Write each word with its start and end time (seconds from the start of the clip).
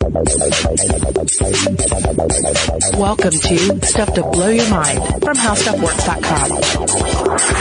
Welcome 0.00 0.24
to 3.32 3.86
Stuff 3.86 4.14
to 4.14 4.22
Blow 4.22 4.48
Your 4.48 4.70
Mind 4.70 5.02
from 5.22 5.36
HowStuffWorks.com. 5.36 7.58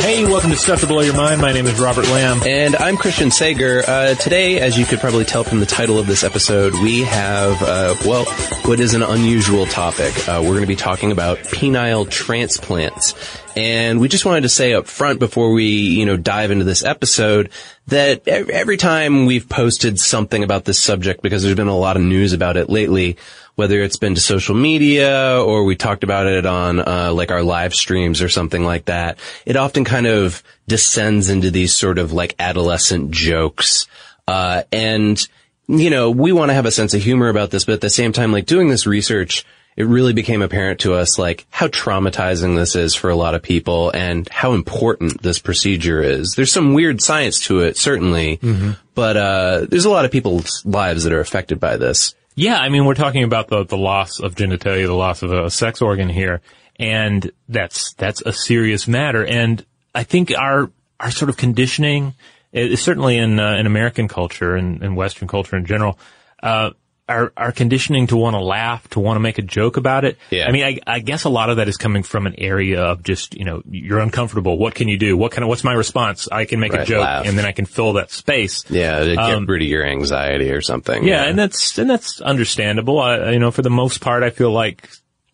Hey, 0.00 0.24
welcome 0.26 0.50
to 0.50 0.56
Stuff 0.56 0.80
to 0.80 0.86
Blow 0.86 1.00
Your 1.00 1.16
Mind. 1.16 1.40
My 1.40 1.52
name 1.52 1.64
is 1.66 1.80
Robert 1.80 2.04
Lamb. 2.08 2.42
And 2.44 2.76
I'm 2.76 2.98
Christian 2.98 3.30
Sager. 3.30 3.82
Uh, 3.86 4.14
today, 4.14 4.60
as 4.60 4.78
you 4.78 4.84
could 4.84 5.00
probably 5.00 5.24
tell 5.24 5.44
from 5.44 5.60
the 5.60 5.66
title 5.66 5.98
of 5.98 6.06
this 6.06 6.22
episode, 6.24 6.74
we 6.74 7.04
have, 7.04 7.62
uh, 7.62 7.94
well, 8.04 8.26
what 8.66 8.80
is 8.80 8.92
an 8.92 9.02
unusual 9.02 9.64
topic. 9.64 10.12
Uh, 10.28 10.40
we're 10.42 10.50
going 10.50 10.60
to 10.60 10.66
be 10.66 10.76
talking 10.76 11.10
about 11.10 11.38
penile 11.38 12.08
transplants. 12.08 13.14
And 13.56 14.00
we 14.00 14.08
just 14.08 14.24
wanted 14.24 14.42
to 14.42 14.48
say 14.48 14.74
up 14.74 14.86
front 14.86 15.18
before 15.18 15.52
we, 15.52 15.64
you 15.64 16.06
know, 16.06 16.16
dive 16.16 16.50
into 16.50 16.64
this 16.64 16.84
episode 16.84 17.50
that 17.86 18.26
every 18.26 18.76
time 18.76 19.26
we've 19.26 19.48
posted 19.48 19.98
something 19.98 20.42
about 20.42 20.64
this 20.64 20.78
subject, 20.78 21.22
because 21.22 21.42
there's 21.42 21.54
been 21.54 21.68
a 21.68 21.76
lot 21.76 21.96
of 21.96 22.02
news 22.02 22.32
about 22.32 22.56
it 22.56 22.68
lately, 22.68 23.16
whether 23.54 23.80
it's 23.80 23.96
been 23.96 24.16
to 24.16 24.20
social 24.20 24.56
media 24.56 25.40
or 25.40 25.64
we 25.64 25.76
talked 25.76 26.02
about 26.02 26.26
it 26.26 26.46
on, 26.46 26.80
uh, 26.80 27.12
like 27.12 27.30
our 27.30 27.42
live 27.42 27.74
streams 27.74 28.20
or 28.20 28.28
something 28.28 28.64
like 28.64 28.86
that, 28.86 29.18
it 29.46 29.56
often 29.56 29.84
kind 29.84 30.06
of 30.06 30.42
descends 30.66 31.30
into 31.30 31.50
these 31.50 31.74
sort 31.74 31.98
of 31.98 32.12
like 32.12 32.34
adolescent 32.40 33.12
jokes. 33.12 33.86
Uh, 34.26 34.62
and, 34.72 35.28
you 35.68 35.90
know, 35.90 36.10
we 36.10 36.32
want 36.32 36.48
to 36.48 36.54
have 36.54 36.66
a 36.66 36.72
sense 36.72 36.94
of 36.94 37.02
humor 37.02 37.28
about 37.28 37.50
this, 37.50 37.64
but 37.64 37.74
at 37.74 37.80
the 37.80 37.90
same 37.90 38.12
time, 38.12 38.32
like 38.32 38.46
doing 38.46 38.68
this 38.68 38.86
research, 38.86 39.44
it 39.76 39.84
really 39.84 40.12
became 40.12 40.42
apparent 40.42 40.80
to 40.80 40.94
us 40.94 41.18
like 41.18 41.46
how 41.50 41.66
traumatizing 41.66 42.56
this 42.56 42.76
is 42.76 42.94
for 42.94 43.10
a 43.10 43.16
lot 43.16 43.34
of 43.34 43.42
people 43.42 43.90
and 43.90 44.28
how 44.28 44.52
important 44.52 45.22
this 45.22 45.38
procedure 45.38 46.00
is. 46.00 46.34
There's 46.36 46.52
some 46.52 46.74
weird 46.74 47.02
science 47.02 47.40
to 47.46 47.60
it, 47.60 47.76
certainly, 47.76 48.36
mm-hmm. 48.38 48.72
but 48.94 49.16
uh, 49.16 49.66
there's 49.68 49.84
a 49.84 49.90
lot 49.90 50.04
of 50.04 50.12
people's 50.12 50.62
lives 50.64 51.04
that 51.04 51.12
are 51.12 51.20
affected 51.20 51.58
by 51.58 51.76
this. 51.76 52.14
Yeah, 52.36 52.58
I 52.58 52.68
mean, 52.68 52.84
we're 52.84 52.94
talking 52.94 53.22
about 53.22 53.48
the 53.48 53.64
the 53.64 53.76
loss 53.76 54.18
of 54.18 54.34
genitalia, 54.34 54.86
the 54.86 54.94
loss 54.94 55.22
of 55.22 55.32
a 55.32 55.50
sex 55.50 55.80
organ 55.80 56.08
here, 56.08 56.40
and 56.76 57.30
that's 57.48 57.94
that's 57.94 58.22
a 58.22 58.32
serious 58.32 58.88
matter. 58.88 59.24
And 59.24 59.64
I 59.94 60.02
think 60.02 60.32
our 60.36 60.70
our 60.98 61.12
sort 61.12 61.28
of 61.28 61.36
conditioning, 61.36 62.14
is 62.52 62.82
certainly 62.82 63.18
in 63.18 63.38
uh, 63.38 63.56
in 63.56 63.66
American 63.66 64.08
culture 64.08 64.56
and, 64.56 64.82
and 64.82 64.96
Western 64.96 65.28
culture 65.28 65.56
in 65.56 65.64
general. 65.64 65.98
Uh, 66.42 66.70
our, 67.08 67.32
our 67.36 67.52
conditioning 67.52 68.06
to 68.06 68.16
want 68.16 68.34
to 68.34 68.40
laugh, 68.40 68.88
to 68.88 69.00
want 69.00 69.16
to 69.16 69.20
make 69.20 69.38
a 69.38 69.42
joke 69.42 69.76
about 69.76 70.04
it. 70.04 70.16
Yeah. 70.30 70.46
I 70.46 70.52
mean, 70.52 70.64
I, 70.64 70.78
I 70.86 71.00
guess 71.00 71.24
a 71.24 71.28
lot 71.28 71.50
of 71.50 71.58
that 71.58 71.68
is 71.68 71.76
coming 71.76 72.02
from 72.02 72.26
an 72.26 72.34
area 72.38 72.82
of 72.82 73.02
just, 73.02 73.34
you 73.34 73.44
know, 73.44 73.62
you're 73.70 73.98
uncomfortable. 73.98 74.56
What 74.58 74.74
can 74.74 74.88
you 74.88 74.96
do? 74.96 75.16
What 75.16 75.32
kind 75.32 75.44
of, 75.44 75.48
what's 75.48 75.64
my 75.64 75.74
response? 75.74 76.28
I 76.32 76.46
can 76.46 76.60
make 76.60 76.72
right, 76.72 76.82
a 76.82 76.84
joke 76.86 77.04
laugh. 77.04 77.26
and 77.26 77.36
then 77.36 77.44
I 77.44 77.52
can 77.52 77.66
fill 77.66 77.94
that 77.94 78.10
space. 78.10 78.64
Yeah, 78.70 79.00
to 79.00 79.16
get 79.16 79.18
um, 79.18 79.46
rid 79.46 79.62
of 79.62 79.68
your 79.68 79.84
anxiety 79.84 80.50
or 80.50 80.62
something. 80.62 81.04
Yeah, 81.04 81.24
yeah, 81.24 81.28
and 81.28 81.38
that's, 81.38 81.78
and 81.78 81.90
that's 81.90 82.20
understandable. 82.22 82.98
I, 82.98 83.32
you 83.32 83.38
know, 83.38 83.50
for 83.50 83.62
the 83.62 83.70
most 83.70 84.00
part, 84.00 84.22
I 84.22 84.30
feel 84.30 84.50
like 84.50 84.88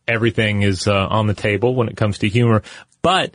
everything 0.08 0.62
is 0.62 0.88
uh, 0.88 1.06
on 1.06 1.28
the 1.28 1.34
table 1.34 1.76
when 1.76 1.88
it 1.88 1.96
comes 1.96 2.18
to 2.18 2.28
humor. 2.28 2.62
But 3.02 3.34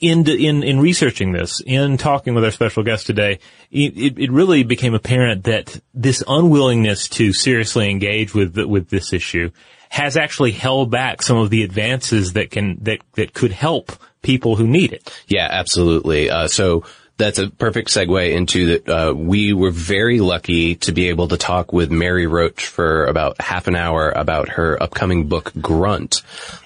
in, 0.00 0.28
in, 0.28 0.62
in 0.62 0.80
researching 0.80 1.32
this, 1.32 1.60
in 1.60 1.96
talking 1.96 2.34
with 2.34 2.44
our 2.44 2.50
special 2.50 2.82
guest 2.82 3.06
today, 3.06 3.40
it, 3.70 4.18
it 4.18 4.30
really 4.30 4.62
became 4.62 4.94
apparent 4.94 5.44
that 5.44 5.80
this 5.92 6.22
unwillingness 6.26 7.08
to 7.08 7.32
seriously 7.32 7.90
engage 7.90 8.34
with, 8.34 8.56
with 8.56 8.88
this 8.88 9.12
issue 9.12 9.50
has 9.90 10.16
actually 10.16 10.52
held 10.52 10.90
back 10.90 11.22
some 11.22 11.38
of 11.38 11.50
the 11.50 11.62
advances 11.62 12.34
that 12.34 12.50
can, 12.50 12.78
that, 12.82 13.00
that 13.14 13.32
could 13.32 13.52
help 13.52 13.92
people 14.22 14.56
who 14.56 14.66
need 14.66 14.92
it. 14.92 15.10
Yeah, 15.26 15.48
absolutely. 15.50 16.30
Uh, 16.30 16.48
so, 16.48 16.84
that's 17.18 17.38
a 17.38 17.50
perfect 17.50 17.88
segue 17.90 18.32
into 18.32 18.66
that. 18.66 18.88
Uh, 18.88 19.12
we 19.12 19.52
were 19.52 19.72
very 19.72 20.20
lucky 20.20 20.76
to 20.76 20.92
be 20.92 21.08
able 21.08 21.28
to 21.28 21.36
talk 21.36 21.72
with 21.72 21.90
Mary 21.90 22.26
Roach 22.26 22.66
for 22.66 23.06
about 23.06 23.40
half 23.40 23.66
an 23.66 23.76
hour 23.76 24.10
about 24.10 24.48
her 24.50 24.80
upcoming 24.80 25.28
book, 25.28 25.52
Grunt. 25.60 26.22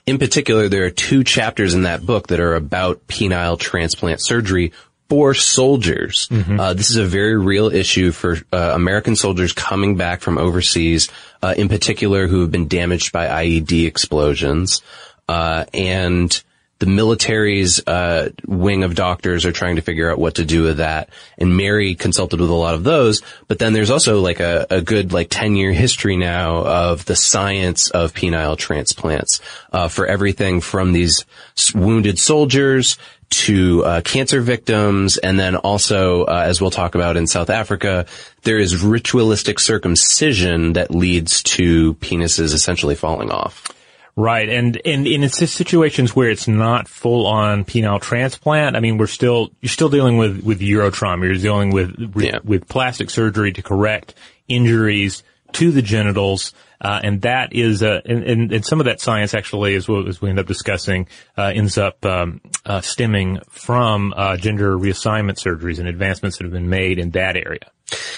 In 0.06 0.18
particular, 0.18 0.68
there 0.68 0.84
are 0.84 0.90
two 0.90 1.24
chapters 1.24 1.74
in 1.74 1.82
that 1.82 2.04
book 2.04 2.28
that 2.28 2.38
are 2.38 2.54
about 2.54 3.06
penile 3.08 3.58
transplant 3.58 4.22
surgery 4.22 4.72
for 5.08 5.34
soldiers. 5.34 6.28
Mm-hmm. 6.28 6.60
Uh, 6.60 6.74
this 6.74 6.90
is 6.90 6.96
a 6.96 7.04
very 7.04 7.36
real 7.36 7.68
issue 7.68 8.12
for 8.12 8.36
uh, 8.52 8.72
American 8.74 9.16
soldiers 9.16 9.52
coming 9.52 9.96
back 9.96 10.20
from 10.20 10.38
overseas, 10.38 11.10
uh, 11.42 11.54
in 11.56 11.68
particular 11.68 12.26
who 12.26 12.42
have 12.42 12.50
been 12.50 12.68
damaged 12.68 13.12
by 13.12 13.26
IED 13.26 13.86
explosions, 13.86 14.82
uh, 15.28 15.64
and 15.72 16.42
the 16.82 16.86
military's 16.86 17.80
uh, 17.86 18.30
wing 18.44 18.82
of 18.82 18.96
doctors 18.96 19.46
are 19.46 19.52
trying 19.52 19.76
to 19.76 19.82
figure 19.82 20.10
out 20.10 20.18
what 20.18 20.34
to 20.34 20.44
do 20.44 20.64
with 20.64 20.78
that. 20.78 21.10
And 21.38 21.56
Mary 21.56 21.94
consulted 21.94 22.40
with 22.40 22.50
a 22.50 22.54
lot 22.54 22.74
of 22.74 22.82
those. 22.82 23.22
But 23.46 23.60
then 23.60 23.72
there's 23.72 23.88
also 23.88 24.20
like 24.20 24.40
a, 24.40 24.66
a 24.68 24.80
good 24.80 25.12
like 25.12 25.28
10 25.30 25.54
year 25.54 25.70
history 25.72 26.16
now 26.16 26.56
of 26.56 27.04
the 27.04 27.14
science 27.14 27.88
of 27.90 28.14
penile 28.14 28.58
transplants 28.58 29.40
uh, 29.72 29.86
for 29.86 30.06
everything 30.08 30.60
from 30.60 30.92
these 30.92 31.24
wounded 31.72 32.18
soldiers 32.18 32.98
to 33.30 33.84
uh, 33.84 34.00
cancer 34.00 34.40
victims, 34.40 35.18
and 35.18 35.38
then 35.38 35.54
also, 35.54 36.24
uh, 36.24 36.44
as 36.44 36.60
we'll 36.60 36.70
talk 36.70 36.96
about 36.96 37.16
in 37.16 37.26
South 37.28 37.48
Africa, 37.48 38.06
there 38.42 38.58
is 38.58 38.84
ritualistic 38.84 39.60
circumcision 39.60 40.72
that 40.72 40.90
leads 40.90 41.44
to 41.44 41.94
penises 41.94 42.52
essentially 42.52 42.96
falling 42.96 43.30
off. 43.30 43.72
Right, 44.14 44.48
and 44.48 44.78
and 44.84 45.06
in 45.06 45.22
it's 45.22 45.38
situations 45.50 46.14
where 46.14 46.28
it's 46.28 46.46
not 46.46 46.86
full 46.86 47.26
on 47.26 47.64
penile 47.64 48.00
transplant. 48.00 48.76
I 48.76 48.80
mean, 48.80 48.98
we're 48.98 49.06
still 49.06 49.50
you're 49.62 49.70
still 49.70 49.88
dealing 49.88 50.18
with 50.18 50.42
with 50.42 50.60
urotrauma. 50.60 51.24
You're 51.24 51.36
dealing 51.36 51.70
with 51.70 51.96
with, 52.14 52.24
Yeah. 52.24 52.38
with 52.44 52.68
plastic 52.68 53.08
surgery 53.08 53.52
to 53.52 53.62
correct 53.62 54.14
injuries 54.48 55.22
to 55.52 55.70
the 55.70 55.82
genitals. 55.82 56.52
Uh, 56.80 57.00
and 57.04 57.22
that 57.22 57.52
is, 57.52 57.80
uh, 57.80 58.00
and, 58.04 58.24
and, 58.24 58.52
and 58.52 58.66
some 58.66 58.80
of 58.80 58.86
that 58.86 59.00
science 59.00 59.34
actually, 59.34 59.74
is 59.74 59.86
we 59.88 60.04
as 60.08 60.20
we 60.20 60.28
end 60.28 60.40
up 60.40 60.46
discussing, 60.46 61.06
uh, 61.38 61.52
ends 61.54 61.78
up 61.78 62.04
um, 62.04 62.40
uh, 62.66 62.80
stemming 62.80 63.38
from 63.48 64.12
uh, 64.16 64.36
gender 64.36 64.76
reassignment 64.76 65.38
surgeries 65.38 65.78
and 65.78 65.86
advancements 65.86 66.38
that 66.38 66.44
have 66.44 66.52
been 66.52 66.68
made 66.68 66.98
in 66.98 67.10
that 67.10 67.36
area. 67.36 67.70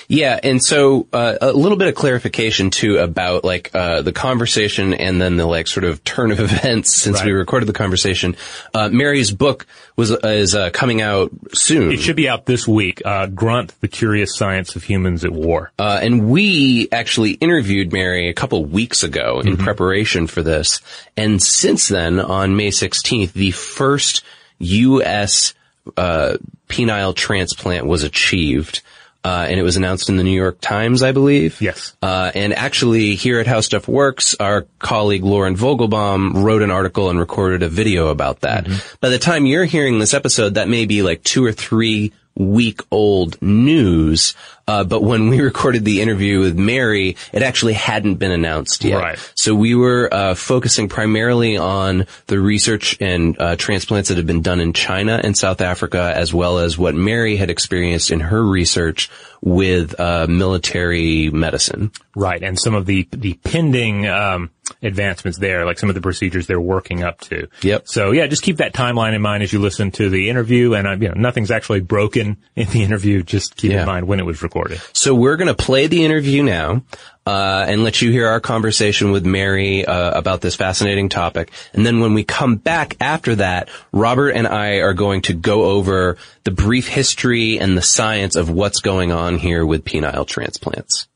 Yeah, 0.08 0.38
and 0.42 0.62
so 0.62 1.06
uh, 1.12 1.38
a 1.40 1.52
little 1.52 1.78
bit 1.78 1.88
of 1.88 1.94
clarification 1.94 2.70
too 2.70 2.98
about 2.98 3.44
like 3.44 3.74
uh, 3.74 4.02
the 4.02 4.12
conversation 4.12 4.94
and 4.94 5.20
then 5.20 5.36
the 5.36 5.46
like 5.46 5.66
sort 5.66 5.84
of 5.84 6.02
turn 6.04 6.30
of 6.30 6.40
events 6.40 6.94
since 6.94 7.22
we 7.22 7.32
recorded 7.32 7.66
the 7.66 7.72
conversation. 7.72 8.36
Uh, 8.72 8.88
Mary's 8.88 9.30
book 9.30 9.66
was 9.96 10.10
is 10.10 10.54
uh, 10.54 10.70
coming 10.70 11.00
out 11.00 11.30
soon. 11.52 11.92
It 11.92 12.00
should 12.00 12.16
be 12.16 12.28
out 12.28 12.46
this 12.46 12.66
week. 12.66 13.02
Uh, 13.04 13.26
Grunt: 13.26 13.78
The 13.80 13.88
Curious 13.88 14.36
Science 14.36 14.76
of 14.76 14.84
Humans 14.84 15.24
at 15.24 15.32
War. 15.32 15.72
Uh, 15.78 16.00
and 16.02 16.28
we 16.30 16.88
actually 16.92 17.32
interviewed 17.32 17.92
Mary 17.92 18.28
a 18.28 18.34
couple 18.34 18.64
weeks 18.64 19.02
ago 19.02 19.40
in 19.40 19.56
preparation 19.56 20.26
for 20.26 20.42
this. 20.42 20.80
And 21.16 21.42
since 21.42 21.88
then, 21.88 22.20
on 22.20 22.56
May 22.56 22.70
16th, 22.70 23.32
the 23.32 23.50
first 23.52 24.22
U.S. 24.58 25.54
Uh, 25.96 26.36
penile 26.68 27.14
transplant 27.14 27.86
was 27.86 28.02
achieved. 28.02 28.82
Uh, 29.24 29.46
and 29.48 29.58
it 29.58 29.62
was 29.62 29.78
announced 29.78 30.10
in 30.10 30.18
the 30.18 30.22
New 30.22 30.36
York 30.36 30.60
Times, 30.60 31.02
I 31.02 31.12
believe. 31.12 31.60
Yes. 31.60 31.96
Uh, 32.02 32.30
and 32.34 32.52
actually, 32.52 33.14
here 33.14 33.40
at 33.40 33.46
How 33.46 33.62
Stuff 33.62 33.88
Works, 33.88 34.36
our 34.38 34.66
colleague 34.78 35.24
Lauren 35.24 35.56
Vogelbaum 35.56 36.44
wrote 36.44 36.60
an 36.60 36.70
article 36.70 37.08
and 37.08 37.18
recorded 37.18 37.62
a 37.62 37.68
video 37.70 38.08
about 38.08 38.40
that. 38.40 38.68
By 39.00 39.08
the 39.08 39.18
time 39.18 39.46
you're 39.46 39.64
hearing 39.64 39.98
this 39.98 40.12
episode, 40.12 40.54
that 40.54 40.68
may 40.68 40.84
be 40.84 41.02
like 41.02 41.22
two 41.22 41.42
or 41.42 41.52
three 41.52 42.12
week 42.36 42.82
old 42.90 43.40
news. 43.40 44.34
Uh, 44.66 44.84
but 44.84 45.02
when 45.02 45.28
we 45.28 45.40
recorded 45.52 45.84
the 45.84 46.00
interview 46.00 46.40
with 46.40 46.58
Mary, 46.58 47.16
it 47.32 47.42
actually 47.42 47.74
hadn't 47.74 48.14
been 48.16 48.30
announced 48.32 48.84
yet. 48.84 48.96
Right. 48.98 49.32
So 49.34 49.54
we 49.54 49.74
were 49.74 50.08
uh, 50.12 50.34
focusing 50.34 50.88
primarily 50.88 51.56
on 51.56 52.06
the 52.26 52.40
research 52.40 52.96
and 53.00 53.38
uh, 53.38 53.56
transplants 53.56 54.08
that 54.08 54.16
have 54.16 54.26
been 54.26 54.42
done 54.42 54.60
in 54.60 54.72
China 54.72 55.20
and 55.22 55.36
South 55.36 55.60
Africa, 55.60 56.12
as 56.14 56.32
well 56.32 56.58
as 56.58 56.78
what 56.78 56.94
Mary 56.94 57.36
had 57.36 57.50
experienced 57.50 58.10
in 58.10 58.20
her 58.20 58.42
research 58.44 59.10
with 59.42 59.98
uh, 60.00 60.26
military 60.26 61.28
medicine. 61.30 61.92
Right, 62.16 62.42
and 62.42 62.58
some 62.58 62.74
of 62.74 62.86
the 62.86 63.06
the 63.10 63.34
pending 63.34 64.06
um, 64.06 64.50
advancements 64.82 65.36
there, 65.38 65.66
like 65.66 65.78
some 65.78 65.88
of 65.88 65.94
the 65.94 66.00
procedures 66.00 66.46
they're 66.46 66.60
working 66.60 67.02
up 67.02 67.20
to. 67.22 67.48
Yep. 67.62 67.88
So 67.88 68.12
yeah, 68.12 68.26
just 68.28 68.42
keep 68.42 68.58
that 68.58 68.72
timeline 68.72 69.14
in 69.14 69.20
mind 69.20 69.42
as 69.42 69.52
you 69.52 69.58
listen 69.58 69.90
to 69.92 70.08
the 70.08 70.30
interview, 70.30 70.74
and 70.74 70.86
uh, 70.86 70.92
you 70.92 71.08
know 71.08 71.14
nothing's 71.16 71.50
actually 71.50 71.80
broken 71.80 72.38
in 72.56 72.68
the 72.68 72.82
interview. 72.88 73.22
Just 73.22 73.56
keep 73.56 73.72
Yeah. 73.72 73.80
in 73.80 73.86
mind 73.86 74.06
when 74.06 74.20
it 74.20 74.24
was 74.24 74.42
recorded. 74.42 74.53
So 74.92 75.14
we're 75.14 75.36
going 75.36 75.54
to 75.54 75.54
play 75.54 75.86
the 75.86 76.04
interview 76.04 76.42
now. 76.42 76.82
Uh, 77.26 77.64
and 77.66 77.84
let 77.84 78.02
you 78.02 78.10
hear 78.12 78.28
our 78.28 78.38
conversation 78.38 79.10
with 79.10 79.24
Mary 79.24 79.86
uh, 79.86 80.10
about 80.10 80.42
this 80.42 80.56
fascinating 80.56 81.08
topic. 81.08 81.50
And 81.72 81.86
then 81.86 82.00
when 82.00 82.12
we 82.12 82.22
come 82.22 82.56
back 82.56 82.98
after 83.00 83.36
that, 83.36 83.70
Robert 83.92 84.32
and 84.32 84.46
I 84.46 84.80
are 84.80 84.92
going 84.92 85.22
to 85.22 85.32
go 85.32 85.62
over 85.62 86.18
the 86.42 86.50
brief 86.50 86.86
history 86.86 87.58
and 87.58 87.78
the 87.78 87.82
science 87.82 88.36
of 88.36 88.50
what's 88.50 88.80
going 88.80 89.10
on 89.10 89.38
here 89.38 89.64
with 89.64 89.86
penile 89.86 90.26
transplants. 90.26 91.08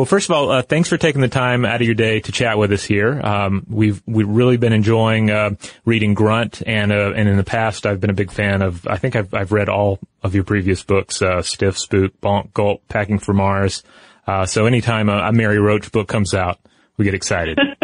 Well, 0.00 0.06
first 0.06 0.30
of 0.30 0.34
all, 0.34 0.50
uh, 0.50 0.62
thanks 0.62 0.88
for 0.88 0.96
taking 0.96 1.20
the 1.20 1.28
time 1.28 1.66
out 1.66 1.82
of 1.82 1.86
your 1.86 1.94
day 1.94 2.20
to 2.20 2.32
chat 2.32 2.56
with 2.56 2.72
us 2.72 2.82
here. 2.82 3.20
Um, 3.22 3.66
we've 3.68 4.02
we've 4.06 4.26
really 4.26 4.56
been 4.56 4.72
enjoying 4.72 5.30
uh, 5.30 5.56
reading 5.84 6.14
Grunt, 6.14 6.62
and 6.66 6.90
uh, 6.90 7.12
and 7.14 7.28
in 7.28 7.36
the 7.36 7.44
past, 7.44 7.84
I've 7.84 8.00
been 8.00 8.08
a 8.08 8.14
big 8.14 8.32
fan 8.32 8.62
of. 8.62 8.86
I 8.86 8.96
think 8.96 9.14
I've 9.14 9.34
I've 9.34 9.52
read 9.52 9.68
all 9.68 9.98
of 10.22 10.34
your 10.34 10.44
previous 10.44 10.82
books: 10.82 11.20
uh, 11.20 11.42
Stiff, 11.42 11.76
Spook, 11.76 12.18
Bonk, 12.22 12.54
Gulp, 12.54 12.88
Packing 12.88 13.18
for 13.18 13.34
Mars. 13.34 13.82
Uh, 14.26 14.46
so 14.46 14.64
anytime 14.64 15.10
a, 15.10 15.18
a 15.18 15.32
Mary 15.34 15.58
Roach 15.58 15.92
book 15.92 16.08
comes 16.08 16.32
out, 16.32 16.58
we 16.96 17.04
get 17.04 17.12
excited. 17.12 17.58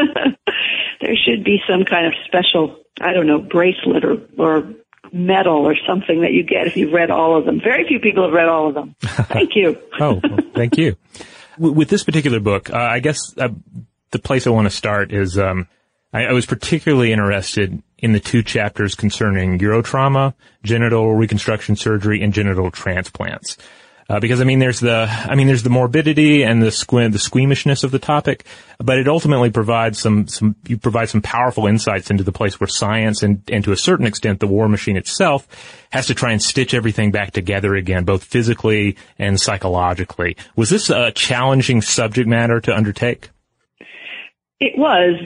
there 1.02 1.16
should 1.22 1.44
be 1.44 1.58
some 1.68 1.84
kind 1.84 2.06
of 2.06 2.14
special, 2.24 2.78
I 2.98 3.12
don't 3.12 3.26
know, 3.26 3.40
bracelet 3.40 4.06
or, 4.06 4.22
or 4.38 4.72
medal 5.12 5.66
or 5.66 5.76
something 5.86 6.22
that 6.22 6.32
you 6.32 6.44
get 6.44 6.66
if 6.66 6.78
you've 6.78 6.94
read 6.94 7.10
all 7.10 7.36
of 7.36 7.44
them. 7.44 7.60
Very 7.60 7.86
few 7.86 8.00
people 8.00 8.24
have 8.24 8.32
read 8.32 8.48
all 8.48 8.68
of 8.68 8.74
them. 8.74 8.94
Thank 9.02 9.54
you. 9.54 9.78
Oh, 10.00 10.18
well, 10.24 10.38
thank 10.54 10.78
you. 10.78 10.96
With 11.58 11.88
this 11.88 12.04
particular 12.04 12.40
book, 12.40 12.70
uh, 12.70 12.76
I 12.76 13.00
guess 13.00 13.18
uh, 13.38 13.48
the 14.10 14.18
place 14.18 14.46
I 14.46 14.50
want 14.50 14.66
to 14.66 14.74
start 14.74 15.12
is 15.12 15.38
um, 15.38 15.68
I, 16.12 16.26
I 16.26 16.32
was 16.32 16.46
particularly 16.46 17.12
interested 17.12 17.82
in 17.98 18.12
the 18.12 18.20
two 18.20 18.42
chapters 18.42 18.94
concerning 18.94 19.58
urotrauma, 19.58 20.34
genital 20.62 21.14
reconstruction 21.14 21.76
surgery, 21.76 22.22
and 22.22 22.32
genital 22.32 22.70
transplants. 22.70 23.56
Uh, 24.08 24.20
because 24.20 24.40
I 24.40 24.44
mean, 24.44 24.60
there's 24.60 24.78
the, 24.78 25.08
I 25.08 25.34
mean, 25.34 25.48
there's 25.48 25.64
the 25.64 25.70
morbidity 25.70 26.44
and 26.44 26.62
the 26.62 26.68
sque- 26.68 27.10
the 27.10 27.18
squeamishness 27.18 27.82
of 27.82 27.90
the 27.90 27.98
topic, 27.98 28.44
but 28.78 28.98
it 28.98 29.08
ultimately 29.08 29.50
provides 29.50 29.98
some, 29.98 30.28
some, 30.28 30.54
you 30.68 30.78
provide 30.78 31.08
some 31.08 31.22
powerful 31.22 31.66
insights 31.66 32.08
into 32.10 32.22
the 32.22 32.30
place 32.30 32.60
where 32.60 32.68
science 32.68 33.24
and, 33.24 33.42
and 33.50 33.64
to 33.64 33.72
a 33.72 33.76
certain 33.76 34.06
extent 34.06 34.38
the 34.38 34.46
war 34.46 34.68
machine 34.68 34.96
itself 34.96 35.48
has 35.90 36.06
to 36.06 36.14
try 36.14 36.30
and 36.30 36.40
stitch 36.40 36.72
everything 36.72 37.10
back 37.10 37.32
together 37.32 37.74
again, 37.74 38.04
both 38.04 38.22
physically 38.22 38.96
and 39.18 39.40
psychologically. 39.40 40.36
Was 40.54 40.70
this 40.70 40.88
a 40.88 41.10
challenging 41.10 41.82
subject 41.82 42.28
matter 42.28 42.60
to 42.60 42.76
undertake? 42.76 43.30
It 44.60 44.78
was, 44.78 45.20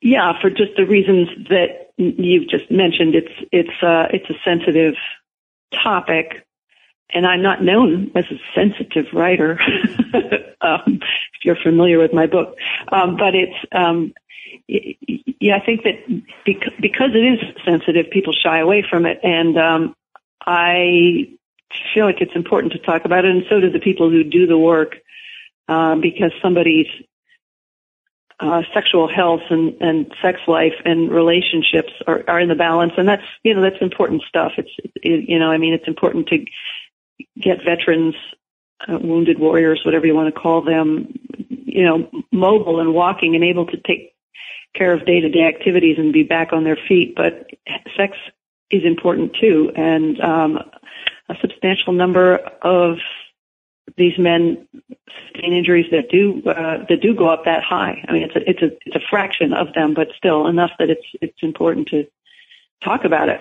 yeah, 0.00 0.40
for 0.40 0.48
just 0.48 0.76
the 0.76 0.86
reasons 0.86 1.28
that 1.48 1.84
you've 1.96 2.48
just 2.48 2.70
mentioned. 2.70 3.14
It's 3.14 3.48
it's 3.52 3.82
uh, 3.82 4.06
it's 4.12 4.28
a 4.30 4.34
sensitive 4.44 4.94
topic, 5.72 6.46
and 7.14 7.26
I'm 7.26 7.42
not 7.42 7.62
known 7.62 8.10
as 8.14 8.24
a 8.30 8.38
sensitive 8.54 9.06
writer. 9.12 9.58
um, 10.60 10.98
if 10.98 11.44
you're 11.44 11.56
familiar 11.62 11.98
with 11.98 12.12
my 12.12 12.26
book, 12.26 12.56
um, 12.90 13.16
but 13.16 13.34
it's 13.34 13.56
um, 13.72 14.12
yeah, 14.68 15.56
I 15.56 15.64
think 15.64 15.82
that 15.84 16.06
bec- 16.46 16.80
because 16.80 17.10
it 17.14 17.18
is 17.18 17.38
sensitive, 17.64 18.10
people 18.10 18.32
shy 18.32 18.58
away 18.58 18.84
from 18.88 19.06
it, 19.06 19.20
and 19.22 19.58
um, 19.58 19.94
I 20.44 21.30
feel 21.92 22.06
like 22.06 22.20
it's 22.20 22.34
important 22.34 22.72
to 22.74 22.78
talk 22.78 23.04
about 23.04 23.24
it, 23.24 23.30
and 23.30 23.44
so 23.48 23.60
do 23.60 23.70
the 23.70 23.80
people 23.80 24.10
who 24.10 24.24
do 24.24 24.46
the 24.46 24.58
work, 24.58 24.96
uh, 25.68 25.96
because 25.96 26.32
somebody's 26.42 26.86
uh, 28.40 28.62
sexual 28.72 29.08
health 29.08 29.42
and, 29.50 29.80
and 29.80 30.12
sex 30.22 30.40
life 30.48 30.74
and 30.84 31.10
relationships 31.10 31.92
are, 32.06 32.24
are 32.26 32.40
in 32.40 32.48
the 32.48 32.54
balance, 32.54 32.92
and 32.96 33.08
that's 33.08 33.22
you 33.42 33.54
know 33.54 33.62
that's 33.62 33.80
important 33.80 34.22
stuff. 34.28 34.52
It's 34.58 34.70
it, 34.96 35.28
you 35.28 35.38
know 35.38 35.50
I 35.50 35.58
mean 35.58 35.72
it's 35.72 35.88
important 35.88 36.28
to 36.28 36.44
get 37.40 37.64
veterans, 37.64 38.14
uh, 38.88 38.98
wounded 38.98 39.38
warriors, 39.38 39.82
whatever 39.84 40.06
you 40.06 40.14
want 40.14 40.32
to 40.34 40.40
call 40.40 40.62
them, 40.62 41.12
you 41.48 41.84
know, 41.84 42.10
mobile 42.32 42.80
and 42.80 42.94
walking 42.94 43.34
and 43.34 43.44
able 43.44 43.66
to 43.66 43.76
take 43.78 44.14
care 44.74 44.92
of 44.92 45.06
day 45.06 45.20
to 45.20 45.28
day 45.28 45.46
activities 45.46 45.98
and 45.98 46.12
be 46.12 46.22
back 46.22 46.52
on 46.52 46.64
their 46.64 46.78
feet. 46.88 47.14
But 47.16 47.50
sex 47.96 48.16
is 48.70 48.84
important 48.84 49.36
too, 49.40 49.70
and 49.76 50.20
um, 50.20 50.58
a 51.28 51.34
substantial 51.40 51.92
number 51.92 52.36
of 52.62 52.98
these 53.96 54.18
men 54.18 54.66
sustain 55.32 55.52
injuries 55.52 55.86
that 55.90 56.10
do 56.10 56.42
uh, 56.46 56.84
that 56.88 57.00
do 57.00 57.14
go 57.14 57.28
up 57.28 57.44
that 57.44 57.62
high. 57.62 58.04
I 58.08 58.12
mean, 58.12 58.22
it's 58.22 58.36
a 58.36 58.50
it's 58.50 58.62
a 58.62 58.76
it's 58.86 58.96
a 58.96 59.08
fraction 59.08 59.52
of 59.52 59.72
them, 59.74 59.94
but 59.94 60.08
still 60.16 60.46
enough 60.46 60.70
that 60.78 60.90
it's 60.90 61.06
it's 61.20 61.42
important 61.42 61.88
to 61.88 62.06
talk 62.82 63.04
about 63.04 63.28
it. 63.28 63.40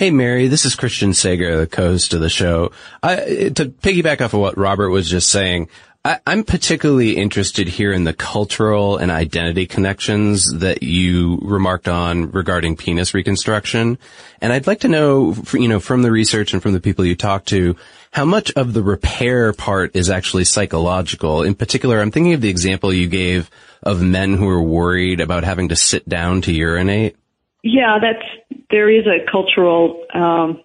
Hey 0.00 0.10
Mary, 0.10 0.48
this 0.48 0.64
is 0.64 0.76
Christian 0.76 1.12
Sager, 1.12 1.58
the 1.58 1.66
co-host 1.66 2.14
of 2.14 2.22
the 2.22 2.30
show. 2.30 2.72
I, 3.02 3.16
to 3.54 3.66
piggyback 3.66 4.22
off 4.22 4.32
of 4.32 4.40
what 4.40 4.56
Robert 4.56 4.88
was 4.88 5.10
just 5.10 5.28
saying, 5.28 5.68
I, 6.02 6.20
I'm 6.26 6.42
particularly 6.42 7.18
interested 7.18 7.68
here 7.68 7.92
in 7.92 8.04
the 8.04 8.14
cultural 8.14 8.96
and 8.96 9.10
identity 9.10 9.66
connections 9.66 10.50
that 10.60 10.82
you 10.82 11.38
remarked 11.42 11.86
on 11.86 12.30
regarding 12.30 12.78
penis 12.78 13.12
reconstruction. 13.12 13.98
And 14.40 14.54
I'd 14.54 14.66
like 14.66 14.80
to 14.80 14.88
know, 14.88 15.36
you 15.52 15.68
know, 15.68 15.80
from 15.80 16.00
the 16.00 16.10
research 16.10 16.54
and 16.54 16.62
from 16.62 16.72
the 16.72 16.80
people 16.80 17.04
you 17.04 17.14
talk 17.14 17.44
to, 17.46 17.76
how 18.10 18.24
much 18.24 18.50
of 18.52 18.72
the 18.72 18.82
repair 18.82 19.52
part 19.52 19.94
is 19.94 20.08
actually 20.08 20.44
psychological. 20.44 21.42
In 21.42 21.54
particular, 21.54 22.00
I'm 22.00 22.10
thinking 22.10 22.32
of 22.32 22.40
the 22.40 22.48
example 22.48 22.90
you 22.90 23.06
gave 23.06 23.50
of 23.82 24.00
men 24.00 24.32
who 24.32 24.48
are 24.48 24.62
worried 24.62 25.20
about 25.20 25.44
having 25.44 25.68
to 25.68 25.76
sit 25.76 26.08
down 26.08 26.40
to 26.42 26.52
urinate. 26.54 27.16
Yeah, 27.62 27.98
that's 28.00 28.24
there 28.70 28.88
is 28.88 29.06
a 29.06 29.30
cultural. 29.30 30.04
Um, 30.14 30.62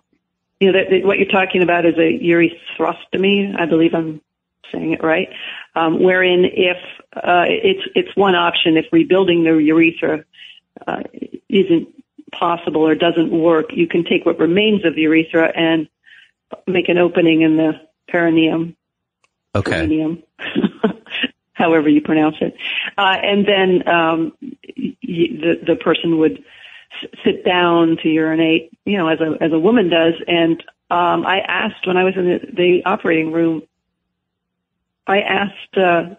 you 0.59 0.71
know, 0.71 0.79
that, 0.79 0.89
that 0.89 1.05
what 1.05 1.17
you're 1.17 1.27
talking 1.27 1.61
about 1.61 1.85
is 1.85 1.95
a 1.97 2.19
urethrostomy. 2.19 3.59
I 3.59 3.65
believe 3.65 3.93
I'm 3.93 4.21
saying 4.71 4.93
it 4.93 5.03
right, 5.03 5.29
um, 5.75 6.01
wherein 6.01 6.45
if 6.45 6.77
uh, 7.15 7.45
it's 7.47 7.87
it's 7.95 8.15
one 8.15 8.35
option 8.35 8.77
if 8.77 8.85
rebuilding 8.91 9.43
the 9.43 9.55
urethra 9.57 10.23
uh, 10.87 11.03
isn't 11.49 11.89
possible 12.31 12.87
or 12.87 12.95
doesn't 12.95 13.31
work, 13.31 13.67
you 13.71 13.87
can 13.87 14.03
take 14.03 14.25
what 14.25 14.39
remains 14.39 14.85
of 14.85 14.95
the 14.95 15.01
urethra 15.01 15.51
and 15.55 15.87
make 16.67 16.89
an 16.89 16.97
opening 16.97 17.41
in 17.41 17.57
the 17.57 17.73
perineum. 18.07 18.75
Okay. 19.53 19.71
Perineum. 19.71 20.23
However 21.53 21.87
you 21.87 22.01
pronounce 22.01 22.35
it, 22.41 22.53
uh, 22.97 23.15
and 23.23 23.47
then 23.47 23.87
um, 23.87 24.33
y- 24.41 24.97
the 25.01 25.55
the 25.65 25.75
person 25.77 26.17
would 26.17 26.43
sit 27.23 27.45
down 27.45 27.97
to 28.03 28.09
urinate, 28.09 28.71
you 28.85 28.97
know, 28.97 29.07
as 29.07 29.19
a 29.19 29.43
as 29.43 29.51
a 29.51 29.59
woman 29.59 29.89
does. 29.89 30.13
And 30.27 30.61
um, 30.89 31.25
I 31.25 31.39
asked 31.39 31.87
when 31.87 31.97
I 31.97 32.03
was 32.03 32.13
in 32.15 32.25
the, 32.25 32.39
the 32.53 32.81
operating 32.85 33.31
room, 33.31 33.63
I 35.07 35.19
asked 35.19 35.77
uh, 35.77 36.15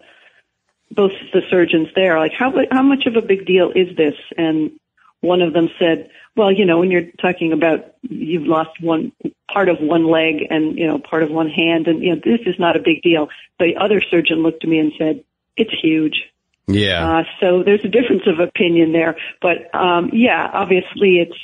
both 0.91 1.13
the 1.33 1.43
surgeons 1.51 1.89
there, 1.95 2.19
like, 2.19 2.33
how 2.39 2.53
how 2.71 2.83
much 2.83 3.07
of 3.07 3.17
a 3.17 3.27
big 3.27 3.47
deal 3.47 3.71
is 3.75 3.97
this? 3.97 4.15
And 4.37 4.73
one 5.21 5.43
of 5.43 5.53
them 5.53 5.69
said, 5.79 6.11
well, 6.37 6.53
you 6.53 6.65
know, 6.65 6.79
when 6.79 6.91
you're 6.91 7.11
talking 7.21 7.53
about 7.53 7.95
you've 8.03 8.47
lost 8.47 8.81
one 8.81 9.13
part 9.53 9.69
of 9.69 9.79
one 9.81 10.07
leg 10.07 10.47
and 10.51 10.79
you 10.79 10.87
know 10.87 10.99
part 10.99 11.23
of 11.23 11.31
one 11.31 11.49
hand, 11.49 11.89
and 11.89 12.03
you 12.03 12.15
know 12.15 12.21
this 12.25 12.41
is 12.47 12.59
not 12.59 12.77
a 12.77 12.81
big 12.81 13.03
deal. 13.03 13.29
The 13.59 13.77
other 13.81 14.01
surgeon 14.01 14.43
looked 14.43 14.65
at 14.65 14.71
me 14.71 14.79
and 14.79 14.93
said, 14.99 15.25
it's 15.57 15.73
huge. 15.81 16.23
Yeah. 16.67 17.19
Uh, 17.19 17.23
so 17.41 17.63
there's 17.65 17.85
a 17.85 17.89
difference 17.89 18.23
of 18.27 18.41
opinion 18.41 18.93
there, 18.93 19.17
but 19.41 19.73
um, 19.75 20.11
yeah, 20.13 20.51
obviously 20.53 21.19
it's. 21.21 21.37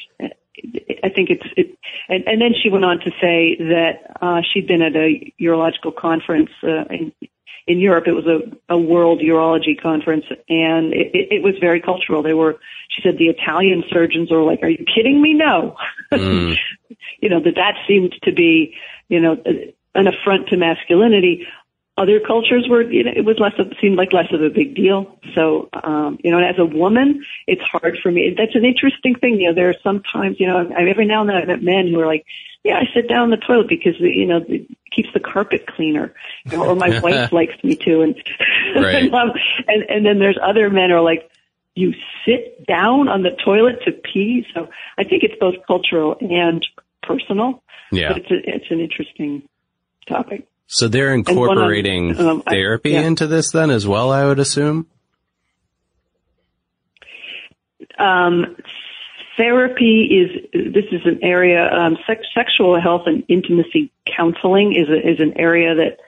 I 1.03 1.09
think 1.09 1.31
it's 1.31 1.47
it, 1.57 1.77
and, 2.09 2.23
and 2.29 2.41
then 2.41 2.53
she 2.61 2.69
went 2.69 2.85
on 2.85 2.99
to 3.01 3.11
say 3.21 3.57
that 3.59 4.17
uh, 4.21 4.43
she'd 4.53 4.69
been 4.69 4.83
at 4.83 4.95
a 4.95 5.33
urological 5.41 5.95
conference 5.97 6.51
uh, 6.63 6.85
in 6.91 7.13
in 7.67 7.79
Europe. 7.79 8.05
It 8.07 8.13
was 8.13 8.27
a, 8.27 8.41
a 8.73 8.79
world 8.79 9.21
urology 9.21 9.81
conference, 9.81 10.25
and 10.49 10.93
it, 10.93 11.11
it, 11.15 11.33
it 11.33 11.43
was 11.43 11.55
very 11.61 11.81
cultural. 11.81 12.23
They 12.23 12.35
were, 12.35 12.59
she 12.91 13.03
said, 13.03 13.19
the 13.19 13.29
Italian 13.29 13.83
surgeons 13.91 14.31
were 14.31 14.43
like, 14.43 14.63
"Are 14.63 14.69
you 14.69 14.85
kidding 14.95 15.21
me? 15.21 15.35
No." 15.35 15.77
Mm. 16.13 16.59
you 17.23 17.31
know 17.31 17.41
that 17.41 17.55
that 17.55 17.73
seemed 17.89 18.15
to 18.25 18.33
be, 18.33 18.75
you 19.09 19.19
know, 19.19 19.43
an 19.95 20.07
affront 20.07 20.49
to 20.49 20.59
masculinity. 20.59 21.47
Other 21.99 22.21
cultures 22.21 22.67
were, 22.71 22.83
you 22.91 23.05
know, 23.05 23.13
it 23.15 23.25
was 23.25 23.39
less 23.39 23.53
of, 23.59 23.71
seemed 23.81 23.97
like 23.97 24.15
less 24.15 24.33
of 24.33 24.43
a 24.43 24.49
big 24.49 24.75
deal. 24.75 25.19
So, 25.35 25.69
um, 25.75 26.19
you 26.25 26.31
know, 26.31 26.39
and 26.39 26.47
as 26.47 26.59
a 26.59 26.65
woman, 26.65 27.23
it's 27.47 27.61
hard 27.63 27.99
for 28.03 28.11
me. 28.11 28.35
That's 28.37 28.55
an 28.55 28.65
interesting 28.65 29.15
thing. 29.15 29.39
You 29.39 29.49
know, 29.49 29.55
there 29.55 29.69
are 29.69 29.75
sometimes, 29.83 30.41
you 30.41 30.47
know, 30.47 30.71
I, 30.75 30.89
every 30.89 31.05
now 31.05 31.21
and 31.21 31.29
then 31.29 31.37
I 31.37 31.45
met 31.45 31.63
men 31.63 31.89
who 31.89 32.01
are 32.01 32.07
like, 32.07 32.25
yeah, 32.65 32.77
I 32.77 32.89
sit 32.95 33.09
down 33.09 33.25
in 33.25 33.39
the 33.39 33.45
toilet 33.47 33.69
because, 33.69 34.01
you 34.01 34.25
know, 34.25 34.43
it 34.49 34.67
keeps 34.91 35.11
the 35.13 35.21
carpet 35.21 35.67
cleaner, 35.67 36.15
you 36.47 36.57
know, 36.57 36.65
or 36.65 36.75
my 36.77 36.99
wife 37.03 37.31
likes 37.31 37.63
me 37.63 37.77
to. 37.77 38.01
And, 38.03 38.15
Right. 38.75 38.95
and, 38.95 39.15
um, 39.15 39.33
and, 39.69 39.83
and 39.91 40.07
then 40.07 40.19
there's 40.19 40.39
other 40.43 40.71
men 40.71 40.89
who 40.91 40.97
are 40.97 41.03
like, 41.03 41.31
you 41.75 41.93
sit 42.25 42.67
down 42.67 43.09
on 43.09 43.23
the 43.23 43.31
toilet 43.45 43.81
to 43.85 43.93
pee. 43.93 44.47
So 44.55 44.69
I 44.97 45.05
think 45.05 45.25
it's 45.25 45.35
both 45.39 45.57
cultural 45.67 46.17
and 46.21 46.67
personal, 47.03 47.63
Yeah. 47.91 48.09
but 48.09 48.19
it's 48.19 48.31
a, 48.31 48.55
it's 48.55 48.71
an 48.71 48.81
interesting 48.81 49.43
topic. 50.07 50.47
So 50.67 50.89
they're 50.89 51.13
on- 51.13 51.19
incorporating 51.21 52.19
um, 52.19 52.43
I- 52.47 52.51
therapy 52.51 52.91
yeah. 52.91 53.03
into 53.03 53.27
this 53.27 53.51
then 53.51 53.71
as 53.71 53.87
well, 53.87 54.11
I 54.11 54.25
would 54.25 54.39
assume? 54.39 54.87
Um, 57.99 58.57
therapy 59.37 60.05
is 60.05 60.51
this 60.53 60.85
is 60.93 61.03
an 61.05 61.21
area. 61.23 61.69
Um, 61.71 61.99
sex, 62.07 62.23
sexual 62.35 62.81
health 62.81 63.03
and 63.07 63.25
intimacy 63.29 63.93
counseling 64.17 64.75
is 64.75 64.89
a, 64.89 64.97
is 65.11 65.21
an 65.21 65.35
area 65.39 65.75
that 65.75 65.99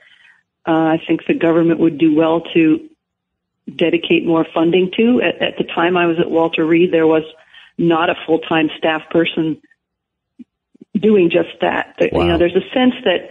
uh, 0.67 0.73
I 0.95 1.03
think 1.07 1.23
the 1.27 1.35
government 1.35 1.81
would 1.81 1.99
do 1.99 2.15
well 2.15 2.41
to 2.55 2.89
dedicate 3.77 4.25
more 4.25 4.47
funding 4.55 4.91
to. 4.97 5.21
At, 5.23 5.43
at 5.43 5.59
the 5.59 5.65
time 5.65 5.97
I 5.97 6.07
was 6.07 6.19
at 6.19 6.31
Walter 6.31 6.65
Reed, 6.65 6.93
there 6.93 7.07
was 7.07 7.25
not 7.77 8.09
a 8.09 8.15
full 8.27 8.39
time 8.39 8.71
staff 8.79 9.03
person 9.11 9.61
doing 10.99 11.29
just 11.31 11.61
that. 11.61 11.97
There- 11.99 12.09
You 12.13 12.25
know, 12.25 12.39
there's 12.39 12.57
a 12.57 12.69
sense 12.73 12.95
that 13.05 13.31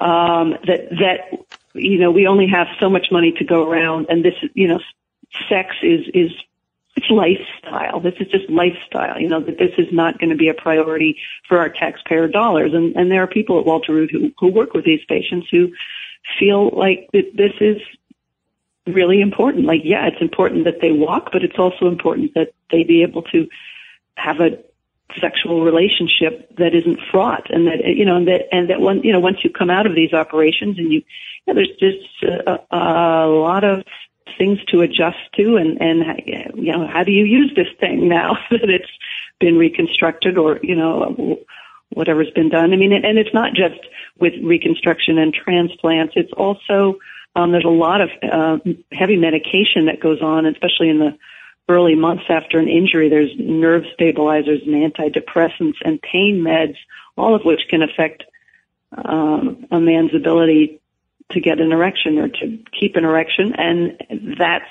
um, 0.00 0.56
that 0.66 0.88
that 0.90 1.46
you 1.74 1.98
know 1.98 2.10
we 2.10 2.26
only 2.26 2.46
have 2.48 2.68
so 2.80 2.88
much 2.88 3.08
money 3.10 3.32
to 3.38 3.44
go 3.44 3.68
around, 3.68 4.06
and 4.08 4.24
this 4.24 4.34
you 4.54 4.68
know 4.68 4.80
sex 5.48 5.76
is 5.82 6.06
is 6.14 6.30
it's 6.96 7.10
lifestyle. 7.10 8.00
This 8.00 8.14
is 8.18 8.28
just 8.28 8.50
lifestyle. 8.50 9.20
You 9.20 9.28
know 9.28 9.40
that 9.40 9.58
this 9.58 9.72
is 9.78 9.86
not 9.92 10.18
going 10.18 10.30
to 10.30 10.36
be 10.36 10.48
a 10.48 10.54
priority 10.54 11.18
for 11.48 11.58
our 11.58 11.68
taxpayer 11.68 12.28
dollars, 12.28 12.72
and 12.74 12.96
and 12.96 13.10
there 13.10 13.22
are 13.22 13.28
people 13.28 13.58
at 13.58 13.66
Walter 13.66 13.94
Reed 13.94 14.10
who 14.10 14.32
who 14.38 14.48
work 14.48 14.74
with 14.74 14.84
these 14.84 15.04
patients 15.08 15.48
who 15.50 15.72
feel 16.38 16.70
like 16.70 17.08
that 17.12 17.30
this 17.34 17.52
is 17.60 17.80
really 18.86 19.20
important. 19.20 19.64
Like, 19.64 19.82
yeah, 19.84 20.06
it's 20.06 20.20
important 20.20 20.64
that 20.64 20.80
they 20.80 20.92
walk, 20.92 21.30
but 21.32 21.42
it's 21.42 21.58
also 21.58 21.86
important 21.86 22.34
that 22.34 22.52
they 22.70 22.84
be 22.84 23.02
able 23.02 23.22
to 23.22 23.48
have 24.16 24.40
a 24.40 24.58
sexual 25.20 25.64
relationship 25.64 26.54
that 26.56 26.74
isn't 26.74 27.00
fraught 27.10 27.50
and 27.50 27.66
that 27.66 27.84
you 27.86 28.04
know 28.04 28.16
and 28.16 28.28
that 28.28 28.42
and 28.52 28.68
that 28.68 28.80
one 28.80 29.02
you 29.02 29.12
know 29.12 29.20
once 29.20 29.42
you 29.42 29.50
come 29.50 29.70
out 29.70 29.86
of 29.86 29.94
these 29.94 30.12
operations 30.12 30.78
and 30.78 30.92
you, 30.92 31.02
you 31.46 31.54
know, 31.54 31.54
there's 31.54 31.76
just 31.80 32.22
a, 32.22 32.58
a 32.76 33.26
lot 33.26 33.64
of 33.64 33.84
things 34.36 34.58
to 34.66 34.82
adjust 34.82 35.18
to 35.34 35.56
and 35.56 35.80
and 35.80 36.04
you 36.54 36.72
know 36.72 36.86
how 36.86 37.02
do 37.02 37.12
you 37.12 37.24
use 37.24 37.52
this 37.56 37.68
thing 37.80 38.08
now 38.08 38.36
that 38.50 38.68
it's 38.68 38.90
been 39.40 39.56
reconstructed 39.56 40.36
or 40.36 40.60
you 40.62 40.76
know 40.76 41.38
whatever's 41.90 42.30
been 42.34 42.50
done? 42.50 42.72
I 42.72 42.76
mean 42.76 42.92
and 42.92 43.18
it's 43.18 43.32
not 43.32 43.54
just 43.54 43.80
with 44.18 44.34
reconstruction 44.42 45.16
and 45.16 45.32
transplants. 45.32 46.14
It's 46.16 46.32
also 46.32 46.98
um, 47.34 47.52
there's 47.52 47.64
a 47.64 47.68
lot 47.68 48.00
of 48.00 48.10
uh, 48.22 48.58
heavy 48.92 49.16
medication 49.16 49.86
that 49.86 50.00
goes 50.00 50.20
on 50.20 50.44
especially 50.44 50.90
in 50.90 50.98
the 50.98 51.18
early 51.68 51.94
months 51.94 52.24
after 52.28 52.58
an 52.58 52.68
injury. 52.68 53.08
There's 53.08 53.30
nerve 53.38 53.84
stabilizers 53.94 54.62
and 54.66 54.74
antidepressants 54.74 55.76
and 55.84 56.00
pain 56.00 56.42
meds, 56.44 56.76
all 57.16 57.34
of 57.34 57.42
which 57.44 57.60
can 57.68 57.82
affect 57.82 58.24
um, 58.96 59.66
a 59.70 59.78
man's 59.78 60.14
ability 60.14 60.80
to 61.32 61.40
get 61.40 61.60
an 61.60 61.72
erection 61.72 62.18
or 62.18 62.28
to 62.28 62.58
keep 62.78 62.96
an 62.96 63.04
erection, 63.04 63.54
and 63.56 64.36
that's 64.38 64.64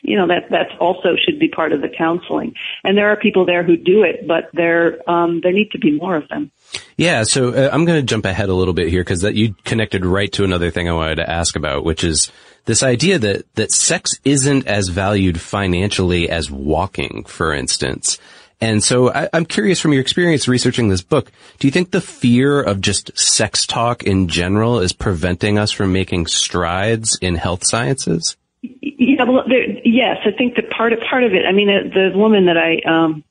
you 0.00 0.16
know 0.16 0.26
that 0.28 0.44
that's 0.50 0.72
also 0.80 1.16
should 1.16 1.38
be 1.38 1.48
part 1.48 1.72
of 1.72 1.80
the 1.80 1.88
counseling. 1.88 2.54
And 2.84 2.96
there 2.96 3.08
are 3.08 3.16
people 3.16 3.44
there 3.44 3.62
who 3.62 3.76
do 3.76 4.02
it, 4.02 4.26
but 4.26 4.50
there 4.52 4.98
um, 5.10 5.40
there 5.42 5.52
need 5.52 5.70
to 5.72 5.78
be 5.78 5.92
more 5.92 6.16
of 6.16 6.28
them. 6.28 6.50
Yeah, 6.96 7.24
so 7.24 7.50
uh, 7.50 7.70
I'm 7.72 7.84
going 7.84 8.00
to 8.00 8.06
jump 8.06 8.24
ahead 8.24 8.48
a 8.48 8.54
little 8.54 8.74
bit 8.74 8.88
here 8.88 9.02
because 9.02 9.22
that 9.22 9.34
you 9.34 9.54
connected 9.64 10.06
right 10.06 10.32
to 10.32 10.44
another 10.44 10.70
thing 10.70 10.88
I 10.88 10.92
wanted 10.92 11.16
to 11.16 11.30
ask 11.30 11.56
about, 11.56 11.84
which 11.84 12.04
is 12.04 12.30
this 12.64 12.82
idea 12.82 13.18
that 13.18 13.54
that 13.54 13.72
sex 13.72 14.18
isn't 14.24 14.66
as 14.66 14.88
valued 14.88 15.40
financially 15.40 16.28
as 16.28 16.50
walking, 16.50 17.24
for 17.24 17.52
instance. 17.52 18.18
And 18.60 18.82
so 18.82 19.12
I, 19.12 19.28
I'm 19.32 19.44
curious 19.44 19.80
from 19.80 19.92
your 19.92 20.00
experience 20.00 20.48
researching 20.48 20.88
this 20.88 21.02
book, 21.02 21.30
do 21.58 21.66
you 21.66 21.72
think 21.72 21.90
the 21.90 22.00
fear 22.00 22.62
of 22.62 22.80
just 22.80 23.16
sex 23.18 23.66
talk 23.66 24.04
in 24.04 24.28
general 24.28 24.80
is 24.80 24.92
preventing 24.92 25.58
us 25.58 25.70
from 25.70 25.92
making 25.92 26.26
strides 26.26 27.18
in 27.20 27.34
health 27.34 27.66
sciences? 27.66 28.36
Yeah, 28.62 29.24
well, 29.24 29.44
there, 29.46 29.66
yes, 29.84 30.18
I 30.24 30.30
think 30.30 30.56
that 30.56 30.70
part 30.70 30.92
of 30.92 31.00
part 31.00 31.24
of 31.24 31.34
it. 31.34 31.44
I 31.46 31.52
mean, 31.52 31.66
the, 31.66 32.10
the 32.12 32.18
woman 32.18 32.46
that 32.46 32.56
I 32.56 32.80
um, 32.88 33.24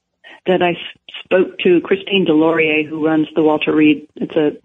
that 0.46 0.62
I 0.62 0.76
spoke 1.24 1.58
to, 1.60 1.82
Christine 1.82 2.26
Delorier, 2.28 2.88
who 2.88 3.06
runs 3.06 3.28
the 3.36 3.42
Walter 3.42 3.74
Reed. 3.74 4.08
It's 4.16 4.36
a 4.36 4.58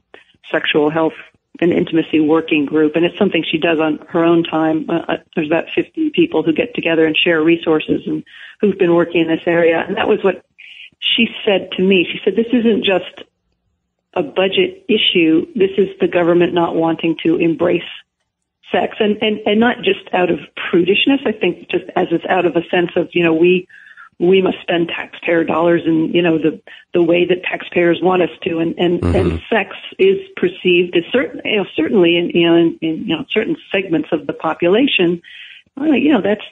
sexual 0.50 0.90
health 0.90 1.14
and 1.60 1.72
intimacy 1.72 2.20
working 2.20 2.64
group, 2.66 2.96
and 2.96 3.04
it's 3.04 3.18
something 3.18 3.44
she 3.48 3.58
does 3.58 3.80
on 3.80 3.98
her 4.08 4.24
own 4.24 4.44
time. 4.44 4.88
Uh, 4.88 5.16
there's 5.34 5.48
about 5.48 5.64
50 5.74 6.10
people 6.10 6.42
who 6.42 6.52
get 6.52 6.74
together 6.74 7.06
and 7.06 7.16
share 7.16 7.42
resources 7.42 8.02
and 8.06 8.24
who've 8.60 8.78
been 8.78 8.94
working 8.94 9.22
in 9.22 9.28
this 9.28 9.46
area, 9.46 9.84
and 9.86 9.96
that 9.96 10.08
was 10.08 10.22
what 10.22 10.44
she 11.00 11.28
said 11.44 11.70
to 11.72 11.82
me. 11.82 12.06
She 12.10 12.20
said, 12.24 12.36
"This 12.36 12.52
isn't 12.52 12.84
just 12.84 13.24
a 14.14 14.22
budget 14.22 14.84
issue. 14.88 15.46
This 15.54 15.70
is 15.78 15.88
the 16.00 16.08
government 16.08 16.54
not 16.54 16.74
wanting 16.74 17.16
to 17.24 17.36
embrace." 17.36 17.82
sex 18.70 18.96
and, 19.00 19.16
and, 19.22 19.40
and 19.46 19.60
not 19.60 19.78
just 19.78 20.12
out 20.12 20.30
of 20.30 20.40
prudishness. 20.56 21.26
I 21.26 21.32
think 21.32 21.70
just 21.70 21.84
as 21.96 22.08
it's 22.10 22.24
out 22.28 22.44
of 22.44 22.56
a 22.56 22.62
sense 22.68 22.90
of, 22.96 23.08
you 23.12 23.22
know, 23.22 23.32
we, 23.32 23.66
we 24.18 24.42
must 24.42 24.60
spend 24.62 24.88
taxpayer 24.88 25.44
dollars 25.44 25.82
in, 25.86 26.12
you 26.12 26.22
know, 26.22 26.38
the, 26.38 26.60
the 26.92 27.02
way 27.02 27.24
that 27.24 27.44
taxpayers 27.44 28.00
want 28.02 28.22
us 28.22 28.30
to. 28.42 28.58
And, 28.58 28.74
and, 28.78 29.00
Mhm. 29.00 29.14
and 29.14 29.42
sex 29.48 29.76
is 29.98 30.18
perceived 30.36 30.96
as 30.96 31.04
certain, 31.12 31.40
you 31.44 31.56
know, 31.56 31.66
certainly 31.76 32.16
in, 32.16 32.30
you 32.30 32.48
know, 32.48 32.56
in, 32.56 32.78
in, 32.80 32.96
you 33.06 33.16
know, 33.16 33.24
certain 33.30 33.56
segments 33.70 34.08
of 34.10 34.26
the 34.26 34.32
population, 34.32 35.22
well, 35.76 35.94
you 35.94 36.12
know, 36.12 36.20
that's, 36.20 36.44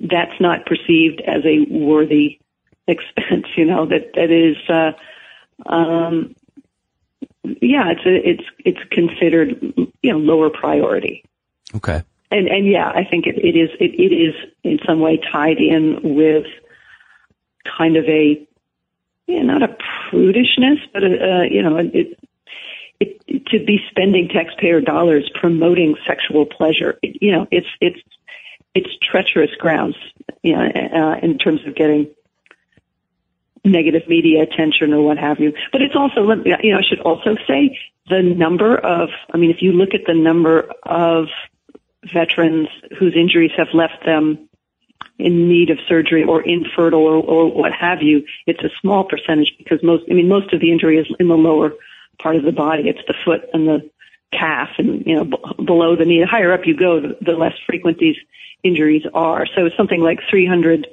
that's 0.00 0.40
not 0.40 0.66
perceived 0.66 1.20
as 1.20 1.44
a 1.44 1.60
worthy 1.70 2.40
expense, 2.88 3.46
you 3.56 3.64
know, 3.64 3.86
that, 3.86 4.10
that 4.14 4.30
is, 4.30 4.56
uh, 4.68 4.92
um, 5.72 6.34
yeah, 7.44 7.90
it's 7.90 8.06
a, 8.06 8.28
it's 8.28 8.44
it's 8.64 8.78
considered 8.90 9.60
you 10.02 10.12
know 10.12 10.18
lower 10.18 10.50
priority. 10.50 11.24
Okay. 11.74 12.02
And 12.30 12.48
and 12.48 12.66
yeah, 12.66 12.88
I 12.88 13.04
think 13.04 13.26
it, 13.26 13.36
it 13.36 13.56
is 13.56 13.70
it, 13.80 13.94
it 13.94 14.14
is 14.14 14.34
in 14.62 14.78
some 14.86 15.00
way 15.00 15.20
tied 15.30 15.58
in 15.58 15.98
with 16.02 16.46
kind 17.78 17.96
of 17.96 18.04
a 18.04 18.46
yeah, 19.26 19.42
not 19.42 19.62
a 19.62 19.76
prudishness, 20.10 20.78
but 20.92 21.04
a, 21.04 21.06
uh, 21.06 21.42
you 21.42 21.62
know 21.62 21.76
it 21.76 22.18
it 23.00 23.46
to 23.46 23.64
be 23.64 23.78
spending 23.90 24.28
taxpayer 24.28 24.80
dollars 24.80 25.30
promoting 25.40 25.96
sexual 26.06 26.46
pleasure. 26.46 26.98
It, 27.02 27.18
You 27.20 27.32
know, 27.32 27.46
it's 27.50 27.66
it's 27.80 28.00
it's 28.74 28.90
treacherous 29.10 29.50
grounds. 29.58 29.96
You 30.42 30.56
know, 30.56 30.66
uh, 30.66 31.18
in 31.22 31.38
terms 31.38 31.60
of 31.66 31.74
getting 31.74 32.08
negative 33.64 34.02
media 34.08 34.42
attention 34.42 34.92
or 34.92 35.02
what 35.02 35.18
have 35.18 35.38
you. 35.38 35.52
But 35.70 35.82
it's 35.82 35.94
also, 35.94 36.22
you 36.22 36.72
know, 36.72 36.78
I 36.78 36.82
should 36.82 37.00
also 37.00 37.36
say 37.46 37.78
the 38.08 38.22
number 38.22 38.76
of. 38.76 39.08
I 39.32 39.36
mean, 39.36 39.50
if 39.50 39.62
you 39.62 39.72
look 39.72 39.94
at 39.94 40.02
the 40.06 40.14
number 40.14 40.72
of 40.82 41.26
veterans 42.12 42.68
whose 42.98 43.14
injuries 43.16 43.52
have 43.56 43.68
left 43.72 44.04
them 44.04 44.48
in 45.22 45.48
need 45.48 45.70
of 45.70 45.78
surgery 45.88 46.24
or 46.24 46.42
infertile 46.42 47.00
or, 47.00 47.22
or 47.22 47.52
what 47.52 47.72
have 47.72 48.02
you, 48.02 48.24
it's 48.46 48.62
a 48.62 48.70
small 48.80 49.04
percentage 49.04 49.54
because 49.58 49.82
most, 49.82 50.04
I 50.10 50.14
mean, 50.14 50.28
most 50.28 50.52
of 50.52 50.60
the 50.60 50.70
injury 50.72 50.98
is 50.98 51.06
in 51.18 51.28
the 51.28 51.36
lower 51.36 51.72
part 52.20 52.36
of 52.36 52.42
the 52.42 52.52
body. 52.52 52.88
It's 52.88 53.06
the 53.06 53.14
foot 53.24 53.42
and 53.52 53.66
the 53.66 53.90
calf 54.32 54.70
and, 54.78 55.04
you 55.06 55.14
know, 55.14 55.24
b- 55.24 55.64
below 55.64 55.96
the 55.96 56.04
knee. 56.04 56.20
The 56.20 56.26
higher 56.26 56.52
up 56.52 56.66
you 56.66 56.76
go, 56.76 57.00
the, 57.00 57.16
the 57.20 57.32
less 57.32 57.54
frequent 57.66 57.98
these 57.98 58.16
injuries 58.62 59.02
are. 59.14 59.46
So 59.54 59.68
something 59.76 60.00
like 60.00 60.20
300 60.30 60.86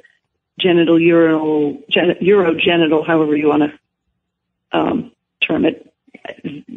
genital 0.59 0.99
urinal, 0.99 1.81
gen, 1.89 2.15
urogenital, 2.21 3.05
however 3.05 3.35
you 3.35 3.47
want 3.47 3.63
to 3.63 4.77
um, 4.77 5.11
term 5.41 5.65
it, 5.65 5.91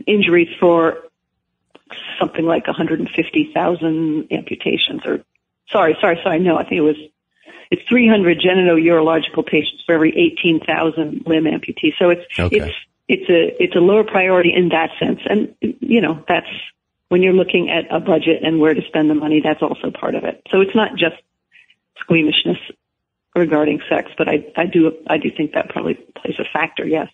injuries 0.07 0.49
for 0.61 0.99
something 2.19 2.45
like 2.45 2.67
150,000 2.67 4.29
amputations 4.31 5.03
or 5.05 5.25
sorry, 5.71 5.97
sorry, 6.01 6.19
sorry. 6.23 6.39
No, 6.39 6.57
I 6.57 6.63
think 6.63 6.79
it 6.79 6.83
was 6.83 6.97
it's 7.73 7.81
300 7.89 8.39
genito-urological 8.39 9.47
patients 9.47 9.83
for 9.87 9.95
every 9.95 10.15
18,000 10.15 11.23
limb 11.27 11.45
amputees. 11.45 11.95
So 11.99 12.11
it's 12.11 12.39
okay. 12.39 12.59
it's 12.59 12.77
it's 13.09 13.31
a 13.31 13.63
it's 13.63 13.75
a 13.75 13.79
lower 13.79 14.05
priority 14.05 14.53
in 14.55 14.69
that 14.69 14.91
sense, 15.01 15.21
and 15.25 15.55
you 15.81 16.03
know 16.03 16.23
that's 16.29 16.47
when 17.09 17.23
you're 17.23 17.33
looking 17.33 17.71
at 17.71 17.85
a 17.91 17.99
budget 17.99 18.43
and 18.45 18.61
where 18.61 18.75
to 18.75 18.83
spend 18.89 19.09
the 19.09 19.15
money. 19.15 19.41
That's 19.43 19.63
also 19.63 19.91
part 19.91 20.15
of 20.15 20.25
it. 20.25 20.43
So 20.51 20.61
it's 20.61 20.75
not 20.75 20.91
just 20.99 21.17
squeamishness 21.99 22.59
regarding 23.35 23.81
sex, 23.89 24.11
but 24.19 24.29
I 24.29 24.53
I 24.55 24.67
do 24.67 24.93
I 25.07 25.17
do 25.17 25.31
think 25.35 25.53
that 25.55 25.71
probably 25.71 25.95
plays 25.95 26.37
a 26.39 26.45
factor. 26.53 26.87
Yes. 26.87 27.09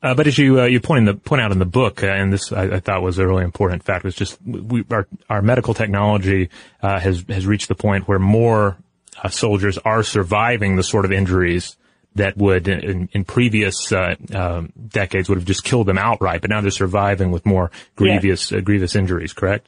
Uh, 0.00 0.14
but 0.14 0.28
as 0.28 0.38
you 0.38 0.60
uh, 0.60 0.64
you 0.64 0.78
point 0.80 0.98
in 1.00 1.04
the 1.06 1.14
point 1.14 1.42
out 1.42 1.50
in 1.50 1.58
the 1.58 1.64
book, 1.64 2.04
uh, 2.04 2.06
and 2.06 2.32
this 2.32 2.52
I, 2.52 2.76
I, 2.76 2.80
thought 2.80 3.02
was 3.02 3.18
a 3.18 3.26
really 3.26 3.44
important 3.44 3.82
fact, 3.82 4.04
was 4.04 4.14
just 4.14 4.40
we, 4.44 4.84
our 4.92 5.08
our 5.28 5.42
medical 5.42 5.74
technology 5.74 6.50
uh, 6.82 7.00
has 7.00 7.24
has 7.28 7.46
reached 7.46 7.66
the 7.66 7.74
point 7.74 8.06
where 8.06 8.20
more 8.20 8.78
uh, 9.22 9.28
soldiers 9.28 9.78
are 9.78 10.02
surviving 10.02 10.76
the 10.76 10.82
sort 10.82 11.04
of 11.04 11.12
injuries 11.12 11.76
that 12.14 12.36
would 12.36 12.68
in, 12.68 13.08
in 13.12 13.24
previous 13.24 13.90
uh, 13.92 14.14
um, 14.34 14.72
decades 14.88 15.28
would 15.28 15.38
have 15.38 15.46
just 15.46 15.64
killed 15.64 15.86
them 15.86 15.98
outright, 15.98 16.40
but 16.40 16.50
now 16.50 16.60
they're 16.60 16.70
surviving 16.70 17.30
with 17.30 17.46
more 17.46 17.70
grievous 17.96 18.50
grievous 18.50 18.94
injuries. 18.94 19.32
Correct? 19.32 19.66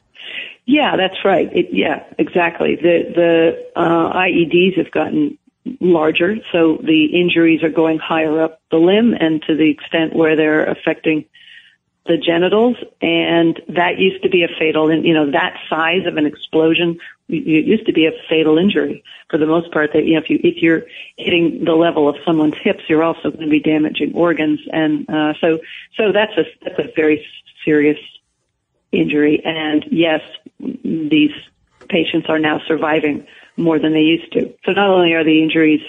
Yeah, 0.65 0.95
that's 0.97 1.23
right. 1.23 1.47
It, 1.51 1.67
yeah, 1.71 2.03
exactly. 2.17 2.75
The 2.75 3.13
the 3.15 3.79
IEDs 3.79 4.77
have 4.77 4.91
gotten 4.91 5.37
larger, 5.79 6.37
so 6.51 6.77
the 6.83 7.05
injuries 7.05 7.63
are 7.63 7.69
going 7.69 7.97
higher 7.97 8.43
up 8.43 8.61
the 8.71 8.77
limb 8.77 9.13
and 9.19 9.41
to 9.43 9.55
the 9.55 9.69
extent 9.69 10.15
where 10.15 10.35
they're 10.35 10.65
affecting 10.65 11.25
the 12.05 12.17
genitals, 12.17 12.77
and 13.01 13.59
that 13.69 13.97
used 13.97 14.21
to 14.23 14.29
be 14.29 14.43
a 14.43 14.47
fatal, 14.59 14.91
and 14.91 15.05
you 15.05 15.13
know 15.13 15.31
that 15.31 15.57
size 15.69 16.05
of 16.05 16.17
an 16.17 16.25
explosion 16.25 16.99
it 17.27 17.65
used 17.65 17.87
to 17.87 17.93
be 17.93 18.05
a 18.05 18.11
fatal 18.29 18.57
injury 18.57 19.03
for 19.29 19.37
the 19.37 19.47
most 19.47 19.71
part. 19.71 19.91
That 19.93 20.05
you 20.05 20.13
know 20.13 20.21
if 20.21 20.29
you 20.29 20.39
if 20.43 20.61
you're 20.61 20.83
hitting 21.17 21.63
the 21.65 21.73
level 21.73 22.07
of 22.07 22.15
someone's 22.25 22.55
hips, 22.61 22.83
you're 22.87 23.03
also 23.03 23.31
going 23.31 23.45
to 23.45 23.49
be 23.49 23.59
damaging 23.59 24.13
organs, 24.13 24.59
and 24.71 25.09
uh, 25.09 25.33
so 25.41 25.59
so 25.97 26.11
that's 26.11 26.33
a 26.37 26.43
that's 26.63 26.79
a 26.79 26.91
very 26.95 27.25
serious 27.63 27.97
injury. 28.91 29.41
And 29.43 29.85
yes, 29.91 30.21
these 30.59 31.31
patients 31.89 32.27
are 32.29 32.39
now 32.39 32.61
surviving 32.67 33.25
more 33.57 33.79
than 33.79 33.93
they 33.93 34.01
used 34.01 34.31
to. 34.33 34.53
So 34.65 34.73
not 34.73 34.89
only 34.89 35.13
are 35.13 35.23
the 35.23 35.41
injuries, 35.41 35.81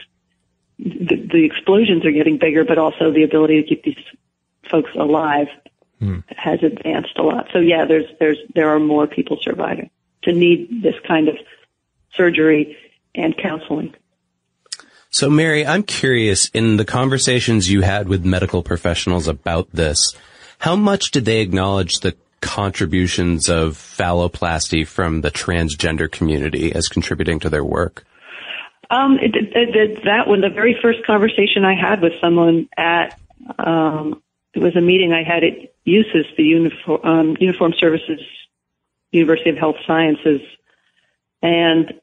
the, 0.79 1.17
the 1.17 1.45
explosions 1.45 2.05
are 2.05 2.13
getting 2.13 2.39
bigger, 2.39 2.65
but 2.65 2.79
also 2.79 3.13
the 3.13 3.25
ability 3.25 3.63
to 3.63 3.69
keep 3.69 3.83
these 3.85 4.05
folks 4.71 4.91
alive 4.99 5.49
hmm. 5.99 6.21
has 6.29 6.63
advanced 6.63 7.17
a 7.19 7.23
lot. 7.23 7.49
So 7.53 7.59
yeah, 7.59 7.85
there's 7.87 8.07
there's 8.19 8.39
there 8.55 8.71
are 8.71 8.81
more 8.81 9.07
people 9.07 9.39
surviving 9.43 9.91
to 10.27 10.33
need 10.33 10.83
this 10.83 10.95
kind 11.09 11.29
of 11.29 11.37
surgery 12.15 12.77
and 13.15 13.37
counseling. 13.37 13.95
So 15.11 15.31
Mary, 15.31 15.65
I'm 15.65 15.83
curious 15.83 16.51
in 16.51 16.77
the 16.77 16.85
conversations 16.85 17.71
you 17.71 17.81
had 17.81 18.09
with 18.09 18.25
medical 18.25 18.63
professionals 18.63 19.29
about 19.29 19.71
this, 19.73 20.15
how 20.59 20.77
much 20.77 21.11
did 21.11 21.25
they 21.25 21.41
acknowledge 21.41 22.01
the 22.01 22.15
contributions 22.41 23.49
of 23.49 23.75
phalloplasty 23.77 24.87
from 24.87 25.23
the 25.23 25.31
transgender 25.31 26.11
community 26.11 26.73
as 26.73 26.89
contributing 26.89 27.41
to 27.41 27.49
their 27.49 27.65
work? 27.65 28.05
Um, 28.91 29.19
it, 29.21 29.35
it, 29.35 29.75
it, 29.75 30.05
that 30.05 30.29
one, 30.29 30.43
the 30.43 30.51
very 30.51 30.77
first 30.81 31.05
conversation 31.07 31.65
I 31.65 31.75
had 31.75 32.03
with 32.03 32.13
someone 32.21 32.69
at, 32.77 33.19
um, 33.59 34.23
it 34.55 34.61
was 34.61 34.77
a 34.77 34.81
meeting 34.81 35.13
I 35.13 35.25
had 35.25 35.43
at 35.45 35.75
USUHS, 35.87 36.37
the 36.37 36.45
Uniform, 36.45 37.01
um, 37.05 37.37
Uniform 37.41 37.73
Services 37.79 38.21
University 39.19 39.51
of 39.51 39.57
Health 39.57 39.77
Sciences, 39.87 40.41
and 41.43 41.95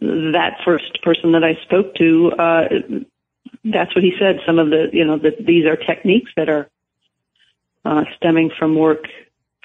that 0.00 0.58
first 0.64 1.02
person 1.02 1.32
that 1.32 1.44
I 1.44 1.54
spoke 1.62 1.94
to, 1.96 2.32
uh, 2.32 2.68
that's 3.64 3.94
what 3.94 4.02
he 4.02 4.12
said. 4.18 4.40
Some 4.46 4.58
of 4.58 4.70
the, 4.70 4.88
you 4.92 5.04
know, 5.04 5.18
that 5.18 5.44
these 5.44 5.66
are 5.66 5.76
techniques 5.76 6.30
that 6.36 6.48
are 6.48 6.68
uh, 7.84 8.04
stemming 8.16 8.50
from 8.58 8.74
work 8.74 9.04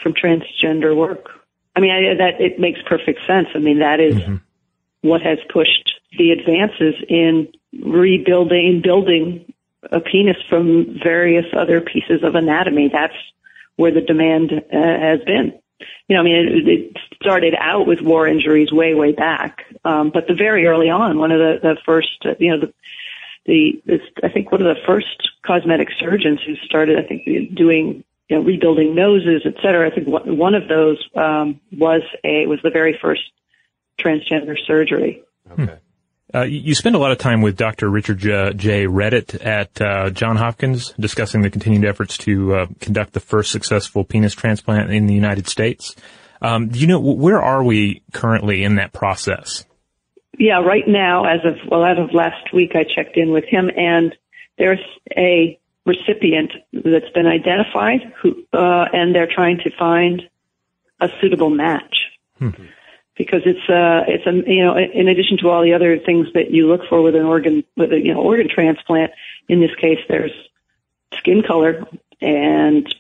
from 0.02 0.13
transgender 0.13 0.95
work. 0.95 1.30
I 1.76 1.80
mean, 1.80 1.91
I, 1.91 2.15
that 2.15 2.41
it 2.41 2.60
makes 2.60 2.80
perfect 2.88 3.19
sense. 3.28 3.47
I 3.56 3.60
mean, 3.60 3.80
that 3.80 4.00
is 4.00 4.15
mm-hmm. 4.15 4.36
what 5.02 5.21
has 5.21 5.39
pushed 5.52 5.93
the 6.17 6.32
advances 6.32 6.95
in 7.10 7.50
rebuilding, 7.84 8.82
building 8.84 9.54
a 9.91 10.00
penis 10.00 10.38
from 10.50 11.00
various 11.04 11.45
other 11.54 11.82
pieces 11.82 12.23
of 12.23 12.36
anatomy. 12.36 12.89
That's 12.91 13.13
where 13.76 13.91
the 13.91 14.02
demand 14.02 14.52
uh, 14.52 14.62
has 14.71 15.19
been. 15.26 15.60
You 16.07 16.15
know, 16.15 16.21
I 16.21 16.23
mean, 16.23 16.35
it, 16.35 16.67
it 16.67 16.97
started 17.21 17.53
out 17.59 17.85
with 17.87 18.01
war 18.01 18.27
injuries 18.27 18.71
way, 18.71 18.93
way 18.93 19.11
back, 19.11 19.65
um, 19.85 20.09
but 20.13 20.27
the 20.27 20.33
very 20.33 20.65
early 20.65 20.89
on, 20.89 21.19
one 21.19 21.31
of 21.31 21.39
the, 21.39 21.59
the 21.61 21.77
first, 21.85 22.25
uh, 22.25 22.35
you 22.39 22.51
know, 22.51 22.59
the 22.59 22.73
the 23.45 23.81
this, 23.85 24.01
I 24.23 24.29
think 24.29 24.51
one 24.51 24.61
of 24.61 24.67
the 24.67 24.81
first 24.85 25.29
cosmetic 25.45 25.89
surgeons 25.99 26.39
who 26.45 26.55
started, 26.57 26.99
I 26.99 27.07
think, 27.07 27.55
doing 27.55 28.03
you 28.29 28.37
know, 28.37 28.43
rebuilding 28.43 28.93
noses, 28.93 29.43
et 29.45 29.55
cetera. 29.61 29.87
I 29.87 29.93
think 29.93 30.07
one 30.07 30.53
of 30.53 30.67
those 30.67 30.97
um, 31.15 31.59
was 31.71 32.01
a 32.23 32.45
was 32.47 32.59
the 32.61 32.69
very 32.69 32.97
first 33.01 33.21
transgender 33.99 34.57
surgery. 34.65 35.23
Okay. 35.49 35.77
Uh, 36.33 36.43
you 36.43 36.75
spend 36.75 36.95
a 36.95 36.99
lot 36.99 37.11
of 37.11 37.17
time 37.17 37.41
with 37.41 37.55
Dr. 37.55 37.89
Richard 37.89 38.17
J. 38.17 38.51
J. 38.53 38.85
Redett 38.85 39.45
at 39.45 39.81
uh, 39.81 40.09
John 40.09 40.35
Hopkins 40.35 40.93
discussing 40.99 41.41
the 41.41 41.49
continued 41.49 41.85
efforts 41.85 42.17
to 42.19 42.53
uh, 42.53 42.65
conduct 42.81 43.13
the 43.13 43.21
first 43.21 43.51
successful 43.51 44.03
penis 44.03 44.33
transplant 44.33 44.91
in 44.91 45.07
the 45.07 45.13
United 45.13 45.47
States. 45.47 45.95
Um, 46.41 46.67
do 46.67 46.79
you 46.79 46.87
know 46.87 46.99
where 46.99 47.41
are 47.41 47.63
we 47.63 48.03
currently 48.11 48.63
in 48.63 48.75
that 48.75 48.91
process? 48.91 49.65
Yeah, 50.37 50.59
right 50.59 50.83
now, 50.85 51.25
as 51.25 51.39
of 51.45 51.55
well, 51.69 51.83
as 51.83 51.97
of 51.97 52.13
last 52.13 52.53
week, 52.53 52.73
I 52.75 52.83
checked 52.83 53.17
in 53.17 53.31
with 53.31 53.45
him, 53.45 53.71
and 53.75 54.15
there's 54.57 54.83
a 55.17 55.59
recipient 55.85 56.51
that's 56.73 57.09
been 57.15 57.25
identified 57.25 58.13
who, 58.21 58.43
uh, 58.53 58.85
and 58.93 59.15
they're 59.15 59.31
trying 59.33 59.57
to 59.63 59.71
find 59.79 60.21
a 60.99 61.07
suitable 61.21 61.49
match. 61.49 61.95
Hmm. 62.37 62.49
Because 63.17 63.41
it's 63.45 63.67
uh 63.69 64.03
it's 64.08 64.25
a 64.27 64.49
you 64.49 64.63
know 64.63 64.77
in 64.77 65.08
addition 65.08 65.38
to 65.39 65.49
all 65.49 65.63
the 65.63 65.73
other 65.73 65.97
things 65.97 66.27
that 66.34 66.51
you 66.51 66.67
look 66.67 66.82
for 66.88 67.01
with 67.01 67.15
an 67.15 67.25
organ 67.25 67.63
with 67.75 67.91
a 67.91 67.99
you 67.99 68.13
know 68.13 68.21
organ 68.21 68.47
transplant 68.47 69.12
in 69.49 69.60
this 69.60 69.73
case 69.75 69.99
there's 70.08 70.32
skin 71.17 71.41
color 71.41 71.88
and 72.21 72.93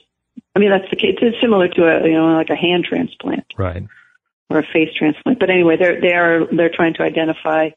I 0.55 0.59
mean 0.59 0.71
that's 0.71 0.89
the 0.89 0.95
case 0.95 1.17
it's 1.21 1.39
similar 1.39 1.67
to 1.67 1.83
a 1.83 2.07
you 2.07 2.13
know 2.13 2.33
like 2.33 2.49
a 2.49 2.55
hand 2.55 2.85
transplant 2.85 3.45
right 3.57 3.83
or 4.49 4.59
a 4.59 4.63
face 4.63 4.93
transplant 4.97 5.39
but 5.39 5.51
anyway 5.51 5.77
they're 5.77 6.01
they 6.01 6.13
are 6.13 6.47
they're 6.51 6.73
trying 6.73 6.95
to 6.95 7.03
identify 7.03 7.69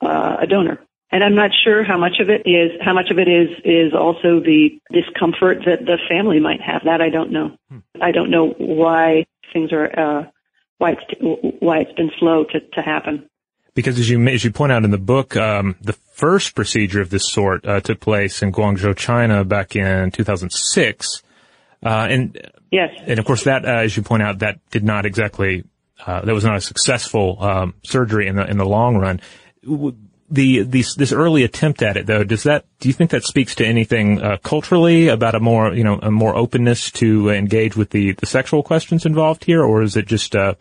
uh, 0.00 0.36
a 0.40 0.46
donor 0.46 0.78
and 1.10 1.24
I'm 1.24 1.34
not 1.34 1.50
sure 1.64 1.84
how 1.84 1.96
much 1.96 2.20
of 2.20 2.28
it 2.28 2.42
is 2.46 2.72
how 2.82 2.92
much 2.92 3.10
of 3.10 3.18
it 3.18 3.28
is 3.28 3.48
is 3.64 3.92
also 3.94 4.40
the 4.40 4.78
discomfort 4.92 5.58
that 5.64 5.86
the 5.86 5.98
family 6.08 6.38
might 6.38 6.60
have. 6.60 6.82
That 6.84 7.00
I 7.00 7.08
don't 7.08 7.32
know. 7.32 7.56
Hmm. 7.70 7.78
I 8.00 8.12
don't 8.12 8.30
know 8.30 8.48
why 8.58 9.26
things 9.52 9.72
are 9.72 9.88
uh, 9.98 10.26
why 10.78 10.92
it's 10.92 11.60
why 11.60 11.78
it's 11.80 11.92
been 11.92 12.10
slow 12.18 12.44
to 12.44 12.60
to 12.60 12.82
happen. 12.82 13.28
Because 13.74 13.98
as 13.98 14.08
you 14.08 14.24
as 14.26 14.44
you 14.44 14.50
point 14.50 14.72
out 14.72 14.84
in 14.84 14.90
the 14.90 14.98
book, 14.98 15.36
um, 15.36 15.76
the 15.80 15.92
first 15.92 16.54
procedure 16.54 17.00
of 17.00 17.10
this 17.10 17.30
sort 17.30 17.66
uh, 17.66 17.80
took 17.80 18.00
place 18.00 18.42
in 18.42 18.50
Guangzhou, 18.50 18.96
China, 18.96 19.44
back 19.44 19.76
in 19.76 20.10
2006, 20.10 21.22
uh, 21.84 21.88
and 21.88 22.50
yes, 22.72 22.90
and 23.06 23.18
of 23.18 23.24
course 23.24 23.44
that, 23.44 23.64
uh, 23.64 23.82
as 23.82 23.96
you 23.96 24.02
point 24.02 24.22
out, 24.22 24.40
that 24.40 24.58
did 24.70 24.82
not 24.82 25.06
exactly 25.06 25.64
uh, 26.06 26.22
that 26.22 26.34
was 26.34 26.44
not 26.44 26.56
a 26.56 26.60
successful 26.60 27.36
um, 27.40 27.74
surgery 27.84 28.26
in 28.26 28.36
the 28.36 28.48
in 28.48 28.56
the 28.56 28.66
long 28.66 28.96
run 28.96 29.20
the 30.30 30.62
these, 30.62 30.94
this 30.94 31.12
early 31.12 31.42
attempt 31.42 31.82
at 31.82 31.96
it, 31.96 32.06
though, 32.06 32.24
does 32.24 32.42
that 32.42 32.64
do 32.80 32.88
you 32.88 32.92
think 32.92 33.10
that 33.10 33.24
speaks 33.24 33.54
to 33.56 33.66
anything 33.66 34.20
uh, 34.20 34.36
culturally 34.42 35.08
about 35.08 35.34
a 35.34 35.40
more 35.40 35.72
you 35.74 35.84
know 35.84 35.98
a 36.02 36.10
more 36.10 36.36
openness 36.36 36.90
to 36.92 37.30
engage 37.30 37.76
with 37.76 37.90
the, 37.90 38.12
the 38.12 38.26
sexual 38.26 38.62
questions 38.62 39.06
involved 39.06 39.44
here, 39.44 39.62
or 39.62 39.82
is 39.82 39.96
it 39.96 40.06
just 40.06 40.36
uh, 40.36 40.54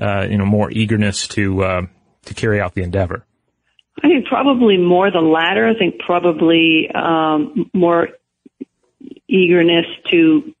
uh, 0.00 0.26
you 0.28 0.36
know 0.36 0.44
more 0.44 0.70
eagerness 0.70 1.26
to 1.28 1.64
uh, 1.64 1.82
to 2.26 2.34
carry 2.34 2.60
out 2.60 2.74
the 2.74 2.82
endeavor? 2.82 3.24
I 4.02 4.08
think 4.08 4.26
probably 4.26 4.76
more 4.76 5.10
the 5.10 5.20
latter. 5.20 5.66
I 5.66 5.74
think 5.74 5.98
probably 6.00 6.88
um, 6.94 7.70
more 7.74 8.08
eagerness 9.26 9.86
to 10.10 10.54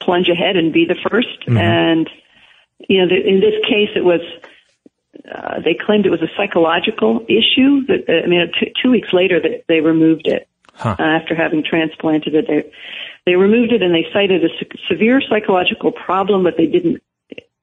plunge 0.00 0.28
ahead 0.28 0.56
and 0.56 0.72
be 0.72 0.84
the 0.86 0.94
1st 0.94 1.48
Mhm. 1.48 1.58
And 1.58 2.10
you 2.88 3.00
know, 3.00 3.08
the, 3.08 3.16
in 3.16 3.40
this 3.40 3.54
case, 3.66 3.90
it 3.96 4.04
was 4.04 4.20
uh, 5.32 5.60
they 5.60 5.74
claimed 5.74 6.06
it 6.06 6.10
was 6.10 6.22
a 6.22 6.30
psychological 6.36 7.24
issue. 7.28 7.84
That 7.86 8.04
uh, 8.08 8.24
I 8.24 8.26
mean, 8.26 8.50
t- 8.58 8.72
two 8.82 8.90
weeks 8.90 9.12
later, 9.12 9.40
that 9.40 9.64
they 9.68 9.80
removed 9.80 10.26
it 10.26 10.48
Huh. 10.78 10.94
uh, 10.98 11.02
after 11.02 11.34
having 11.34 11.64
transplanted 11.64 12.34
it. 12.34 12.46
They 12.46 12.70
they 13.24 13.34
removed 13.36 13.72
it 13.72 13.80
and 13.82 13.94
they 13.94 14.06
cited 14.12 14.44
a 14.44 14.48
se- 14.58 14.78
severe 14.88 15.22
psychological 15.22 15.90
problem, 15.90 16.42
but 16.44 16.58
they 16.58 16.66
didn't 16.66 17.02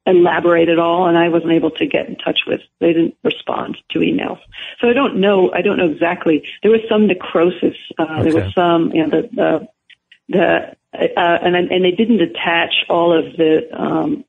elaborate 0.04 0.68
at 0.68 0.80
all. 0.80 1.06
And 1.06 1.16
I 1.16 1.28
wasn't 1.28 1.52
able 1.52 1.70
to 1.70 1.86
get 1.86 2.08
in 2.08 2.16
touch 2.16 2.40
with. 2.44 2.60
They 2.80 2.92
didn't 2.92 3.16
respond 3.22 3.78
to 3.90 4.00
emails, 4.00 4.40
so 4.80 4.88
I 4.88 4.94
don't 4.94 5.16
know. 5.20 5.52
I 5.52 5.62
don't 5.62 5.76
know 5.78 5.88
exactly. 5.90 6.44
There 6.62 6.72
was 6.72 6.80
some 6.88 7.06
necrosis. 7.06 7.76
Uh, 7.96 8.24
There 8.24 8.34
was 8.34 8.52
some, 8.52 8.90
you 8.92 9.06
know, 9.06 9.10
the 9.10 9.28
the, 9.32 9.68
the 10.28 10.76
uh, 11.16 11.38
and 11.42 11.54
and 11.54 11.84
they 11.84 11.92
didn't 11.92 12.20
attach 12.20 12.84
all 12.88 13.16
of 13.16 13.36
the 13.36 13.68
um, 13.72 14.24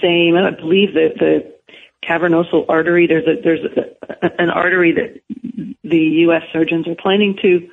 same. 0.00 0.34
I 0.36 0.50
believe 0.50 0.94
that 0.94 1.14
the 1.18 1.53
cavernosal 2.08 2.66
artery. 2.68 3.06
There's 3.06 3.26
a 3.26 3.40
there's 3.42 3.64
a, 3.64 4.40
an 4.40 4.50
artery 4.50 4.92
that 4.92 5.20
the 5.82 5.98
U.S. 6.26 6.42
surgeons 6.52 6.88
are 6.88 6.94
planning 6.94 7.36
to 7.42 7.70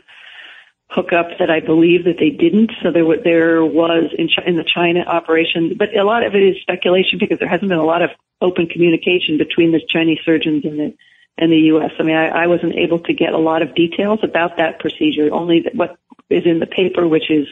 hook 0.90 1.14
up 1.14 1.28
that 1.40 1.50
I 1.50 1.62
believe 1.62 2.04
that 2.04 2.18
they 2.20 2.30
didn't. 2.30 2.72
So 2.84 2.92
there 2.92 3.06
wa- 3.06 3.24
there 3.24 3.66
was 3.66 4.12
in 4.18 4.30
in 4.46 4.58
the 4.58 4.64
China 4.64 5.02
operation, 5.02 5.76
but 5.78 5.96
a 5.96 6.04
lot 6.04 6.26
of 6.26 6.36
it 6.36 6.44
is 6.44 6.62
speculation 6.62 7.18
because 7.20 7.40
there 7.40 7.50
hasn't 7.50 7.70
been 7.70 7.80
a 7.80 7.86
lot 7.86 8.02
of 8.02 8.10
open 8.42 8.68
communication 8.68 9.38
between 9.38 9.72
the 9.72 9.82
Chinese 9.88 10.20
surgeons 10.26 10.66
and 10.66 10.80
the 10.80 10.94
and 11.38 11.52
the 11.52 11.72
U.S. 11.74 11.92
I 11.98 12.04
mean, 12.04 12.16
I, 12.16 12.44
I 12.44 12.48
wasn't 12.48 12.76
able 12.76 13.00
to 13.00 13.14
get 13.14 13.34
a 13.34 13.38
lot 13.38 13.62
of 13.62 13.74
details 13.74 14.20
about 14.22 14.58
that 14.58 14.80
procedure. 14.80 15.34
Only 15.34 15.66
what 15.74 15.98
is 16.30 16.46
in 16.46 16.60
the 16.60 16.68
paper, 16.68 17.08
which 17.08 17.32
is 17.32 17.48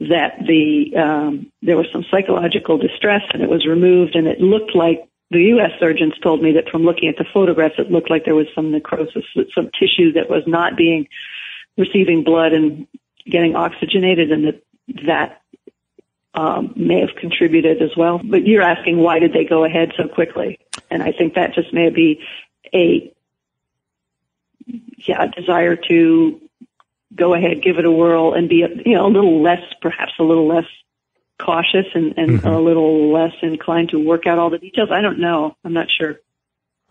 that 0.00 0.38
the 0.46 0.96
um, 0.96 1.52
there 1.62 1.76
was 1.76 1.86
some 1.92 2.04
psychological 2.10 2.78
distress 2.78 3.22
and 3.32 3.42
it 3.42 3.48
was 3.48 3.66
removed, 3.66 4.16
and 4.16 4.26
it 4.26 4.40
looked 4.40 4.74
like 4.74 5.08
the 5.30 5.42
U.S. 5.54 5.70
surgeons 5.78 6.14
told 6.22 6.42
me 6.42 6.52
that 6.52 6.68
from 6.68 6.82
looking 6.82 7.08
at 7.08 7.16
the 7.16 7.24
photographs, 7.32 7.76
it 7.78 7.90
looked 7.90 8.10
like 8.10 8.24
there 8.24 8.34
was 8.34 8.48
some 8.54 8.72
necrosis, 8.72 9.24
some 9.54 9.70
tissue 9.78 10.12
that 10.14 10.28
was 10.28 10.42
not 10.46 10.76
being 10.76 11.06
receiving 11.78 12.24
blood 12.24 12.52
and 12.52 12.86
getting 13.26 13.54
oxygenated, 13.54 14.32
and 14.32 14.44
that 14.46 14.62
that 15.06 15.42
um, 16.34 16.72
may 16.76 17.00
have 17.00 17.16
contributed 17.16 17.80
as 17.80 17.90
well. 17.96 18.20
But 18.22 18.46
you're 18.46 18.62
asking 18.62 18.98
why 18.98 19.20
did 19.20 19.32
they 19.32 19.44
go 19.44 19.64
ahead 19.64 19.92
so 19.96 20.08
quickly? 20.08 20.58
And 20.90 21.02
I 21.02 21.12
think 21.12 21.34
that 21.34 21.54
just 21.54 21.72
may 21.72 21.90
be 21.90 22.20
a 22.74 23.12
yeah 24.96 25.24
a 25.24 25.28
desire 25.28 25.76
to 25.76 26.40
go 27.14 27.34
ahead, 27.34 27.62
give 27.62 27.78
it 27.78 27.84
a 27.84 27.90
whirl, 27.90 28.34
and 28.34 28.48
be 28.48 28.64
you 28.84 28.94
know 28.94 29.06
a 29.06 29.12
little 29.12 29.42
less, 29.42 29.62
perhaps 29.80 30.12
a 30.18 30.24
little 30.24 30.48
less 30.48 30.66
cautious 31.44 31.86
and, 31.94 32.14
and 32.16 32.44
a 32.44 32.58
little 32.58 33.12
less 33.12 33.32
inclined 33.42 33.90
to 33.90 33.98
work 33.98 34.26
out 34.26 34.38
all 34.38 34.50
the 34.50 34.58
details. 34.58 34.90
I 34.92 35.00
don't 35.00 35.20
know. 35.20 35.56
I'm 35.64 35.72
not 35.72 35.88
sure. 35.90 36.18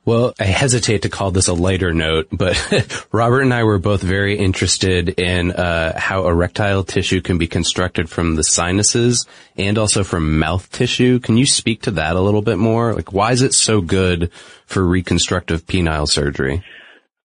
Well, 0.06 0.34
I 0.40 0.46
hesitate 0.46 1.04
to 1.04 1.10
call 1.10 1.32
this 1.32 1.50
a 1.50 1.54
lighter 1.54 1.94
note, 1.94 2.30
but 2.32 3.08
Robert 3.12 3.42
and 3.42 3.54
I 3.54 3.64
were 3.64 3.78
both 3.78 4.02
very 4.02 4.38
interested 4.40 5.10
in 5.20 5.52
uh, 5.52 6.00
how 6.00 6.28
erectile 6.28 6.84
tissue 6.84 7.22
can 7.22 7.38
be 7.38 7.48
constructed 7.48 8.10
from 8.10 8.36
the 8.36 8.44
sinuses 8.44 9.28
and 9.56 9.78
also 9.78 10.04
from 10.04 10.40
mouth 10.40 10.72
tissue. 10.72 11.20
Can 11.20 11.38
you 11.38 11.46
speak 11.46 11.84
to 11.84 11.92
that 11.92 12.16
a 12.16 12.22
little 12.22 12.42
bit 12.42 12.58
more? 12.58 12.96
Like, 12.96 13.14
why 13.14 13.34
is 13.34 13.42
it 13.42 13.54
so 13.54 13.82
good 13.82 14.32
for 14.66 14.84
reconstructive 14.84 15.68
penile 15.68 16.08
surgery? 16.08 16.64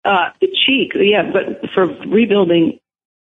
Uh, 0.06 0.30
the 0.40 0.48
cheek, 0.48 0.92
yeah, 0.96 1.32
but 1.32 1.72
for 1.74 1.86
rebuilding 1.86 2.80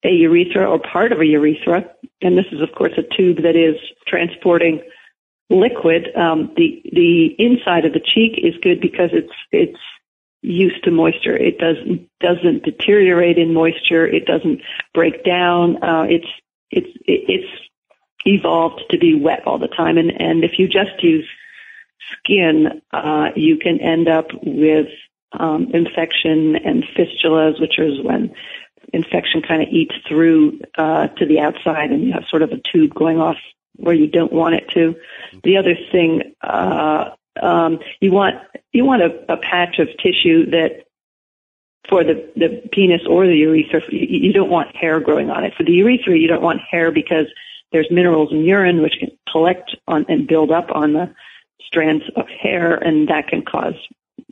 a 0.05 0.11
urethra 0.11 0.69
or 0.69 0.81
part 0.81 1.13
of 1.13 1.21
a 1.21 1.27
urethra, 1.27 1.91
and 2.23 2.37
this 2.37 2.47
is 2.53 2.61
of 2.61 2.75
course 2.77 2.93
a 2.99 3.17
tube 3.17 3.43
that 3.43 3.57
is 3.57 3.77
transporting 4.07 4.83
liquid. 5.51 6.09
Um, 6.17 6.53
the 6.57 6.83
the 6.93 7.35
inside 7.39 7.85
of 7.85 7.93
the 7.93 8.01
cheek 8.01 8.39
is 8.43 8.55
good 8.63 8.81
because 8.81 9.11
it's 9.13 9.33
it's 9.53 9.79
used 10.43 10.85
to 10.85 10.91
moisture. 10.91 11.37
It 11.37 11.59
doesn't 11.59 12.09
doesn't 12.21 12.65
deteriorate 12.65 13.37
in 13.37 13.53
moisture. 13.53 14.07
It 14.07 14.25
doesn't 14.27 14.61
break 14.95 15.25
down. 15.25 15.83
Uh, 15.83 16.07
it's 16.09 16.29
it's 16.71 16.91
it's 17.07 17.51
evolved 18.25 18.83
to 18.91 18.99
be 18.99 19.15
wet 19.15 19.47
all 19.47 19.59
the 19.59 19.69
time. 19.69 19.99
And 19.99 20.11
and 20.11 20.45
if 20.45 20.53
you 20.59 20.67
just 20.67 21.03
use 21.03 21.29
skin, 22.13 22.81
uh, 22.93 23.29
you 23.37 23.59
can 23.59 23.81
end 23.81 24.09
up 24.09 24.27
with 24.43 24.89
um, 25.33 25.69
infection 25.75 26.57
and 26.57 26.85
fistulas, 26.97 27.61
which 27.61 27.79
is 27.79 28.03
when 28.03 28.35
infection 28.93 29.43
kind 29.43 29.63
of 29.63 29.69
eats 29.69 29.95
through 30.09 30.61
uh, 30.77 31.09
to 31.09 31.27
the 31.27 31.41
outside, 31.41 31.91
and 31.91 32.05
you 32.05 32.13
have 32.13 32.25
sort 32.29 32.43
of 32.43 32.51
a 32.51 32.61
tube 32.73 32.95
going 32.95 33.19
off 33.19 33.37
where 33.77 33.95
you 33.95 34.07
don't 34.07 34.33
want 34.33 34.55
it 34.55 34.69
to. 34.75 34.95
The 35.43 35.57
other 35.57 35.75
thing, 35.91 36.35
uh, 36.43 37.11
um, 37.43 37.79
you 38.01 38.13
want 38.13 38.37
you 38.73 38.85
want 38.85 39.03
a, 39.03 39.33
a 39.33 39.37
patch 39.37 39.79
of 39.79 39.89
tissue 40.03 40.51
that 40.51 40.85
for 41.89 42.05
the 42.05 42.31
the 42.37 42.63
penis 42.73 43.03
or 43.09 43.27
the 43.27 43.37
urethra, 43.37 43.81
you, 43.91 44.29
you 44.29 44.33
don't 44.33 44.51
want 44.51 44.75
hair 44.77 45.01
growing 45.01 45.31
on 45.31 45.45
it. 45.45 45.55
For 45.57 45.65
the 45.65 45.73
urethra, 45.73 46.17
you 46.17 46.29
don't 46.29 46.43
want 46.43 46.61
hair 46.61 46.91
because 46.91 47.27
there's 47.73 47.89
minerals 47.91 48.33
in 48.33 48.45
urine 48.45 48.83
which 48.83 48.95
can 48.99 49.11
collect 49.31 49.77
on 49.87 50.05
and 50.09 50.27
build 50.27 50.51
up 50.51 50.71
on 50.75 50.93
the 50.93 51.13
strands 51.61 52.05
of 52.17 52.27
hair, 52.29 52.75
and 52.75 53.09
that 53.09 53.29
can 53.29 53.43
cause 53.43 53.75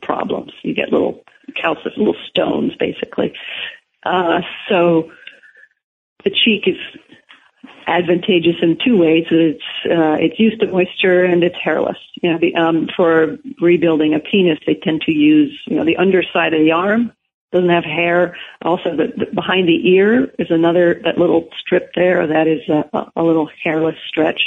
problems. 0.01 0.51
You 0.63 0.73
get 0.73 0.91
little 0.91 1.23
calcium, 1.59 1.93
little 1.97 2.15
stones, 2.29 2.73
basically. 2.77 3.33
Uh, 4.03 4.41
so 4.69 5.11
the 6.23 6.29
cheek 6.29 6.63
is 6.67 6.77
advantageous 7.87 8.55
in 8.61 8.77
two 8.83 8.97
ways. 8.97 9.25
It's 9.31 9.63
uh, 9.85 10.17
it's 10.19 10.39
used 10.39 10.59
to 10.61 10.67
moisture 10.67 11.23
and 11.23 11.43
it's 11.43 11.55
hairless. 11.61 11.97
You 12.21 12.31
know, 12.31 12.39
the, 12.39 12.55
um, 12.55 12.87
for 12.95 13.37
rebuilding 13.61 14.13
a 14.13 14.19
penis, 14.19 14.59
they 14.65 14.75
tend 14.75 15.01
to 15.01 15.11
use 15.11 15.59
you 15.65 15.75
know 15.75 15.85
the 15.85 15.97
underside 15.97 16.53
of 16.53 16.61
the 16.61 16.71
arm 16.71 17.11
doesn't 17.51 17.69
have 17.69 17.83
hair. 17.83 18.37
Also, 18.61 18.95
the, 18.95 19.07
the 19.17 19.25
behind 19.33 19.67
the 19.67 19.89
ear 19.89 20.25
is 20.37 20.47
another 20.49 21.01
that 21.03 21.17
little 21.17 21.49
strip 21.59 21.91
there 21.95 22.27
that 22.27 22.47
is 22.47 22.61
a, 22.69 23.11
a 23.15 23.23
little 23.23 23.49
hairless 23.63 23.95
stretch. 24.07 24.41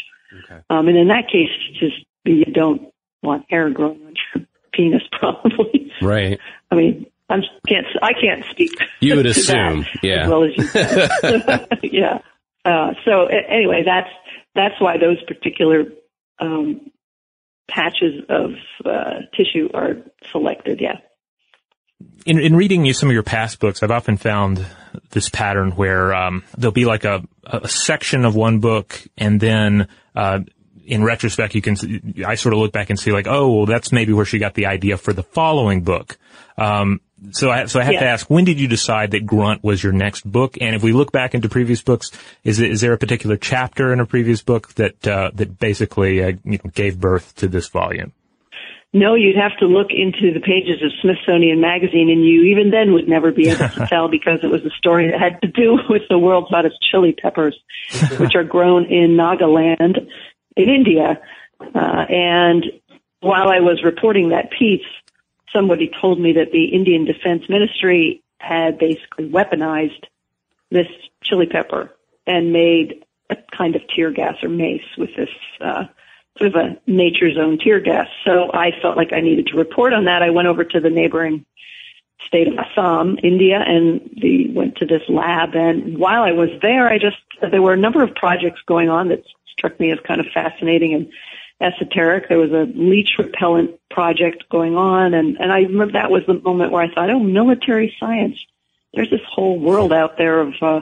Um, 0.71 0.89
and 0.89 0.97
in 0.97 1.09
that 1.09 1.29
case, 1.29 1.51
just 1.79 1.97
you 2.25 2.45
don't 2.45 2.93
want 3.23 3.45
hair 3.51 3.69
growing 3.71 4.01
on 4.07 4.15
your 4.35 4.47
penis, 4.73 5.03
probably. 5.13 5.93
Right. 6.01 6.39
I 6.71 6.75
mean, 6.75 7.07
I 7.33 7.69
can't 7.69 7.87
I 8.03 8.13
can't 8.13 8.45
speak. 8.51 8.71
You 9.01 9.17
would 9.17 9.27
assume, 9.35 9.87
yeah. 10.03 10.25
as 10.25 10.29
well 10.29 10.45
as 10.45 10.51
you 11.83 11.91
yeah. 12.01 12.19
Uh, 12.65 12.93
so 13.05 13.27
anyway, 13.27 13.83
that's 13.85 14.11
that's 14.55 14.81
why 14.81 14.99
those 14.99 15.23
particular 15.25 15.85
um, 16.39 16.91
patches 17.69 18.25
of 18.29 18.51
uh, 18.85 19.21
tissue 19.37 19.69
are 19.75 19.97
selected. 20.31 20.81
Yeah. 20.81 20.99
in, 22.27 22.39
in 22.39 22.55
reading 22.57 22.85
you 22.85 22.93
some 22.93 23.09
of 23.09 23.13
your 23.15 23.23
past 23.23 23.59
books, 23.61 23.83
I've 23.83 23.91
often 23.91 24.17
found 24.17 24.65
this 25.11 25.29
pattern 25.29 25.73
where 25.73 26.15
um, 26.15 26.45
there'll 26.57 26.73
be 26.73 26.85
like 26.85 27.05
a, 27.05 27.23
a 27.45 27.67
section 27.69 28.25
of 28.25 28.35
one 28.37 28.61
book, 28.61 29.01
and 29.17 29.41
then 29.41 29.89
uh, 30.15 30.41
in 30.85 31.03
retrospect, 31.03 31.55
you 31.55 31.63
can 31.63 31.73
s- 31.73 31.87
I 32.27 32.35
sort 32.35 32.53
of 32.53 32.59
look 32.61 32.73
back 32.73 32.91
and 32.91 32.99
see 32.99 33.11
like, 33.13 33.27
oh, 33.27 33.53
well, 33.57 33.67
that's 33.67 33.91
maybe 33.93 34.13
where 34.13 34.25
she 34.27 34.39
got 34.39 34.55
the 34.55 34.67
idea 34.67 34.97
for 34.99 35.13
the 35.13 35.23
following 35.23 35.83
book. 35.83 36.19
Um, 36.59 37.01
so 37.31 37.51
I 37.51 37.67
so 37.67 37.81
I 37.81 37.85
have 37.85 37.95
to 37.95 38.05
ask, 38.05 38.29
when 38.29 38.45
did 38.45 38.61
you 38.61 38.69
decide 38.69 39.13
that 39.13 39.25
Grunt 39.25 39.63
was 39.63 39.83
your 39.83 39.93
next 39.93 40.31
book? 40.31 40.59
And 40.61 40.75
if 40.75 40.83
we 40.83 40.93
look 40.93 41.13
back 41.13 41.35
into 41.35 41.49
previous 41.49 41.81
books, 41.81 42.11
is 42.45 42.61
it, 42.61 42.71
is 42.71 42.81
there 42.81 42.93
a 42.93 42.99
particular 42.99 43.37
chapter 43.37 43.93
in 43.93 44.01
a 44.01 44.07
previous 44.07 44.43
book 44.43 44.75
that 44.75 45.07
uh, 45.07 45.31
that 45.35 45.59
basically 45.59 46.23
uh, 46.23 46.33
you 46.45 46.59
know, 46.63 46.71
gave 46.75 46.99
birth 46.99 47.35
to 47.37 47.49
this 47.49 47.69
volume? 47.69 48.13
No, 48.95 49.15
you'd 49.15 49.37
have 49.37 49.57
to 49.61 49.67
look 49.67 49.89
into 49.91 50.35
the 50.35 50.41
pages 50.41 50.83
of 50.83 50.93
Smithsonian 51.01 51.61
Magazine, 51.61 52.11
and 52.11 52.23
you 52.25 52.43
even 52.53 52.71
then 52.71 52.93
would 52.93 53.09
never 53.09 53.33
be 53.33 53.49
able 53.49 53.69
to 53.69 53.87
tell 53.89 54.09
because 54.09 54.41
it 54.43 54.49
was 54.49 54.63
a 54.67 54.71
story 54.77 55.11
that 55.11 55.19
had 55.19 55.41
to 55.41 55.49
do 55.49 55.79
with 55.89 56.03
the 56.11 56.19
world's 56.19 56.51
hottest 56.51 56.77
chili 56.91 57.13
peppers, 57.13 57.59
which 58.19 58.35
are 58.35 58.45
grown 58.45 58.85
in 58.87 59.17
Nagaland 59.17 60.07
in 60.57 60.69
India. 60.69 61.21
Uh, 61.61 62.05
and 62.09 62.67
while 63.21 63.49
I 63.49 63.61
was 63.61 63.83
reporting 63.85 64.31
that 64.31 64.51
piece, 64.51 64.85
somebody 65.53 65.91
told 66.01 66.21
me 66.21 66.33
that 66.35 66.53
the 66.53 66.67
Indian 66.67 67.05
Defense 67.05 67.49
Ministry 67.49 68.23
had 68.39 68.79
basically 68.79 69.29
weaponized 69.29 70.05
this 70.71 70.89
chili 71.23 71.47
pepper 71.47 71.95
and 72.27 72.53
made 72.53 73.05
a 73.31 73.37
kind 73.57 73.77
of 73.77 73.83
tear 73.95 74.11
gas 74.11 74.37
or 74.43 74.49
mace 74.49 74.83
with 74.99 75.11
this 75.17 75.29
uh, 75.61 75.85
sort 76.39 76.55
of 76.55 76.57
a 76.57 76.81
nature's 76.87 77.37
own 77.39 77.59
tear 77.59 77.81
gas. 77.81 78.09
So 78.25 78.51
I 78.53 78.71
felt 78.81 78.97
like 78.97 79.13
I 79.13 79.21
needed 79.21 79.49
to 79.49 79.57
report 79.57 79.93
on 79.93 80.07
that. 80.07 80.23
I 80.23 80.31
went 80.31 80.49
over 80.49 80.65
to 80.65 80.81
the 80.81 80.91
neighboring 80.91 81.45
state 82.27 82.49
of 82.49 82.55
Assam, 82.59 83.19
India, 83.23 83.59
and 83.65 84.01
the, 84.21 84.51
went 84.51 84.77
to 84.77 84.87
this 84.87 85.03
lab. 85.09 85.55
And 85.55 85.99
while 85.99 86.23
I 86.23 86.33
was 86.33 86.51
there, 86.61 86.89
I 86.89 86.99
just, 86.99 87.17
there 87.41 87.63
were 87.63 87.75
a 87.75 87.79
number 87.79 88.03
of 88.03 88.15
projects 88.15 88.61
going 88.67 88.89
on 88.89 89.09
that 89.09 89.23
struck 89.51 89.79
me 89.79 89.93
as 89.93 89.99
kind 90.07 90.21
of 90.21 90.27
fascinating 90.33 90.95
and 90.95 91.13
esoteric. 91.63 92.29
There 92.29 92.39
was 92.39 92.51
a 92.51 92.67
leech 92.75 93.11
repellent 93.19 93.79
project 93.91 94.45
going 94.51 94.77
on. 94.77 95.15
And, 95.15 95.37
and 95.39 95.53
I 95.53 95.61
remember 95.61 95.93
that 95.93 96.11
was 96.11 96.23
the 96.27 96.35
moment 96.35 96.73
where 96.73 96.83
I 96.83 96.93
thought, 96.93 97.11
oh, 97.11 97.21
military 97.21 97.95
science. 97.99 98.37
There's 98.95 99.11
this 99.11 99.21
whole 99.27 99.59
world 99.59 99.93
out 99.93 100.19
there 100.19 100.41
of, 100.41 100.55
uh, 100.61 100.81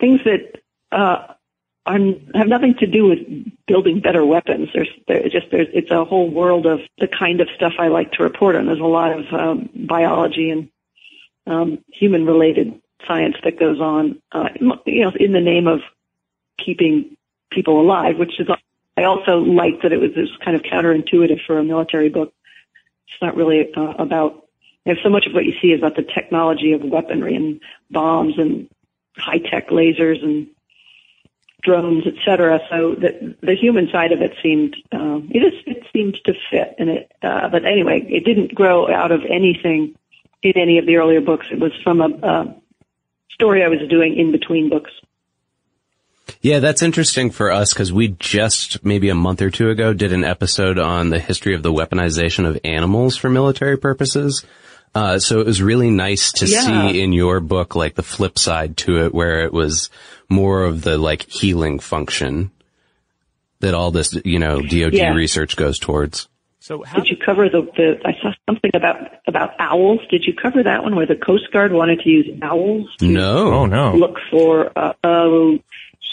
things 0.00 0.20
that, 0.24 0.60
uh, 0.90 1.34
are, 1.86 1.98
have 2.34 2.48
nothing 2.48 2.74
to 2.78 2.86
do 2.86 3.06
with 3.08 3.18
building 3.66 4.00
better 4.00 4.24
weapons. 4.24 4.68
There's, 4.72 4.88
there's 5.08 5.32
just 5.32 5.46
there's 5.50 5.68
it's 5.72 5.90
a 5.90 6.04
whole 6.04 6.30
world 6.30 6.66
of 6.66 6.80
the 6.98 7.08
kind 7.08 7.40
of 7.40 7.48
stuff 7.56 7.72
I 7.78 7.88
like 7.88 8.12
to 8.12 8.22
report 8.22 8.54
on. 8.56 8.66
There's 8.66 8.78
a 8.78 8.84
lot 8.84 9.18
of 9.18 9.32
um, 9.32 9.68
biology 9.74 10.50
and 10.50 10.68
um, 11.46 11.84
human 11.92 12.24
related 12.24 12.80
science 13.06 13.34
that 13.42 13.58
goes 13.58 13.80
on, 13.80 14.20
uh, 14.30 14.48
you 14.86 15.02
know, 15.02 15.12
in 15.18 15.32
the 15.32 15.40
name 15.40 15.66
of 15.66 15.80
keeping 16.64 17.16
people 17.50 17.80
alive, 17.80 18.16
which 18.16 18.38
is, 18.38 18.48
I 18.96 19.04
also 19.04 19.38
liked 19.38 19.82
that 19.82 19.92
it 19.92 20.00
was, 20.00 20.10
it 20.16 20.20
was 20.20 20.38
kind 20.44 20.56
of 20.56 20.62
counterintuitive 20.62 21.44
for 21.46 21.58
a 21.58 21.64
military 21.64 22.08
book. 22.08 22.34
It's 23.08 23.22
not 23.22 23.36
really 23.36 23.72
uh, 23.74 23.94
about, 23.98 24.46
know, 24.86 24.94
so 25.02 25.08
much 25.08 25.26
of 25.26 25.32
what 25.32 25.44
you 25.44 25.54
see 25.60 25.68
is 25.68 25.80
about 25.80 25.96
the 25.96 26.02
technology 26.02 26.72
of 26.72 26.82
weaponry 26.82 27.34
and 27.34 27.60
bombs 27.90 28.34
and 28.38 28.68
high 29.16 29.38
tech 29.38 29.68
lasers 29.68 30.22
and 30.22 30.48
drones, 31.62 32.04
et 32.06 32.14
cetera. 32.24 32.58
So 32.70 32.94
the, 32.94 33.36
the 33.40 33.54
human 33.54 33.88
side 33.92 34.12
of 34.12 34.20
it 34.20 34.32
seemed, 34.42 34.76
uh, 34.92 35.20
it, 35.30 35.38
is, 35.38 35.54
it 35.66 35.84
seemed 35.92 36.18
to 36.24 36.34
fit. 36.50 36.74
And 36.78 36.90
it, 36.90 37.12
uh, 37.22 37.48
but 37.48 37.64
anyway, 37.64 38.04
it 38.08 38.24
didn't 38.24 38.54
grow 38.54 38.92
out 38.92 39.12
of 39.12 39.20
anything 39.28 39.94
in 40.42 40.52
any 40.56 40.78
of 40.78 40.86
the 40.86 40.96
earlier 40.96 41.20
books. 41.20 41.46
It 41.52 41.60
was 41.60 41.72
from 41.84 42.00
a, 42.00 42.08
a 42.08 42.56
story 43.30 43.62
I 43.62 43.68
was 43.68 43.78
doing 43.88 44.16
in 44.16 44.32
between 44.32 44.68
books. 44.68 44.90
Yeah, 46.40 46.58
that's 46.60 46.82
interesting 46.82 47.30
for 47.30 47.50
us 47.50 47.72
because 47.72 47.92
we 47.92 48.08
just 48.18 48.84
maybe 48.84 49.08
a 49.08 49.14
month 49.14 49.42
or 49.42 49.50
two 49.50 49.70
ago 49.70 49.92
did 49.92 50.12
an 50.12 50.24
episode 50.24 50.78
on 50.78 51.10
the 51.10 51.18
history 51.18 51.54
of 51.54 51.62
the 51.62 51.72
weaponization 51.72 52.46
of 52.48 52.58
animals 52.64 53.16
for 53.16 53.28
military 53.28 53.76
purposes. 53.76 54.44
Uh, 54.94 55.18
so 55.18 55.40
it 55.40 55.46
was 55.46 55.62
really 55.62 55.90
nice 55.90 56.32
to 56.32 56.46
Yeah. 56.46 56.60
see 56.90 57.00
in 57.00 57.12
your 57.12 57.40
book 57.40 57.74
like 57.74 57.94
the 57.94 58.02
flip 58.02 58.38
side 58.38 58.76
to 58.78 59.04
it 59.04 59.14
where 59.14 59.44
it 59.44 59.52
was 59.52 59.88
more 60.28 60.64
of 60.64 60.82
the 60.82 60.98
like 60.98 61.28
healing 61.30 61.78
function 61.78 62.50
that 63.60 63.74
all 63.74 63.90
this, 63.90 64.16
you 64.24 64.38
know, 64.38 64.60
DOD 64.60 64.94
Yeah. 64.94 65.14
research 65.14 65.56
goes 65.56 65.78
towards. 65.78 66.28
So 66.60 66.82
how 66.84 66.98
Did 67.00 67.08
you 67.08 67.16
cover 67.16 67.48
the, 67.48 67.62
the, 67.76 68.00
I 68.04 68.12
saw 68.20 68.32
something 68.48 68.70
about, 68.74 68.96
about 69.26 69.54
owls. 69.58 70.00
Did 70.10 70.24
you 70.24 70.32
cover 70.34 70.62
that 70.62 70.82
one 70.84 70.94
where 70.94 71.06
the 71.06 71.16
Coast 71.16 71.50
Guard 71.52 71.72
wanted 71.72 72.00
to 72.00 72.08
use 72.08 72.26
owls 72.42 72.86
to 72.98 73.06
No. 73.06 73.52
Oh 73.52 73.66
no. 73.66 73.94
look 73.94 74.18
for, 74.30 74.70
uh, 74.76 74.92
oh, 75.02 75.58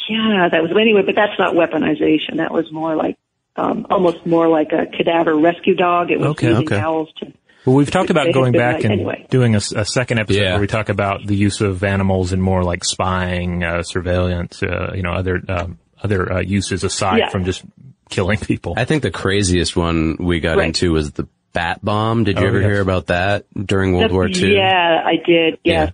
yeah, 0.09 0.49
that 0.51 0.61
was, 0.61 0.71
anyway, 0.79 1.03
but 1.05 1.15
that's 1.15 1.37
not 1.39 1.53
weaponization. 1.55 2.37
That 2.37 2.51
was 2.51 2.71
more 2.71 2.95
like, 2.95 3.17
um, 3.55 3.85
almost 3.89 4.25
more 4.25 4.47
like 4.47 4.71
a 4.71 4.85
cadaver 4.87 5.37
rescue 5.37 5.75
dog. 5.75 6.11
It 6.11 6.19
was 6.19 6.29
Okay, 6.29 6.47
using 6.49 6.65
okay. 6.67 6.79
owls 6.79 7.09
to, 7.17 7.33
Well, 7.65 7.75
we've 7.75 7.91
talked 7.91 8.09
about 8.09 8.33
going 8.33 8.53
they- 8.53 8.57
back 8.59 8.83
and 8.83 8.93
anyway. 8.93 9.25
doing 9.29 9.55
a 9.55 9.59
second 9.61 10.19
episode 10.19 10.39
Yeah. 10.41 10.51
where 10.53 10.61
we 10.61 10.67
talk 10.67 10.89
about 10.89 11.25
the 11.25 11.35
use 11.35 11.61
of 11.61 11.83
animals 11.83 12.31
in 12.33 12.41
more 12.41 12.63
like 12.63 12.83
spying, 12.85 13.63
uh, 13.63 13.83
surveillance, 13.83 14.63
uh, 14.63 14.93
you 14.95 15.01
know, 15.03 15.11
other 15.11 15.41
um, 15.49 15.77
other 16.01 16.31
uh, 16.31 16.39
uses 16.41 16.83
aside 16.85 17.17
Yeah. 17.19 17.29
from 17.29 17.43
just 17.43 17.63
killing 18.09 18.37
people. 18.39 18.73
I 18.77 18.85
think 18.85 19.03
the 19.03 19.11
craziest 19.11 19.75
one 19.75 20.15
we 20.19 20.39
got 20.39 20.57
Right. 20.57 20.67
into 20.67 20.93
was 20.93 21.11
the 21.11 21.27
bat 21.51 21.83
bomb. 21.83 22.23
Did 22.23 22.39
you 22.39 22.45
Oh, 22.45 22.47
ever 22.47 22.61
yes. 22.61 22.71
hear 22.71 22.81
about 22.81 23.07
that 23.07 23.43
during 23.53 23.91
World 23.91 24.03
That's- 24.11 24.13
War 24.15 24.27
II? 24.29 24.55
Yeah, 24.55 25.01
I 25.05 25.15
did. 25.25 25.57
Yes. 25.65 25.91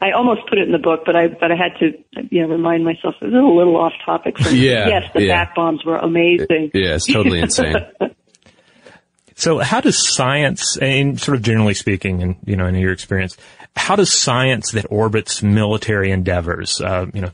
I 0.00 0.12
almost 0.12 0.42
put 0.48 0.58
it 0.58 0.66
in 0.66 0.72
the 0.72 0.78
book, 0.78 1.00
but 1.04 1.16
I 1.16 1.28
but 1.28 1.50
I 1.50 1.56
had 1.56 1.78
to 1.80 1.92
you 2.30 2.42
know 2.42 2.48
remind 2.48 2.84
myself 2.84 3.14
it 3.20 3.26
was 3.26 3.34
a 3.34 3.36
little 3.38 3.76
off 3.76 3.92
topic. 4.04 4.38
For 4.38 4.50
me. 4.50 4.58
Yeah, 4.68 4.88
Yes, 4.88 5.10
the 5.14 5.22
yeah. 5.24 5.44
bat 5.44 5.54
bombs 5.56 5.84
were 5.84 5.96
amazing. 5.96 6.70
Yeah, 6.72 6.94
it's 6.94 7.06
totally 7.06 7.40
insane. 7.40 7.76
So 9.34 9.60
how 9.60 9.80
does 9.80 9.96
science, 10.16 10.76
and 10.78 11.20
sort 11.20 11.36
of 11.36 11.44
generally 11.44 11.74
speaking, 11.74 12.24
and 12.24 12.36
you 12.44 12.56
know, 12.56 12.66
in 12.66 12.74
your 12.74 12.90
experience, 12.90 13.36
how 13.76 13.94
does 13.94 14.12
science 14.12 14.72
that 14.72 14.86
orbits 14.90 15.44
military 15.44 16.10
endeavors, 16.10 16.80
uh, 16.80 17.06
you 17.14 17.20
know, 17.20 17.30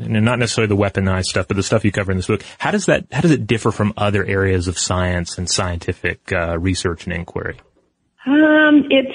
and 0.00 0.24
not 0.24 0.38
necessarily 0.38 0.74
the 0.74 0.82
weaponized 0.82 1.24
stuff, 1.26 1.46
but 1.46 1.58
the 1.58 1.62
stuff 1.62 1.84
you 1.84 1.92
cover 1.92 2.10
in 2.12 2.16
this 2.16 2.28
book, 2.28 2.42
how 2.56 2.70
does 2.70 2.86
that, 2.86 3.04
how 3.12 3.20
does 3.20 3.30
it 3.30 3.46
differ 3.46 3.70
from 3.70 3.92
other 3.98 4.24
areas 4.24 4.68
of 4.68 4.78
science 4.78 5.36
and 5.36 5.50
scientific 5.50 6.32
uh, 6.32 6.58
research 6.58 7.04
and 7.04 7.12
inquiry? 7.14 7.60
Um, 8.26 8.84
it's 8.88 9.12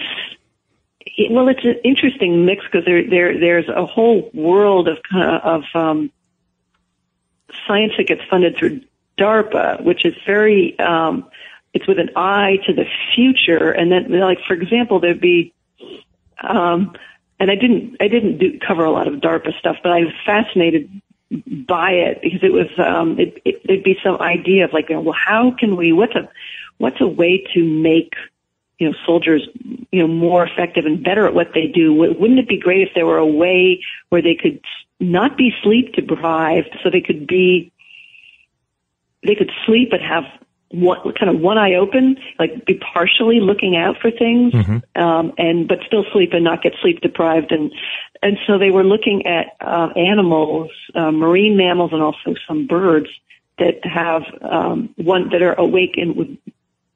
it, 1.20 1.32
well, 1.32 1.50
it's 1.50 1.64
an 1.66 1.76
interesting 1.84 2.46
mix 2.46 2.64
because 2.64 2.86
there 2.86 3.08
there 3.08 3.38
there's 3.38 3.68
a 3.68 3.86
whole 3.86 4.32
world 4.34 4.88
of 4.88 4.98
kind 5.12 5.42
of, 5.44 5.64
um, 5.76 6.12
science 7.68 7.94
that 7.98 8.08
gets 8.08 8.22
funded 8.30 8.56
through 8.58 8.82
DARPA, 9.18 9.84
which 9.84 10.06
is 10.06 10.14
very 10.26 10.80
um, 10.80 11.30
it's 11.74 11.88
with 11.88 12.00
an 12.00 12.12
eye 12.16 12.60
to 12.66 12.74
the 12.74 12.86
future. 13.14 13.70
And 13.70 13.92
then, 13.92 14.18
like 14.20 14.40
for 14.48 14.54
example, 14.54 15.02
there'd 15.02 15.20
be 15.20 15.54
um, 16.42 16.96
and 17.40 17.52
I 17.52 17.56
didn't 17.56 17.98
I 18.00 18.08
didn't 18.08 18.38
do, 18.38 18.58
cover 18.66 18.86
a 18.86 18.92
lot 18.92 19.08
of 19.08 19.16
DARPA 19.16 19.58
stuff, 19.60 19.76
but 19.84 19.92
I 19.92 20.00
was 20.00 20.14
fascinated 20.26 20.90
by 21.68 21.92
it 21.92 22.22
because 22.22 22.44
it 22.44 22.54
was 22.54 22.68
um, 22.80 23.20
it, 23.20 23.42
it, 23.44 23.62
it'd 23.66 23.84
be 23.84 23.98
some 24.04 24.22
idea 24.22 24.64
of 24.64 24.74
like, 24.74 24.88
well, 24.90 25.14
how 25.14 25.54
can 25.60 25.76
we 25.76 25.92
what's 25.92 26.16
a 26.16 26.30
what's 26.78 27.02
a 27.02 27.08
way 27.08 27.46
to 27.54 27.62
make 27.62 28.14
you 28.80 28.90
know 28.90 28.96
soldiers 29.06 29.48
you 29.92 30.00
know 30.02 30.08
more 30.08 30.46
effective 30.46 30.86
and 30.86 31.04
better 31.04 31.28
at 31.28 31.34
what 31.34 31.50
they 31.54 31.68
do? 31.68 31.94
Wouldn't 31.94 32.40
it 32.40 32.48
be 32.48 32.58
great 32.58 32.82
if 32.82 32.90
there 32.96 33.06
were 33.06 33.18
a 33.18 33.26
way 33.26 33.84
where 34.10 34.22
they 34.22 34.36
could 34.36 34.62
not 35.00 35.38
be 35.38 35.52
sleep 35.62 35.94
deprived, 35.94 36.76
so 36.84 36.90
they 36.90 37.02
could 37.02 37.28
be 37.28 37.72
they 39.26 39.36
could 39.36 39.52
sleep 39.66 39.90
but 39.92 40.02
have 40.02 40.24
one 40.72 41.00
kind 41.20 41.36
of 41.36 41.42
one 41.42 41.58
eye 41.58 41.76
open, 41.76 42.18
like 42.38 42.66
be 42.66 42.76
partially 42.94 43.40
looking 43.40 43.76
out 43.76 43.98
for 44.02 44.12
things, 44.12 44.54
um, 44.96 45.34
and 45.38 45.68
but 45.68 45.80
still 45.86 46.06
sleep 46.14 46.32
and 46.34 46.44
not 46.44 46.62
get 46.62 46.74
sleep 46.82 47.02
deprived. 47.02 47.52
And 47.52 47.72
and 48.22 48.38
so 48.46 48.58
they 48.58 48.70
were 48.70 48.84
looking 48.84 49.26
at 49.26 49.56
uh, 49.62 49.90
animals, 49.96 50.70
uh, 50.96 51.12
marine 51.12 51.58
mammals, 51.58 51.92
and 51.92 52.02
also 52.02 52.36
some 52.48 52.68
birds 52.68 53.08
that 53.58 53.84
have 53.84 54.24
um, 54.42 54.94
one 54.98 55.30
that 55.30 55.42
are 55.42 55.54
awake 55.54 55.96
in 55.98 56.16
with 56.16 56.38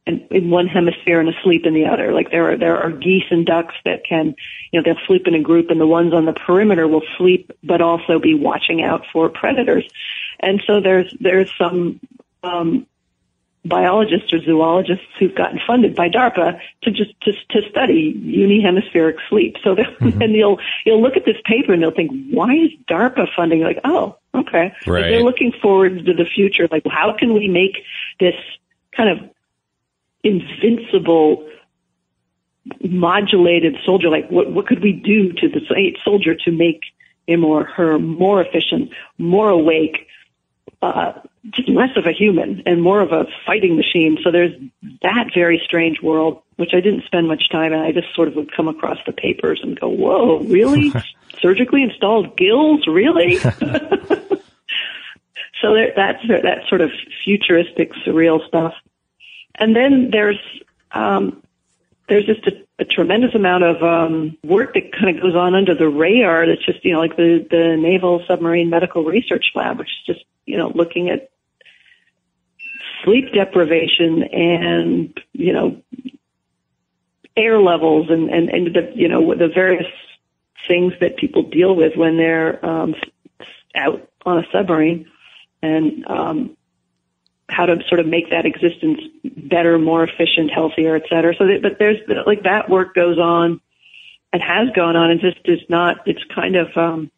in, 0.06 0.28
in 0.32 0.50
one 0.50 0.68
hemisphere 0.68 1.20
and 1.20 1.30
asleep 1.30 1.66
in 1.66 1.74
the 1.74 1.86
other. 1.86 2.14
Like 2.14 2.32
there 2.32 2.52
are 2.52 2.58
there 2.58 2.78
are 2.78 2.92
geese 2.92 3.24
and 3.32 3.46
ducks 3.46 3.76
that 3.86 4.04
can, 4.08 4.36
you 4.72 4.80
know, 4.80 4.84
they'll 4.84 5.06
sleep 5.08 5.28
in 5.28 5.36
a 5.36 5.42
group, 5.42 5.70
and 5.70 5.80
the 5.80 5.88
ones 5.88 6.14
on 6.14 6.26
the 6.26 6.34
perimeter 6.34 6.88
will 6.88 7.04
sleep, 7.18 7.52
but 7.64 7.82
also 7.82 8.20
be 8.20 8.34
watching 8.34 8.84
out 8.84 9.06
for 9.12 9.30
predators. 9.30 9.88
And 10.40 10.62
so 10.68 10.82
there's 10.82 11.16
there's 11.20 11.52
some 11.58 12.00
um, 12.44 12.86
biologists 13.66 14.34
or 14.34 14.42
zoologists 14.44 15.06
who've 15.18 15.36
gotten 15.36 15.60
funded 15.66 15.96
by 15.96 16.10
DARPA 16.10 16.60
to 16.84 16.92
just 16.92 17.20
to, 17.22 17.32
to 17.52 17.70
study 17.70 18.14
unihemispheric 18.14 19.16
sleep. 19.30 19.56
So 19.64 19.76
then 19.76 20.22
and 20.22 20.34
you'll 20.34 20.60
you'll 20.86 21.02
look 21.02 21.16
at 21.16 21.24
this 21.26 21.38
paper 21.46 21.74
and 21.74 21.82
they'll 21.82 21.92
think, 21.92 22.12
why 22.30 22.54
is 22.56 22.72
DARPA 22.90 23.28
funding? 23.36 23.62
Like, 23.62 23.80
oh, 23.86 24.18
okay. 24.36 24.74
Like 24.86 25.06
they're 25.06 25.24
looking 25.24 25.54
forward 25.62 26.06
to 26.06 26.14
the 26.14 26.26
future. 26.26 26.68
Like, 26.70 26.84
how 26.90 27.16
can 27.18 27.34
we 27.34 27.48
make 27.48 27.78
this 28.20 28.36
kind 28.92 29.10
of 29.10 29.30
invincible 30.24 31.48
modulated 32.82 33.76
soldier. 33.86 34.10
Like 34.10 34.30
what 34.30 34.52
what 34.52 34.68
could 34.68 34.82
we 34.82 34.94
do 34.94 35.34
to 35.34 35.50
the 35.50 35.62
soldier 36.04 36.36
to 36.46 36.52
make 36.52 36.82
him 37.28 37.44
or 37.44 37.64
her 37.66 38.00
more 38.00 38.42
efficient 38.42 38.92
more 39.18 39.50
awake 39.50 40.08
uh 40.82 41.14
just 41.52 41.68
less 41.70 41.90
of 41.96 42.06
a 42.06 42.12
human 42.12 42.62
and 42.66 42.82
more 42.82 43.02
of 43.02 43.12
a 43.12 43.26
fighting 43.46 43.76
machine? 43.76 44.18
So 44.24 44.32
there's 44.32 44.54
that 45.02 45.32
very 45.34 45.62
strange 45.64 46.02
world 46.02 46.42
which 46.56 46.70
I 46.74 46.82
didn't 46.82 47.04
spend 47.06 47.28
much 47.28 47.50
time 47.50 47.74
in. 47.74 47.80
I 47.80 47.92
just 47.92 48.14
sort 48.16 48.28
of 48.28 48.36
would 48.36 48.56
come 48.56 48.68
across 48.68 48.98
the 49.06 49.12
papers 49.12 49.60
and 49.62 49.80
go 49.80 49.90
whoa 49.90 50.40
really? 50.40 50.94
Surgically 51.42 51.84
installed 51.84 52.38
gills? 52.38 52.88
Really? 52.88 53.40
So 55.64 55.74
there, 55.74 55.94
that's 55.96 56.20
that 56.28 56.68
sort 56.68 56.82
of 56.82 56.92
futuristic 57.24 57.94
surreal 58.06 58.46
stuff 58.46 58.74
and 59.56 59.76
then 59.76 60.10
there's 60.12 60.40
um, 60.92 61.44
there's 62.08 62.26
just 62.26 62.46
a, 62.48 62.52
a 62.80 62.86
tremendous 62.86 63.34
amount 63.34 63.64
of 63.64 63.82
um, 63.82 64.38
work 64.44 64.74
that 64.74 64.92
kind 64.92 65.16
of 65.16 65.22
goes 65.22 65.36
on 65.36 65.56
under 65.56 65.76
the 65.76 65.88
radar. 65.88 66.46
That's 66.46 66.66
just 66.66 66.84
you 66.84 66.94
know 66.94 67.00
like 67.00 67.16
the 67.16 67.46
the 67.50 67.78
Naval 67.78 68.24
Submarine 68.28 68.70
Medical 68.70 69.04
Research 69.04 69.52
Lab, 69.56 69.80
which 69.80 69.90
is 69.90 70.16
just 70.16 70.26
you 70.46 70.58
know 70.58 70.72
looking 70.74 71.10
at 71.10 71.30
sleep 73.04 73.34
deprivation 73.34 74.24
and 74.24 75.20
you 75.34 75.54
know 75.54 75.82
air 77.36 77.60
levels 77.60 78.10
and 78.10 78.30
and 78.30 78.50
and 78.50 78.76
the 78.76 78.92
you 78.96 79.08
know 79.08 79.34
the 79.36 79.48
various 79.48 79.88
things 80.68 80.94
that 81.02 81.18
people 81.18 81.44
deal 81.44 81.76
with 81.76 81.96
when 81.96 82.18
they're 82.18 82.64
um, 82.66 82.96
out 83.76 84.10
on 84.26 84.40
a 84.40 84.44
submarine 84.52 85.06
and 85.62 86.06
um, 86.08 86.58
how 87.50 87.66
to 87.66 87.78
sort 87.88 88.00
of 88.00 88.08
make 88.08 88.30
that 88.30 88.46
existence 88.46 89.00
better, 89.24 89.78
more 89.78 90.04
efficient, 90.04 90.52
healthier, 90.52 90.96
et 90.96 91.04
cetera. 91.10 91.36
So, 91.38 91.46
that, 91.48 91.62
but 91.62 91.78
there's 91.80 91.98
like 92.26 92.44
that 92.44 92.70
work 92.70 92.96
goes 92.96 93.20
on 93.20 93.60
and 94.32 94.42
has 94.42 94.70
gone 94.76 94.96
on 94.96 95.12
and 95.12 95.20
just 95.20 95.40
is 95.46 95.60
not, 95.70 96.08
it's 96.08 96.24
kind 96.34 96.56
of, 96.56 96.76
um, 96.76 97.12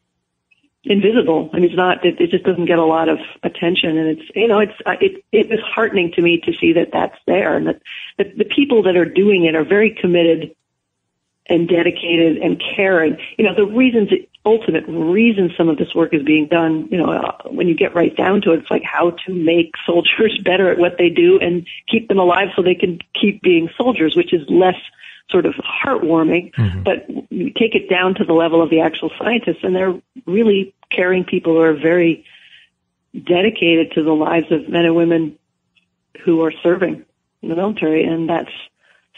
invisible. 0.84 1.50
I 1.52 1.58
mean, 1.58 1.66
it's 1.66 1.76
not, 1.76 2.06
it, 2.06 2.22
it 2.22 2.30
just 2.30 2.44
doesn't 2.44 2.66
get 2.66 2.78
a 2.78 2.86
lot 2.86 3.10
of 3.10 3.18
attention 3.42 3.98
and 3.98 4.20
it's, 4.20 4.30
you 4.36 4.48
know, 4.48 4.60
it's, 4.60 4.74
it, 5.02 5.24
it 5.32 5.52
is 5.52 5.60
heartening 5.60 6.12
to 6.14 6.22
me 6.22 6.42
to 6.46 6.54
see 6.60 6.74
that 6.74 6.90
that's 6.94 7.18
there 7.26 7.56
and 7.56 7.68
that, 7.68 7.82
that 8.18 8.38
the 8.38 8.46
people 8.46 8.84
that 8.84 8.96
are 8.96 9.06
doing 9.06 9.46
it 9.46 9.56
are 9.56 9.64
very 9.64 9.90
committed 10.00 10.56
and 11.48 11.68
dedicated 11.68 12.38
and 12.38 12.62
caring. 12.76 13.18
You 13.38 13.46
know, 13.46 13.56
the 13.56 13.66
reasons, 13.66 14.10
ultimate 14.46 14.86
reason 14.88 15.52
some 15.58 15.70
of 15.70 15.78
this 15.78 15.94
work 15.94 16.14
is 16.14 16.24
being 16.24 16.48
done, 16.48 16.88
you 16.92 16.98
know, 16.98 17.12
uh, 17.12 17.50
when 17.50 17.68
you 17.68 17.76
get 17.76 17.96
right 17.96 18.16
down 18.16 18.42
to 18.42 18.52
it, 18.54 18.60
it's 18.60 18.72
like 18.72 18.84
how 18.84 19.12
to 19.26 19.34
make 19.34 19.74
soldiers 19.86 20.40
better 20.44 20.72
at 20.72 20.78
what 20.78 20.98
they 20.98 21.10
do 21.10 21.40
and 21.40 21.68
keep 21.88 22.08
them 22.08 22.20
alive 22.20 22.50
so 22.56 22.62
they 22.62 22.76
can 22.76 23.00
keep 23.20 23.42
being 23.42 23.70
soldiers, 23.78 24.16
which 24.16 24.34
is 24.34 24.42
less 24.50 24.76
sort 25.30 25.46
of 25.46 25.56
heartwarming, 25.56 26.54
mm-hmm. 26.54 26.84
but 26.84 27.10
you 27.32 27.50
take 27.50 27.74
it 27.74 27.90
down 27.90 28.14
to 28.14 28.24
the 28.24 28.34
level 28.34 28.62
of 28.62 28.70
the 28.70 28.82
actual 28.82 29.12
scientists 29.18 29.64
and 29.64 29.76
they're 29.76 30.00
really 30.28 30.74
caring 30.92 31.24
people 31.24 31.54
who 31.54 31.62
are 31.62 31.74
very 31.74 32.24
dedicated 33.24 33.92
to 33.94 34.04
the 34.04 34.12
lives 34.14 34.52
of 34.52 34.70
men 34.70 34.86
and 34.86 34.96
women 34.96 35.38
who 36.24 36.44
are 36.44 36.52
serving 36.62 37.04
in 37.42 37.50
the 37.50 37.56
military. 37.56 38.04
And 38.04 38.30
that's, 38.30 38.52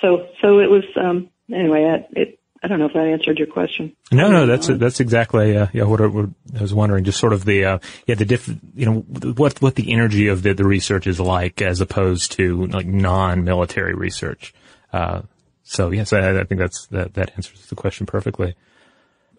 so, 0.01 0.27
so 0.41 0.59
it 0.59 0.69
was, 0.69 0.85
um, 0.95 1.29
anyway, 1.51 2.05
it, 2.11 2.39
I 2.63 2.67
don't 2.67 2.79
know 2.79 2.85
if 2.85 2.93
that 2.93 3.05
answered 3.05 3.37
your 3.37 3.47
question. 3.47 3.95
No, 4.11 4.31
no, 4.31 4.45
that's 4.45 4.67
that's 4.67 4.99
exactly 4.99 5.55
uh, 5.55 5.67
yeah 5.73 5.83
what 5.83 6.01
I, 6.01 6.07
what 6.07 6.29
I, 6.57 6.61
was 6.61 6.73
wondering. 6.73 7.03
Just 7.03 7.19
sort 7.19 7.33
of 7.33 7.45
the 7.45 7.65
uh, 7.65 7.79
yeah 8.07 8.15
the 8.15 8.25
diff 8.25 8.49
you 8.75 8.85
know 8.85 8.99
what 9.01 9.61
what 9.61 9.75
the 9.75 9.91
energy 9.91 10.27
of 10.27 10.41
the, 10.41 10.53
the 10.53 10.65
research 10.65 11.05
is 11.07 11.19
like 11.19 11.61
as 11.61 11.81
opposed 11.81 12.33
to 12.33 12.65
like 12.67 12.87
non-military 12.87 13.93
research. 13.93 14.53
Uh, 14.91 15.21
so 15.63 15.91
yes, 15.91 16.13
I, 16.13 16.39
I, 16.39 16.43
think 16.45 16.59
that's 16.59 16.87
that 16.87 17.13
that 17.13 17.31
answers 17.35 17.67
the 17.67 17.75
question 17.75 18.05
perfectly. 18.05 18.55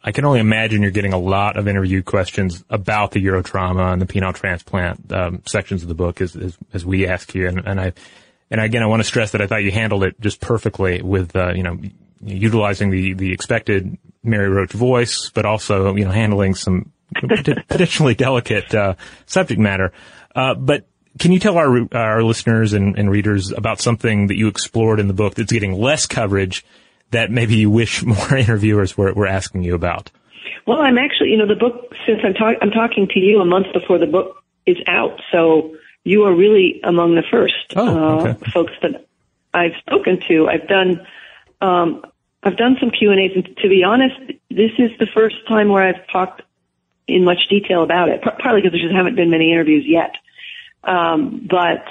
I 0.05 0.13
can 0.13 0.25
only 0.25 0.39
imagine 0.39 0.83
you're 0.83 0.93
getting 0.93 1.13
a 1.13 1.19
lot 1.19 1.57
of 1.57 1.67
interview 1.67 2.03
questions 2.03 2.65
about 2.71 3.11
the 3.11 3.25
urotrauma 3.25 3.93
and 3.93 4.01
the 4.01 4.07
penile 4.07 4.35
transplant 4.35 5.13
um, 5.13 5.43
sections 5.45 5.83
of 5.83 5.89
the 5.89 5.95
book 5.95 6.21
as, 6.21 6.37
as, 6.37 6.57
as 6.73 6.87
we 6.87 7.09
ask 7.09 7.35
you, 7.35 7.49
and, 7.49 7.59
and 7.67 7.81
I 7.81 7.93
and 8.51 8.61
again 8.61 8.83
I 8.83 8.87
want 8.87 9.01
to 9.01 9.05
stress 9.05 9.33
that 9.33 9.41
I 9.41 9.47
thought 9.47 9.63
you 9.63 9.71
handled 9.71 10.05
it 10.05 10.21
just 10.21 10.41
perfectly 10.41 11.03
with 11.03 11.35
uh, 11.35 11.53
you 11.55 11.63
know 11.63 11.79
utilizing 12.25 12.91
the, 12.91 13.15
the 13.15 13.33
expected 13.33 13.99
Mary 14.23 14.49
Roach 14.49 14.73
voice, 14.73 15.31
but 15.31 15.45
also, 15.45 15.95
you 15.95 16.05
know, 16.05 16.11
handling 16.11 16.55
some 16.55 16.93
potentially 17.15 18.15
delicate, 18.17 18.75
uh, 18.75 18.95
subject 19.27 19.61
matter. 19.61 19.93
Uh, 20.35 20.55
but 20.55 20.87
can 21.19 21.33
you 21.33 21.39
tell 21.39 21.57
our, 21.57 21.89
our 21.93 22.23
listeners 22.23 22.73
and, 22.73 22.99
and 22.99 23.11
readers 23.11 23.53
about 23.53 23.81
something 23.81 24.29
that 24.29 24.37
you 24.37 24.49
explored 24.49 25.01
in 25.01 25.09
the 25.09 25.15
book 25.15 25.35
that's 25.35 25.53
getting 25.53 25.73
less 25.73 26.07
coverage 26.07 26.65
that 27.11 27.31
maybe 27.31 27.57
you 27.57 27.71
wish 27.71 28.03
more 28.05 28.37
interviewers 28.37 28.97
were, 28.97 29.13
were 29.13 29.27
asking 29.27 29.63
you 29.63 29.75
about? 29.75 30.11
Well, 30.67 30.81
I'm 30.81 30.99
actually, 30.99 31.31
you 31.31 31.39
know, 31.39 31.47
the 31.47 31.55
book, 31.55 31.93
since 32.07 32.21
I'm, 32.25 32.35
talk, 32.35 32.57
I'm 32.61 32.71
talking 32.71 33.09
to 33.09 33.19
you 33.19 33.41
a 33.41 33.45
month 33.45 33.67
before 33.73 33.99
the 33.99 34.07
book 34.07 34.43
is 34.67 34.77
out, 34.87 35.19
so 35.33 35.75
you 36.09 36.25
are 36.25 36.35
really 36.35 36.81
among 36.83 37.15
the 37.17 37.23
first 37.31 37.55
oh, 37.77 38.21
okay. 38.21 38.31
uh, 38.31 38.51
folks 38.51 38.73
that 38.81 39.07
I've 39.53 39.77
spoken 39.81 40.21
to. 40.29 40.49
I've 40.49 40.67
done 40.67 41.07
um, 41.61 42.03
I've 42.43 42.57
done 42.57 42.77
some 42.81 42.91
Q 42.91 43.11
and 43.11 43.21
A's, 43.21 43.33
and 43.35 43.45
to 43.59 43.69
be 43.69 43.85
honest, 43.85 44.17
this 44.49 44.71
is 44.79 44.91
the 44.99 45.07
first 45.13 45.37
time 45.47 45.69
where 45.69 45.83
I've 45.83 46.07
talked 46.11 46.43
in 47.07 47.25
much 47.25 47.49
detail 47.51 47.83
about 47.83 48.09
it. 48.09 48.23
Partly 48.23 48.63
because 48.63 48.73
there 48.73 48.81
just 48.81 48.95
haven't 48.95 49.17
been 49.17 49.29
many 49.29 49.53
interviews 49.53 49.85
yet, 49.87 50.15
um, 50.83 51.47
but 51.49 51.85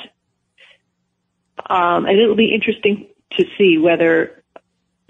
um, 1.69 2.05
and 2.05 2.19
it'll 2.19 2.35
be 2.35 2.53
interesting 2.55 3.07
to 3.33 3.45
see 3.55 3.77
whether 3.77 4.43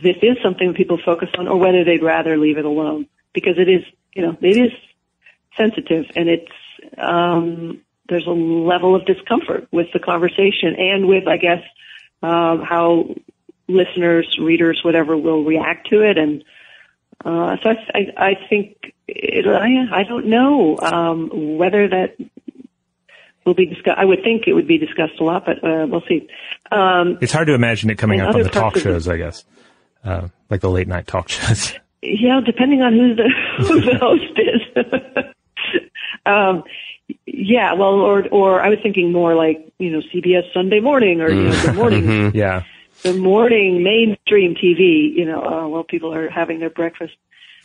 this 0.03 0.17
is 0.21 0.37
something 0.43 0.73
people 0.73 0.99
focus 1.03 1.29
on, 1.37 1.47
or 1.47 1.57
whether 1.57 1.85
they'd 1.85 2.03
rather 2.03 2.37
leave 2.37 2.57
it 2.57 2.65
alone 2.65 3.07
because 3.33 3.57
it 3.57 3.69
is, 3.69 3.83
you 4.13 4.21
know, 4.23 4.37
it 4.41 4.57
is 4.57 4.71
sensitive, 5.55 6.05
and 6.15 6.27
it's 6.27 6.51
um, 6.97 7.81
there's 8.09 8.27
a 8.27 8.31
level 8.31 8.95
of 8.95 9.05
discomfort 9.05 9.67
with 9.71 9.87
the 9.93 9.99
conversation 9.99 10.75
and 10.77 11.07
with, 11.07 11.27
I 11.27 11.37
guess, 11.37 11.63
um, 12.23 12.61
how 12.61 13.15
listeners, 13.67 14.37
readers, 14.39 14.81
whatever, 14.83 15.17
will 15.17 15.43
react 15.43 15.89
to 15.89 16.01
it. 16.01 16.17
And 16.17 16.43
uh, 17.23 17.57
so 17.61 17.69
I, 17.69 17.75
I, 17.93 18.27
I 18.29 18.47
think 18.49 18.93
it, 19.07 19.45
I, 19.45 19.99
I 19.99 20.03
don't 20.03 20.27
know 20.27 20.77
um, 20.79 21.57
whether 21.57 21.87
that 21.89 22.15
will 23.45 23.55
be 23.55 23.65
discussed. 23.65 23.97
I 23.97 24.05
would 24.05 24.23
think 24.23 24.43
it 24.47 24.53
would 24.53 24.67
be 24.67 24.77
discussed 24.77 25.19
a 25.19 25.23
lot, 25.23 25.45
but 25.45 25.63
uh, 25.63 25.87
we'll 25.87 26.03
see. 26.07 26.27
Um, 26.71 27.17
it's 27.21 27.33
hard 27.33 27.47
to 27.47 27.53
imagine 27.53 27.89
it 27.89 27.97
coming 27.97 28.21
up 28.21 28.35
on 28.35 28.43
the 28.43 28.49
talk 28.49 28.77
shows, 28.77 29.05
the, 29.05 29.13
I 29.13 29.17
guess, 29.17 29.45
uh, 30.03 30.27
like 30.49 30.61
the 30.61 30.69
late 30.69 30.87
night 30.87 31.07
talk 31.07 31.29
shows. 31.29 31.73
Yeah, 31.99 32.41
depending 32.45 32.81
on 32.83 32.93
who 32.93 33.15
the 33.15 33.29
who 33.67 33.81
the 33.81 33.97
host 33.99 34.23
is. 34.37 35.23
um, 36.27 36.63
yeah, 37.25 37.73
well, 37.73 37.93
or 37.93 38.27
or 38.27 38.61
I 38.61 38.69
was 38.69 38.79
thinking 38.83 39.11
more 39.11 39.35
like 39.35 39.71
you 39.79 39.91
know 39.91 40.01
CBS 40.13 40.51
Sunday 40.53 40.79
Morning 40.79 41.21
or 41.21 41.29
you 41.29 41.43
know 41.43 41.61
Good 41.61 41.75
Morning. 41.83 42.03
Mm-hmm. 42.03 42.37
Yeah 42.37 42.63
the 43.03 43.13
morning 43.13 43.83
mainstream 43.83 44.55
TV, 44.55 45.13
you 45.13 45.25
know, 45.25 45.41
uh, 45.41 45.67
while 45.67 45.83
people 45.83 46.13
are 46.13 46.29
having 46.29 46.59
their 46.59 46.69
breakfast. 46.69 47.13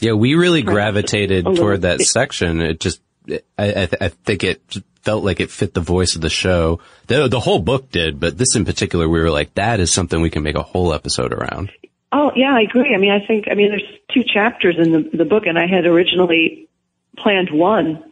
Yeah, 0.01 0.13
we 0.13 0.35
really 0.35 0.63
gravitated 0.63 1.45
toward 1.45 1.83
that 1.83 2.01
section. 2.01 2.61
It 2.61 2.81
just, 2.81 3.01
I, 3.29 3.41
I, 3.59 3.87
th- 3.87 3.97
I, 4.01 4.09
think 4.09 4.43
it 4.43 4.61
felt 5.03 5.25
like 5.25 5.41
it 5.41 5.51
fit 5.51 5.75
the 5.75 5.81
voice 5.81 6.17
of 6.17 6.23
the 6.23 6.31
show. 6.31 6.81
The, 7.07 7.29
the 7.29 7.41
whole 7.41 7.61
book 7.61 7.91
did, 7.91 8.19
but 8.19 8.37
this 8.37 8.57
in 8.57 8.65
particular, 8.65 9.09
we 9.09 9.21
were 9.21 9.31
like, 9.31 9.55
that 9.55 9.81
is 9.81 9.93
something 9.93 10.21
we 10.21 10.31
can 10.31 10.43
make 10.43 10.57
a 10.57 10.63
whole 10.63 10.93
episode 10.93 11.33
around. 11.33 11.71
Oh 12.11 12.33
yeah, 12.35 12.55
I 12.55 12.63
agree. 12.63 12.95
I 12.95 12.99
mean, 12.99 13.13
I 13.13 13.25
think, 13.27 13.47
I 13.51 13.55
mean, 13.55 13.71
there's 13.71 14.01
two 14.13 14.23
chapters 14.23 14.77
in 14.79 14.93
the, 14.93 15.11
the 15.17 15.25
book 15.25 15.45
and 15.47 15.59
I 15.59 15.67
had 15.67 15.87
originally 15.87 16.69
planned 17.17 17.51
one 17.51 18.05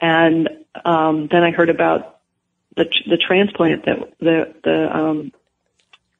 and, 0.00 0.48
um, 0.84 1.28
then 1.30 1.42
I 1.42 1.50
heard 1.50 1.70
about 1.70 2.20
the, 2.76 2.84
the 3.06 3.16
transplant 3.16 3.84
that 3.84 3.98
the, 4.18 4.54
the, 4.64 4.96
um, 4.96 5.32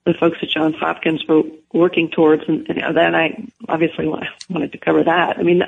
the 0.04 0.14
folks 0.14 0.38
at 0.42 0.48
Johns 0.48 0.76
Hopkins 0.76 1.24
were 1.26 1.42
working 1.72 2.10
towards, 2.10 2.42
and, 2.48 2.68
and 2.68 2.96
then 2.96 3.14
I 3.14 3.46
obviously 3.68 4.06
wanted 4.06 4.72
to 4.72 4.78
cover 4.78 5.04
that. 5.04 5.38
I 5.38 5.42
mean, 5.42 5.62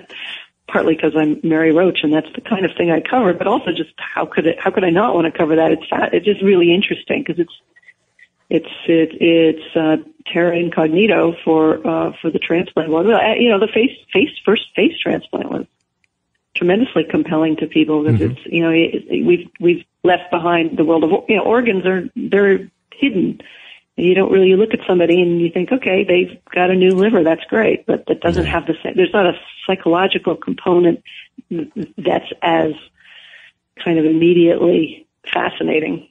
partly 0.66 0.94
because 0.94 1.12
I'm 1.16 1.40
Mary 1.42 1.72
Roach, 1.72 2.00
and 2.02 2.12
that's 2.12 2.32
the 2.34 2.40
kind 2.40 2.64
of 2.64 2.72
thing 2.76 2.90
I 2.90 3.00
cover, 3.00 3.32
but 3.32 3.46
also 3.46 3.70
just 3.70 3.92
how 3.96 4.26
could 4.26 4.46
it? 4.46 4.58
How 4.58 4.70
could 4.70 4.84
I 4.84 4.90
not 4.90 5.14
want 5.14 5.32
to 5.32 5.36
cover 5.36 5.56
that? 5.56 5.72
It's 5.72 5.86
it's 6.12 6.26
just 6.26 6.42
really 6.42 6.74
interesting 6.74 7.22
because 7.22 7.38
it's 7.38 7.60
it's 8.50 8.68
it, 8.86 9.10
it's 9.20 9.76
uh, 9.76 9.96
terra 10.26 10.56
incognito 10.56 11.34
for 11.44 11.86
uh, 11.86 12.12
for 12.20 12.30
the 12.30 12.38
transplant. 12.38 12.90
Well, 12.90 13.04
you 13.38 13.50
know, 13.50 13.60
the 13.60 13.68
face 13.72 13.96
face 14.12 14.30
first 14.44 14.64
face 14.74 14.98
transplant 14.98 15.50
was 15.50 15.66
tremendously 16.54 17.04
compelling 17.08 17.56
to 17.56 17.66
people 17.66 18.02
because 18.02 18.20
mm-hmm. 18.20 18.32
it's 18.32 18.40
you 18.46 18.62
know 18.62 18.70
it, 18.70 19.04
it, 19.08 19.26
we've 19.26 19.48
we've 19.60 19.84
left 20.02 20.30
behind 20.30 20.76
the 20.78 20.84
world 20.84 21.04
of 21.04 21.10
you 21.28 21.36
know 21.36 21.42
organs 21.42 21.84
are 21.86 22.08
they're 22.14 22.70
hidden 22.92 23.40
you 23.96 24.14
don't 24.14 24.32
really 24.32 24.48
you 24.48 24.56
look 24.56 24.74
at 24.74 24.80
somebody 24.88 25.20
and 25.22 25.40
you 25.40 25.50
think, 25.50 25.70
okay, 25.70 26.04
they've 26.04 26.40
got 26.52 26.70
a 26.70 26.74
new 26.74 26.90
liver, 26.90 27.22
that's 27.22 27.44
great, 27.44 27.86
but 27.86 28.06
that 28.06 28.20
doesn't 28.20 28.46
have 28.46 28.66
the 28.66 28.74
same. 28.82 28.94
There's 28.96 29.12
not 29.12 29.26
a 29.26 29.38
psychological 29.66 30.36
component 30.36 31.02
that's 31.50 32.32
as 32.42 32.72
kind 33.82 33.98
of 33.98 34.04
immediately 34.04 35.06
fascinating. 35.32 36.08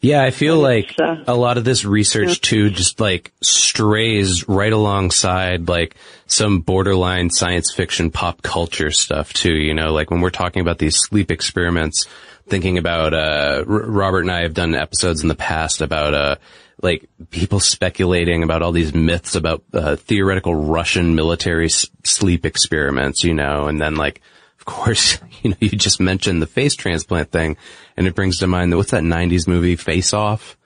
Yeah, 0.00 0.22
I 0.22 0.30
feel 0.30 0.58
like 0.58 0.94
uh, 1.00 1.24
a 1.26 1.34
lot 1.34 1.56
of 1.56 1.64
this 1.64 1.84
research 1.84 2.40
too 2.40 2.68
just 2.70 3.00
like 3.00 3.32
strays 3.42 4.46
right 4.48 4.72
alongside 4.72 5.68
like 5.68 5.96
some 6.26 6.60
borderline 6.60 7.30
science 7.30 7.72
fiction 7.72 8.10
pop 8.10 8.42
culture 8.42 8.90
stuff 8.90 9.32
too, 9.32 9.54
you 9.54 9.72
know, 9.74 9.92
like 9.92 10.10
when 10.10 10.20
we're 10.20 10.30
talking 10.30 10.60
about 10.60 10.78
these 10.78 10.96
sleep 10.96 11.30
experiments, 11.30 12.06
thinking 12.48 12.76
about, 12.76 13.14
uh, 13.14 13.58
R- 13.60 13.64
Robert 13.64 14.20
and 14.20 14.30
I 14.30 14.42
have 14.42 14.52
done 14.54 14.74
episodes 14.74 15.22
in 15.22 15.28
the 15.28 15.34
past 15.34 15.80
about, 15.80 16.12
uh, 16.12 16.36
like 16.82 17.08
people 17.30 17.60
speculating 17.60 18.42
about 18.42 18.60
all 18.60 18.72
these 18.72 18.92
myths 18.92 19.34
about 19.36 19.62
uh, 19.72 19.96
theoretical 19.96 20.54
Russian 20.54 21.14
military 21.14 21.66
s- 21.66 21.88
sleep 22.02 22.44
experiments, 22.44 23.24
you 23.24 23.32
know, 23.32 23.68
and 23.68 23.80
then 23.80 23.94
like, 23.94 24.20
of 24.58 24.64
course, 24.66 25.18
you 25.42 25.50
know, 25.50 25.56
you 25.60 25.70
just 25.70 26.00
mentioned 26.00 26.42
the 26.42 26.46
face 26.46 26.74
transplant 26.74 27.30
thing, 27.30 27.56
and 27.96 28.06
it 28.06 28.14
brings 28.14 28.38
to 28.38 28.46
mind 28.46 28.72
that 28.72 28.76
what's 28.76 28.90
that 28.90 29.02
'90s 29.02 29.46
movie 29.46 29.76
Face 29.76 30.12
Off, 30.12 30.56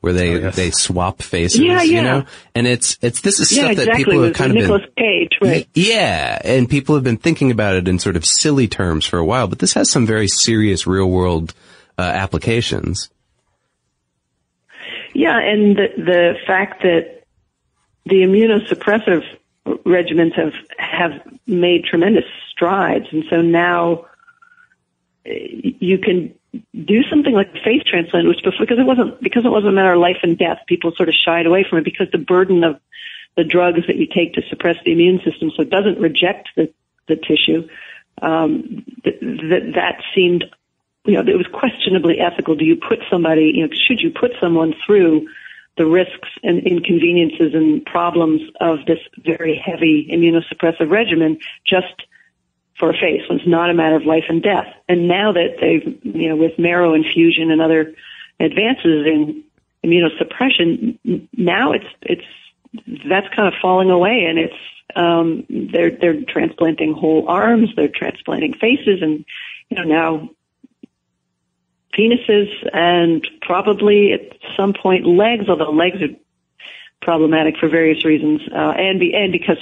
where 0.00 0.12
they 0.12 0.34
oh, 0.34 0.38
yes. 0.38 0.56
they 0.56 0.70
swap 0.70 1.22
faces, 1.22 1.60
yeah, 1.60 1.82
yeah. 1.82 1.96
you 1.96 2.02
know, 2.02 2.24
and 2.54 2.66
it's 2.66 2.98
it's 3.02 3.20
this 3.20 3.40
is 3.40 3.52
yeah, 3.52 3.62
stuff 3.62 3.72
exactly. 3.72 3.92
that 3.92 3.96
people 3.96 4.22
have 4.22 4.34
kind 4.34 4.50
of 4.52 4.56
Nicolas 4.56 4.82
been 4.96 5.04
Cage, 5.04 5.38
right? 5.42 5.68
Yeah, 5.74 6.40
and 6.44 6.68
people 6.68 6.94
have 6.94 7.04
been 7.04 7.16
thinking 7.16 7.50
about 7.50 7.76
it 7.76 7.88
in 7.88 7.98
sort 7.98 8.16
of 8.16 8.24
silly 8.24 8.68
terms 8.68 9.04
for 9.04 9.18
a 9.18 9.24
while, 9.24 9.48
but 9.48 9.58
this 9.58 9.74
has 9.74 9.90
some 9.90 10.06
very 10.06 10.28
serious 10.28 10.86
real 10.86 11.10
world 11.10 11.54
uh, 11.98 12.02
applications. 12.02 13.10
Yeah, 15.14 15.38
and 15.38 15.76
the, 15.76 15.88
the 15.96 16.34
fact 16.46 16.82
that 16.82 17.24
the 18.06 18.16
immunosuppressive 18.16 19.24
regimens 19.66 20.34
have 20.34 20.52
have 20.78 21.12
made 21.46 21.84
tremendous 21.84 22.24
strides, 22.50 23.06
and 23.10 23.24
so 23.28 23.42
now 23.42 24.06
you 25.24 25.98
can 25.98 26.34
do 26.52 27.02
something 27.10 27.34
like 27.34 27.52
face 27.64 27.82
transplant, 27.86 28.28
which 28.28 28.42
before, 28.42 28.60
because 28.60 28.78
it 28.78 28.86
wasn't 28.86 29.20
because 29.20 29.44
it 29.44 29.50
wasn't 29.50 29.72
a 29.72 29.76
matter 29.76 29.92
of 29.92 30.00
life 30.00 30.18
and 30.22 30.38
death, 30.38 30.58
people 30.66 30.92
sort 30.96 31.08
of 31.08 31.14
shied 31.14 31.46
away 31.46 31.64
from 31.68 31.78
it 31.78 31.84
because 31.84 32.08
the 32.10 32.18
burden 32.18 32.64
of 32.64 32.80
the 33.36 33.44
drugs 33.44 33.86
that 33.86 33.96
you 33.96 34.06
take 34.06 34.34
to 34.34 34.42
suppress 34.48 34.76
the 34.84 34.92
immune 34.92 35.20
system, 35.24 35.50
so 35.54 35.62
it 35.62 35.70
doesn't 35.70 36.00
reject 36.00 36.48
the 36.56 36.72
the 37.06 37.16
tissue. 37.16 37.68
Um, 38.20 38.84
that, 39.04 39.20
that 39.20 39.72
that 39.76 40.02
seemed, 40.14 40.44
you 41.04 41.14
know, 41.14 41.20
it 41.20 41.36
was 41.36 41.46
questionably 41.52 42.18
ethical. 42.18 42.56
Do 42.56 42.64
you 42.64 42.76
put 42.76 42.98
somebody, 43.10 43.52
you 43.54 43.66
know, 43.66 43.72
should 43.86 44.00
you 44.00 44.10
put 44.10 44.32
someone 44.40 44.74
through 44.84 45.28
the 45.76 45.86
risks 45.86 46.28
and 46.42 46.66
inconveniences 46.66 47.54
and 47.54 47.84
problems 47.84 48.42
of 48.60 48.78
this 48.86 48.98
very 49.24 49.56
heavy 49.64 50.08
immunosuppressive 50.10 50.90
regimen 50.90 51.38
just 51.64 52.02
for 52.78 52.90
a 52.90 52.94
face 52.94 53.22
when 53.28 53.38
it's 53.38 53.48
not 53.48 53.70
a 53.70 53.74
matter 53.74 53.96
of 53.96 54.04
life 54.04 54.24
and 54.28 54.42
death. 54.42 54.66
And 54.88 55.08
now 55.08 55.32
that 55.32 55.56
they've, 55.60 55.98
you 56.02 56.28
know, 56.28 56.36
with 56.36 56.58
marrow 56.58 56.94
infusion 56.94 57.50
and 57.50 57.60
other 57.60 57.94
advances 58.40 59.06
in 59.06 59.44
immunosuppression, 59.84 61.28
now 61.36 61.72
it's, 61.72 61.86
it's, 62.02 62.22
that's 63.08 63.26
kind 63.34 63.48
of 63.48 63.54
falling 63.60 63.90
away 63.90 64.26
and 64.28 64.38
it's, 64.38 64.54
um, 64.96 65.44
they're, 65.48 65.90
they're 65.90 66.22
transplanting 66.22 66.94
whole 66.94 67.28
arms, 67.28 67.70
they're 67.76 67.88
transplanting 67.88 68.54
faces 68.54 69.02
and, 69.02 69.24
you 69.70 69.76
know, 69.76 69.84
now 69.84 70.30
penises 71.98 72.48
and 72.72 73.26
probably 73.42 74.12
at 74.12 74.20
some 74.56 74.72
point 74.72 75.06
legs, 75.06 75.48
although 75.48 75.70
legs 75.70 76.00
are 76.00 76.14
problematic 77.00 77.56
for 77.58 77.68
various 77.68 78.04
reasons, 78.04 78.40
uh, 78.52 78.72
and 78.76 79.00
be, 79.00 79.14
and 79.14 79.32
because 79.32 79.58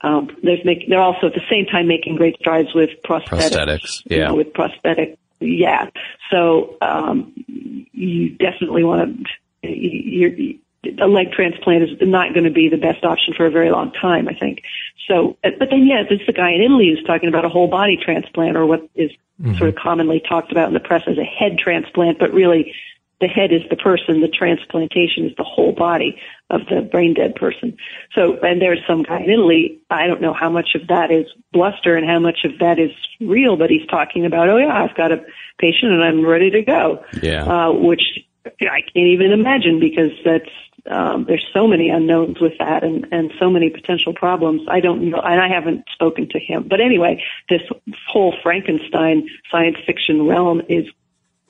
um, 0.00 0.36
they're 0.42 0.58
make, 0.64 0.88
they're 0.88 1.00
also 1.00 1.26
at 1.26 1.34
the 1.34 1.42
same 1.50 1.66
time 1.66 1.88
making 1.88 2.16
great 2.16 2.36
strides 2.38 2.68
with 2.74 2.90
prosthetics. 3.04 3.50
Prosthetics, 3.50 4.02
yeah. 4.06 4.16
You 4.16 4.24
know, 4.24 4.34
with 4.36 4.54
prosthetic, 4.54 5.18
yeah. 5.40 5.90
So 6.30 6.76
um, 6.80 7.32
you 7.46 8.30
definitely 8.30 8.84
want 8.84 9.26
to. 9.62 9.68
You're, 9.68 10.58
a 11.00 11.06
leg 11.08 11.32
transplant 11.32 11.82
is 11.82 11.90
not 12.00 12.32
going 12.32 12.44
to 12.44 12.50
be 12.50 12.68
the 12.68 12.76
best 12.76 13.04
option 13.04 13.34
for 13.36 13.44
a 13.46 13.50
very 13.50 13.70
long 13.70 13.92
time, 13.92 14.28
I 14.28 14.34
think. 14.34 14.62
So, 15.08 15.36
but 15.42 15.70
then, 15.70 15.86
yeah, 15.86 16.04
this 16.08 16.20
is 16.20 16.26
the 16.26 16.32
guy 16.32 16.52
in 16.52 16.62
Italy 16.62 16.94
who's 16.94 17.04
talking 17.04 17.28
about 17.28 17.44
a 17.44 17.48
whole 17.48 17.68
body 17.68 17.98
transplant, 18.02 18.56
or 18.56 18.64
what 18.64 18.88
is 18.94 19.10
mm-hmm. 19.40 19.54
sort 19.56 19.70
of 19.70 19.76
commonly 19.76 20.20
talked 20.20 20.52
about 20.52 20.68
in 20.68 20.74
the 20.74 20.80
press 20.80 21.02
as 21.06 21.18
a 21.18 21.24
head 21.24 21.58
transplant, 21.58 22.18
but 22.18 22.32
really 22.32 22.74
the 23.20 23.26
head 23.26 23.52
is 23.52 23.62
the 23.68 23.76
person, 23.76 24.20
the 24.20 24.28
transplantation 24.28 25.26
is 25.26 25.32
the 25.36 25.44
whole 25.44 25.72
body 25.72 26.20
of 26.50 26.60
the 26.70 26.82
brain 26.82 27.14
dead 27.14 27.34
person. 27.34 27.76
So, 28.14 28.38
and 28.42 28.62
there's 28.62 28.80
some 28.86 29.02
guy 29.02 29.20
in 29.20 29.30
Italy, 29.30 29.80
I 29.90 30.06
don't 30.06 30.20
know 30.20 30.32
how 30.32 30.50
much 30.50 30.74
of 30.74 30.86
that 30.88 31.10
is 31.10 31.26
bluster 31.52 31.96
and 31.96 32.06
how 32.06 32.20
much 32.20 32.44
of 32.44 32.58
that 32.60 32.78
is 32.78 32.92
real, 33.20 33.56
but 33.56 33.70
he's 33.70 33.86
talking 33.88 34.24
about, 34.24 34.48
oh 34.48 34.58
yeah, 34.58 34.84
I've 34.84 34.96
got 34.96 35.10
a 35.10 35.24
patient 35.58 35.92
and 35.92 36.02
I'm 36.02 36.24
ready 36.24 36.50
to 36.50 36.62
go. 36.62 37.04
Yeah. 37.20 37.44
Uh, 37.44 37.72
which 37.72 38.02
I 38.46 38.80
can't 38.80 39.08
even 39.08 39.32
imagine 39.32 39.80
because 39.80 40.12
that's 40.24 40.50
um, 40.90 41.24
there's 41.26 41.46
so 41.52 41.66
many 41.66 41.90
unknowns 41.90 42.40
with 42.40 42.54
that 42.58 42.82
and, 42.82 43.06
and 43.12 43.32
so 43.38 43.50
many 43.50 43.68
potential 43.68 44.14
problems. 44.14 44.62
I 44.68 44.80
don't 44.80 45.10
know, 45.10 45.20
and 45.20 45.40
I 45.40 45.48
haven't 45.48 45.84
spoken 45.92 46.28
to 46.30 46.38
him. 46.38 46.66
But 46.68 46.80
anyway, 46.80 47.22
this 47.50 47.60
whole 48.06 48.34
Frankenstein 48.42 49.28
science 49.50 49.76
fiction 49.84 50.26
realm 50.26 50.62
is 50.68 50.86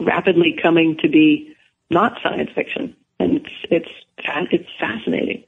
rapidly 0.00 0.58
coming 0.60 0.96
to 1.02 1.08
be 1.08 1.54
not 1.90 2.18
science 2.22 2.50
fiction, 2.54 2.96
and 3.18 3.36
it's 3.36 3.50
it's 3.70 3.88
it's 4.50 4.68
fascinating. 4.78 5.44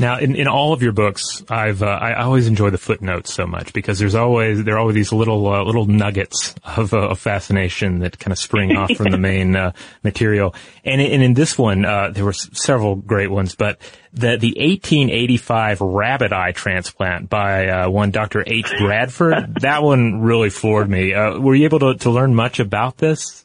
Now, 0.00 0.18
in, 0.18 0.36
in 0.36 0.46
all 0.46 0.72
of 0.72 0.80
your 0.80 0.92
books, 0.92 1.42
I've 1.48 1.82
uh, 1.82 1.86
I 1.86 2.22
always 2.22 2.46
enjoy 2.46 2.70
the 2.70 2.78
footnotes 2.78 3.34
so 3.34 3.46
much 3.46 3.72
because 3.72 3.98
there's 3.98 4.14
always 4.14 4.62
there 4.62 4.76
are 4.76 4.78
always 4.78 4.94
these 4.94 5.12
little 5.12 5.52
uh, 5.52 5.64
little 5.64 5.86
nuggets 5.86 6.54
of, 6.64 6.94
uh, 6.94 7.08
of 7.08 7.18
fascination 7.18 7.98
that 8.00 8.18
kind 8.18 8.30
of 8.30 8.38
spring 8.38 8.76
off 8.76 8.92
from 8.96 9.10
the 9.10 9.18
main 9.18 9.56
uh, 9.56 9.72
material. 10.04 10.54
And, 10.84 11.00
and 11.00 11.22
in 11.22 11.34
this 11.34 11.58
one, 11.58 11.84
uh, 11.84 12.10
there 12.10 12.24
were 12.24 12.32
several 12.32 12.94
great 12.94 13.30
ones, 13.30 13.56
but 13.56 13.80
the 14.12 14.36
the 14.36 14.54
1885 14.56 15.80
rabbit 15.80 16.32
eye 16.32 16.52
transplant 16.52 17.28
by 17.28 17.68
uh, 17.68 17.90
one 17.90 18.12
Dr. 18.12 18.44
H. 18.46 18.72
Bradford, 18.78 19.56
that 19.62 19.82
one 19.82 20.20
really 20.20 20.50
floored 20.50 20.88
me. 20.88 21.12
were 21.12 21.56
you 21.56 21.64
able 21.64 21.80
to, 21.80 21.94
to 21.96 22.10
learn 22.10 22.36
much 22.36 22.60
about 22.60 22.98
this? 22.98 23.44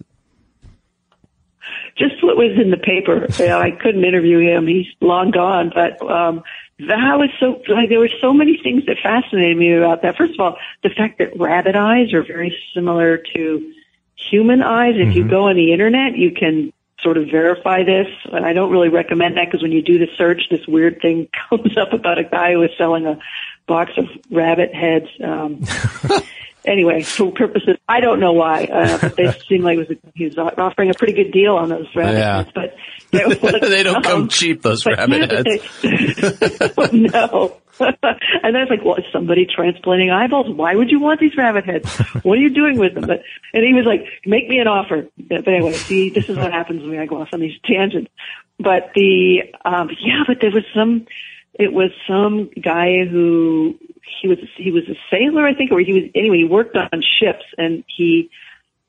What 2.24 2.38
was 2.38 2.58
in 2.60 2.72
the 2.72 2.78
paper. 2.78 3.28
You 3.38 3.48
know, 3.48 3.60
I 3.60 3.72
couldn't 3.72 4.04
interview 4.04 4.40
him; 4.40 4.68
he's 4.68 4.88
long 5.02 5.32
gone. 5.32 5.72
But 5.74 6.02
um, 6.02 6.44
that 6.80 7.18
was 7.18 7.30
so 7.40 7.62
like 7.68 7.90
there 7.90 8.00
were 8.00 8.10
so 8.22 8.34
many 8.34 8.60
things 8.62 8.86
that 8.88 8.98
fascinated 9.02 9.58
me 9.58 9.74
about 9.74 10.02
that. 10.02 10.18
First 10.18 10.34
of 10.34 10.40
all, 10.40 10.58
the 10.82 10.90
fact 10.90 11.20
that 11.20 11.40
rabbit 11.40 11.76
eyes 11.76 12.14
are 12.14 12.24
very 12.24 12.58
similar 12.74 13.18
to 13.36 13.74
human 14.16 14.62
eyes. 14.62 14.96
If 14.96 15.10
mm-hmm. 15.10 15.18
you 15.18 15.28
go 15.28 15.50
on 15.50 15.56
the 15.56 15.72
internet, 15.72 16.18
you 16.18 16.32
can 16.32 16.74
sort 17.04 17.18
of 17.18 17.30
verify 17.30 17.84
this. 17.84 18.08
And 18.32 18.46
I 18.46 18.54
don't 18.54 18.72
really 18.72 18.90
recommend 18.90 19.38
that 19.38 19.46
because 19.46 19.62
when 19.62 19.72
you 19.72 19.82
do 19.82 20.00
the 20.00 20.08
search, 20.18 20.44
this 20.50 20.66
weird 20.68 21.00
thing 21.02 21.28
comes 21.50 21.78
up 21.78 21.94
about 21.94 22.18
a 22.18 22.24
guy 22.24 22.54
who 22.54 22.60
was 22.60 22.72
selling 22.78 23.06
a 23.06 23.20
box 23.68 23.92
of 23.98 24.06
rabbit 24.32 24.74
heads. 24.74 25.08
Um, 25.24 25.62
anyway, 26.66 27.04
for 27.04 27.32
purposes, 27.32 27.78
I 27.88 28.00
don't 28.00 28.20
know 28.20 28.34
why, 28.34 28.66
uh, 28.66 28.98
but 29.02 29.16
they 29.18 29.32
seemed 29.48 29.64
like 29.64 29.78
it 29.78 29.90
was 29.90 29.98
a, 29.98 30.12
he 30.16 30.26
was 30.26 30.38
offering 30.38 30.90
a 30.90 30.94
pretty 30.94 31.14
good 31.14 31.32
deal 31.32 31.56
on 31.56 31.70
those 31.70 31.88
rabbit 31.96 32.18
yeah. 32.18 32.38
heads. 32.44 32.52
But 32.54 32.76
they 33.62 33.84
don't 33.84 33.98
um, 33.98 34.04
come 34.04 34.28
cheap. 34.28 34.62
Those 34.62 34.86
rabbit 34.86 35.32
heads. 35.32 35.82
They, 35.82 36.90
no. 36.92 37.58
and 37.80 37.98
then 38.02 38.62
was 38.62 38.68
like, 38.70 38.86
well, 38.86 38.96
is 38.96 39.06
somebody 39.12 39.46
transplanting 39.46 40.12
eyeballs? 40.12 40.48
Why 40.56 40.76
would 40.76 40.90
you 40.90 41.00
want 41.00 41.20
these 41.20 41.36
rabbit 41.36 41.66
heads? 41.66 41.90
What 42.24 42.38
are 42.38 42.42
you 42.42 42.54
doing 42.54 42.78
with 42.78 42.94
them? 42.94 43.06
But 43.08 43.24
and 43.54 43.64
he 43.64 43.74
was 43.74 43.86
like, 43.86 44.06
make 44.26 44.48
me 44.48 44.60
an 44.60 44.68
offer. 44.68 45.08
But 45.18 45.48
anyway, 45.48 45.74
see, 45.74 46.10
this 46.10 46.30
is 46.30 46.38
what 46.38 46.52
happens 46.52 46.84
when 46.84 47.00
I 47.00 47.06
go 47.06 47.22
off 47.22 47.30
on 47.34 47.40
these 47.40 47.60
tangents. 47.66 48.12
But 48.60 48.92
the 48.96 49.42
um 49.66 49.90
yeah, 50.00 50.24
but 50.28 50.38
there 50.40 50.52
was 50.52 50.64
some 50.76 51.08
it 51.54 51.72
was 51.72 51.92
some 52.08 52.50
guy 52.62 53.06
who 53.06 53.78
he 54.22 54.28
was 54.28 54.40
he 54.58 54.72
was 54.72 54.84
a 54.90 54.96
sailor, 55.12 55.46
I 55.46 55.54
think, 55.54 55.72
or 55.72 55.80
he 55.80 55.94
was 55.94 56.04
anyway. 56.16 56.38
He 56.38 56.46
worked 56.46 56.76
on 56.76 57.02
ships, 57.02 57.46
and 57.58 57.84
he 57.88 58.30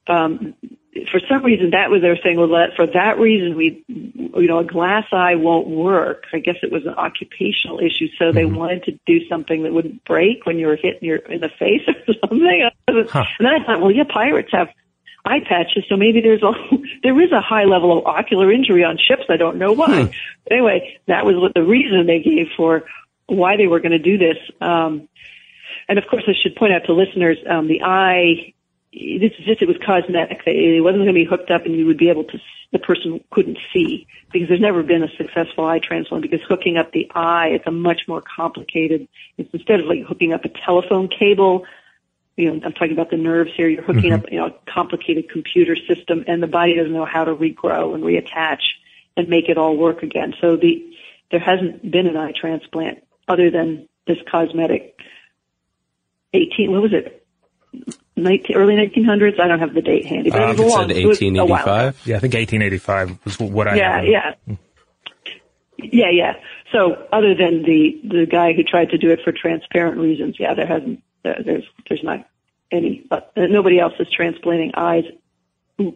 um, 0.07 0.55
for 1.11 1.21
some 1.29 1.45
reason 1.45 1.71
that 1.71 1.91
was 1.91 2.03
their 2.03 2.17
thing. 2.17 2.39
Well, 2.39 2.49
that 2.49 2.71
for 2.77 2.87
that 2.87 3.19
reason, 3.19 3.57
we 3.57 3.85
you 3.89 4.47
know 4.47 4.59
a 4.59 4.65
glass 4.65 5.05
eye 5.13 5.35
won't 5.35 5.69
work. 5.69 6.25
I 6.33 6.39
guess 6.39 6.57
it 6.63 6.73
was 6.73 6.87
an 6.87 6.95
occupational 6.95 7.81
issue, 7.81 8.09
so 8.19 8.33
they 8.33 8.43
mm-hmm. 8.43 8.57
wanted 8.57 8.85
to 8.85 8.99
do 9.07 9.27
something 9.29 9.63
that 9.65 9.73
wouldn't 9.73 10.05
break 10.05 10.47
when 10.47 10.59
you 10.59 10.67
were 10.67 10.77
hit 10.77 11.03
in 11.03 11.09
your 11.09 11.19
in 11.19 11.41
the 11.41 11.51
face 11.59 11.83
or 11.89 12.15
something. 12.21 12.71
Huh. 12.89 13.25
And 13.39 13.47
then 13.47 13.61
I 13.61 13.65
thought, 13.65 13.81
well, 13.81 13.91
yeah, 13.91 14.05
pirates 14.09 14.51
have 14.53 14.69
eye 15.25 15.41
patches, 15.41 15.85
so 15.89 15.97
maybe 15.97 16.21
there's 16.21 16.43
a 16.43 16.53
there 17.03 17.21
is 17.21 17.33
a 17.33 17.41
high 17.41 17.65
level 17.65 17.99
of 17.99 18.07
ocular 18.07 18.53
injury 18.53 18.85
on 18.85 18.99
ships. 18.99 19.25
I 19.29 19.37
don't 19.37 19.57
know 19.57 19.73
why. 19.73 20.05
Hmm. 20.05 20.11
Anyway, 20.51 20.99
that 21.07 21.25
was 21.25 21.37
what 21.37 21.55
the 21.55 21.63
reason 21.63 22.07
they 22.07 22.21
gave 22.21 22.49
for 22.57 22.85
why 23.27 23.57
they 23.57 23.67
were 23.67 23.81
going 23.81 23.93
to 23.93 23.99
do 23.99 24.19
this. 24.19 24.37
Um, 24.61 25.09
and 25.89 25.99
of 25.99 26.05
course, 26.09 26.25
I 26.27 26.33
should 26.41 26.57
point 26.57 26.73
out 26.73 26.85
to 26.87 26.93
listeners, 26.93 27.39
um, 27.49 27.69
the 27.69 27.83
eye. 27.83 28.53
This 28.93 29.33
is 29.39 29.45
just 29.45 29.61
it 29.61 29.67
was 29.67 29.77
cosmetic. 29.85 30.43
It 30.47 30.83
wasn't 30.83 31.03
going 31.03 31.09
to 31.09 31.13
be 31.13 31.25
hooked 31.25 31.51
up, 31.51 31.67
and 31.67 31.75
you 31.75 31.87
would 31.87 31.99
be 31.99 32.11
able 32.11 32.25
to. 32.25 32.39
The 32.73 32.79
person 32.81 33.23
couldn't 33.31 33.59
see 33.73 34.07
because 34.33 34.49
there's 34.49 34.61
never 34.61 34.83
been 34.83 35.05
a 35.05 35.17
successful 35.17 35.65
eye 35.65 35.79
transplant. 35.79 36.23
Because 36.23 36.41
hooking 36.49 36.77
up 36.77 36.91
the 36.91 37.09
eye, 37.15 37.49
it's 37.49 37.67
a 37.67 37.71
much 37.71 38.03
more 38.09 38.21
complicated. 38.21 39.07
It's 39.39 39.49
instead 39.53 39.81
of 39.81 39.87
like 39.87 40.03
hooking 40.03 40.33
up 40.33 40.45
a 40.45 40.49
telephone 40.49 41.09
cable 41.09 41.67
you 42.37 42.51
know, 42.51 42.61
I'm 42.65 42.73
talking 42.73 42.93
about 42.93 43.11
the 43.11 43.17
nerves 43.17 43.51
here. 43.57 43.69
You're 43.69 43.83
hooking 43.83 44.11
mm-hmm. 44.11 44.25
up, 44.25 44.33
you 44.33 44.39
know, 44.39 44.47
a 44.47 44.73
complicated 44.73 45.31
computer 45.31 45.77
system 45.77 46.25
and 46.27 46.43
the 46.43 46.47
body 46.47 46.77
doesn't 46.77 46.93
know 46.93 47.05
how 47.05 47.25
to 47.25 47.35
regrow 47.35 47.95
and 47.95 48.03
reattach 48.03 48.61
and 49.17 49.29
make 49.29 49.49
it 49.49 49.59
all 49.59 49.77
work 49.77 50.03
again. 50.03 50.35
So 50.41 50.57
the, 50.57 50.85
there 51.31 51.41
hasn't 51.41 51.89
been 51.91 52.07
an 52.07 52.17
eye 52.17 52.33
transplant 52.39 53.05
other 53.29 53.51
than 53.51 53.89
this 54.07 54.19
cosmetic 54.31 54.99
18, 56.33 56.73
what 56.73 56.83
was 56.83 56.93
it? 56.93 57.25
19, 58.17 58.57
early 58.57 58.75
1900s. 58.75 59.41
I 59.41 59.49
don't 59.49 59.61
have 59.61 59.75
the 59.75 59.83
date 59.83 60.07
handy, 60.07 60.31
but 60.31 60.43
um, 60.43 60.51
it 60.51 60.59
was 60.59 60.61
a 60.61 60.77
long, 60.77 60.91
it 60.91 61.07
1885. 61.07 62.03
Yeah, 62.07 62.17
I 62.17 62.19
think 62.21 62.35
1885 62.35 63.25
was 63.25 63.39
what 63.39 63.69
I. 63.69 63.75
Yeah, 63.77 64.03
yeah, 64.03 64.57
yeah, 65.79 66.11
yeah. 66.11 66.33
So 66.73 67.07
other 67.13 67.35
than 67.35 67.63
the 67.63 68.01
the 68.05 68.27
guy 68.27 68.53
who 68.53 68.63
tried 68.63 68.91
to 68.91 68.99
do 68.99 69.11
it 69.11 69.21
for 69.25 69.33
transparent 69.33 69.99
reasons, 69.99 70.37
yeah, 70.39 70.55
there 70.55 70.67
hasn't 70.67 71.03
there's 71.25 71.65
there's 71.89 72.03
not 72.03 72.29
any 72.71 73.07
uh, 73.11 73.21
nobody 73.37 73.81
else 73.81 73.95
is 73.99 74.09
transplanting 74.11 74.73
eyes, 74.75 75.05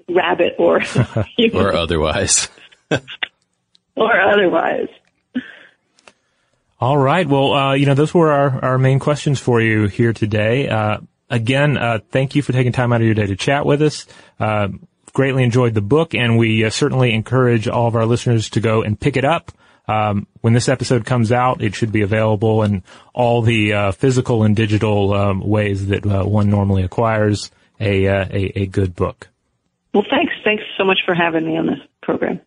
rabbit 0.08 0.54
or 0.58 0.80
or 1.52 1.74
otherwise, 1.74 2.48
or 3.96 4.20
otherwise. 4.20 4.88
All 6.80 6.96
right. 6.96 7.26
Well, 7.26 7.52
uh, 7.52 7.74
you 7.74 7.86
know, 7.86 7.94
those 7.94 8.14
were 8.14 8.30
our, 8.30 8.64
our 8.64 8.78
main 8.78 9.00
questions 9.00 9.40
for 9.40 9.60
you 9.60 9.86
here 9.86 10.12
today. 10.12 10.68
Uh, 10.68 10.98
again, 11.28 11.76
uh, 11.76 11.98
thank 12.10 12.36
you 12.36 12.42
for 12.42 12.52
taking 12.52 12.70
time 12.70 12.92
out 12.92 13.00
of 13.00 13.04
your 13.04 13.16
day 13.16 13.26
to 13.26 13.34
chat 13.34 13.66
with 13.66 13.82
us. 13.82 14.06
Uh, 14.38 14.68
greatly 15.12 15.42
enjoyed 15.42 15.74
the 15.74 15.80
book, 15.80 16.14
and 16.14 16.38
we 16.38 16.64
uh, 16.64 16.70
certainly 16.70 17.12
encourage 17.12 17.66
all 17.66 17.88
of 17.88 17.96
our 17.96 18.06
listeners 18.06 18.50
to 18.50 18.60
go 18.60 18.82
and 18.82 18.98
pick 18.98 19.16
it 19.16 19.24
up. 19.24 19.50
Um, 19.88 20.26
when 20.42 20.52
this 20.52 20.68
episode 20.68 21.06
comes 21.06 21.32
out, 21.32 21.62
it 21.62 21.74
should 21.74 21.92
be 21.92 22.02
available 22.02 22.62
in 22.62 22.82
all 23.14 23.42
the 23.42 23.72
uh, 23.72 23.92
physical 23.92 24.42
and 24.44 24.54
digital 24.54 25.14
um, 25.14 25.40
ways 25.40 25.86
that 25.86 26.04
uh, 26.04 26.24
one 26.24 26.50
normally 26.50 26.82
acquires 26.82 27.50
a, 27.80 28.06
uh, 28.06 28.26
a, 28.30 28.60
a 28.60 28.66
good 28.66 28.94
book. 28.94 29.28
Well, 29.94 30.04
thanks. 30.10 30.34
Thanks 30.44 30.62
so 30.76 30.84
much 30.84 30.98
for 31.06 31.14
having 31.14 31.46
me 31.46 31.56
on 31.56 31.66
this 31.66 31.80
program. 32.02 32.40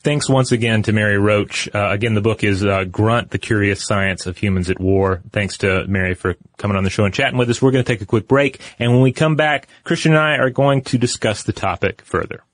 Thanks 0.00 0.28
once 0.28 0.52
again 0.52 0.82
to 0.84 0.92
Mary 0.92 1.18
Roach. 1.18 1.68
Uh, 1.74 1.88
again, 1.90 2.14
the 2.14 2.20
book 2.20 2.44
is 2.44 2.64
uh, 2.64 2.84
Grunt, 2.84 3.30
The 3.30 3.38
Curious 3.38 3.84
Science 3.84 4.26
of 4.26 4.38
Humans 4.38 4.70
at 4.70 4.78
War. 4.78 5.22
Thanks 5.32 5.58
to 5.58 5.86
Mary 5.88 6.14
for 6.14 6.36
coming 6.56 6.76
on 6.76 6.84
the 6.84 6.90
show 6.90 7.04
and 7.04 7.12
chatting 7.12 7.36
with 7.36 7.50
us. 7.50 7.60
We're 7.60 7.72
going 7.72 7.84
to 7.84 7.92
take 7.92 8.00
a 8.00 8.06
quick 8.06 8.28
break, 8.28 8.60
and 8.78 8.92
when 8.92 9.02
we 9.02 9.12
come 9.12 9.34
back, 9.34 9.66
Christian 9.82 10.12
and 10.12 10.20
I 10.20 10.36
are 10.36 10.50
going 10.50 10.82
to 10.82 10.98
discuss 10.98 11.42
the 11.42 11.52
topic 11.52 12.02
further. 12.02 12.44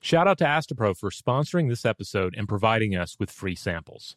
Shout 0.00 0.28
out 0.28 0.38
to 0.38 0.44
Astepro 0.44 0.96
for 0.96 1.10
sponsoring 1.10 1.68
this 1.68 1.84
episode 1.84 2.34
and 2.36 2.48
providing 2.48 2.96
us 2.96 3.16
with 3.18 3.30
free 3.30 3.56
samples. 3.56 4.16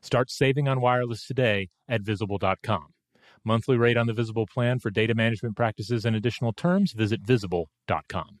Start 0.00 0.30
saving 0.30 0.68
on 0.68 0.80
wireless 0.80 1.26
today 1.26 1.68
at 1.88 2.02
visible.com. 2.02 2.94
Monthly 3.44 3.76
rate 3.76 3.96
on 3.96 4.06
the 4.06 4.12
Visible 4.12 4.46
plan 4.46 4.80
for 4.80 4.90
data 4.90 5.14
management 5.14 5.54
practices 5.56 6.04
and 6.04 6.16
additional 6.16 6.52
terms, 6.52 6.92
visit 6.92 7.20
visible.com. 7.20 8.40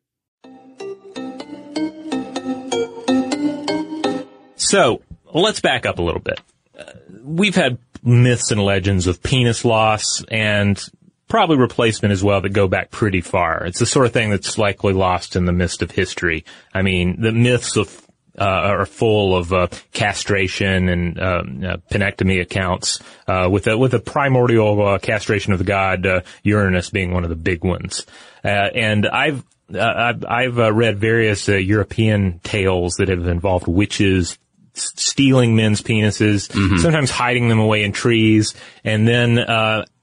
So 4.56 5.02
let's 5.32 5.60
back 5.60 5.86
up 5.86 5.98
a 6.00 6.02
little 6.02 6.20
bit. 6.20 6.40
Uh, 6.76 6.84
we've 7.22 7.54
had 7.54 7.78
myths 8.02 8.50
and 8.50 8.60
legends 8.60 9.06
of 9.06 9.22
penis 9.22 9.64
loss 9.64 10.24
and 10.24 10.82
probably 11.28 11.56
replacement 11.56 12.12
as 12.12 12.22
well 12.22 12.40
that 12.40 12.50
go 12.50 12.68
back 12.68 12.90
pretty 12.90 13.20
far. 13.20 13.64
It's 13.64 13.78
the 13.78 13.86
sort 13.86 14.06
of 14.06 14.12
thing 14.12 14.30
that's 14.30 14.58
likely 14.58 14.92
lost 14.92 15.36
in 15.36 15.44
the 15.44 15.52
mist 15.52 15.82
of 15.82 15.90
history. 15.90 16.44
I 16.74 16.82
mean, 16.82 17.20
the 17.20 17.32
myths 17.32 17.76
of 17.76 18.05
uh, 18.38 18.44
are 18.44 18.86
full 18.86 19.36
of 19.36 19.52
uh, 19.52 19.68
castration 19.92 20.88
and 20.88 21.20
um, 21.20 21.64
uh, 21.64 21.76
penectomy 21.90 22.40
accounts, 22.40 23.00
uh, 23.26 23.48
with 23.50 23.66
a 23.66 23.76
with 23.76 23.94
a 23.94 24.00
primordial 24.00 24.86
uh, 24.86 24.98
castration 24.98 25.52
of 25.52 25.58
the 25.58 25.64
god 25.64 26.06
uh, 26.06 26.20
Uranus 26.42 26.90
being 26.90 27.12
one 27.12 27.24
of 27.24 27.30
the 27.30 27.36
big 27.36 27.64
ones. 27.64 28.06
and 28.42 29.06
I've 29.06 29.44
I've, 29.74 30.24
I've 30.24 30.56
read 30.56 30.98
various 30.98 31.48
European 31.48 32.38
tales 32.40 32.94
that 32.98 33.08
have 33.08 33.26
involved 33.26 33.66
witches 33.66 34.38
stealing 34.74 35.56
men's 35.56 35.80
penises, 35.80 36.48
mm-hmm. 36.48 36.76
sometimes 36.76 37.10
hiding 37.10 37.48
them 37.48 37.58
away 37.58 37.82
in 37.82 37.92
trees, 37.92 38.54
and 38.84 39.08
then 39.08 39.38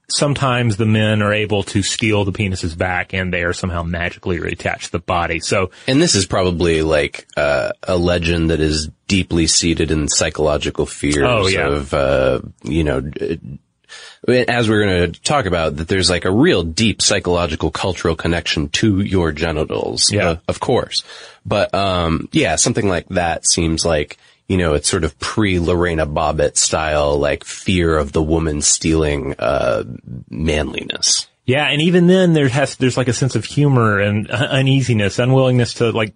sometimes 0.08 0.76
the 0.76 0.86
men 0.86 1.22
are 1.22 1.32
able 1.32 1.62
to 1.62 1.82
steal 1.82 2.24
the 2.24 2.32
penises 2.32 2.76
back 2.76 3.14
and 3.14 3.32
they 3.32 3.42
are 3.42 3.52
somehow 3.52 3.82
magically 3.82 4.38
reattached 4.38 4.86
to 4.86 4.92
the 4.92 4.98
body. 4.98 5.40
So, 5.40 5.70
and 5.86 6.00
this 6.00 6.14
is 6.14 6.26
probably 6.26 6.82
like 6.82 7.26
uh, 7.36 7.70
a 7.82 7.96
legend 7.96 8.50
that 8.50 8.60
is 8.60 8.90
deeply 9.08 9.46
seated 9.46 9.90
in 9.90 10.08
psychological 10.08 10.86
fears 10.86 11.26
oh, 11.26 11.46
yeah. 11.46 11.68
of, 11.68 11.94
uh, 11.94 12.40
you 12.62 12.84
know, 12.84 13.10
as 14.26 14.68
we're 14.68 14.84
going 14.84 15.12
to 15.12 15.20
talk 15.22 15.46
about, 15.46 15.76
that 15.76 15.88
there's 15.88 16.10
like 16.10 16.24
a 16.24 16.32
real 16.32 16.62
deep 16.62 17.02
psychological 17.02 17.70
cultural 17.70 18.16
connection 18.16 18.68
to 18.70 19.00
your 19.00 19.32
genitals. 19.32 20.10
Yeah. 20.10 20.28
Uh, 20.28 20.36
of 20.48 20.60
course. 20.60 21.02
But, 21.46 21.74
um, 21.74 22.28
yeah, 22.32 22.56
something 22.56 22.88
like 22.88 23.08
that 23.10 23.46
seems 23.46 23.84
like, 23.84 24.18
you 24.48 24.56
know, 24.56 24.74
it's 24.74 24.88
sort 24.88 25.04
of 25.04 25.18
pre 25.18 25.58
Lorena 25.58 26.06
Bobbitt 26.06 26.56
style, 26.56 27.18
like 27.18 27.44
fear 27.44 27.96
of 27.96 28.12
the 28.12 28.22
woman 28.22 28.60
stealing, 28.62 29.34
uh, 29.38 29.84
manliness. 30.28 31.28
Yeah, 31.46 31.66
and 31.66 31.82
even 31.82 32.06
then 32.06 32.32
there 32.32 32.48
has 32.48 32.76
there's 32.76 32.96
like 32.96 33.08
a 33.08 33.12
sense 33.12 33.36
of 33.36 33.44
humor 33.44 34.00
and 34.00 34.30
uneasiness, 34.30 35.18
unwillingness 35.18 35.74
to 35.74 35.90
like 35.90 36.14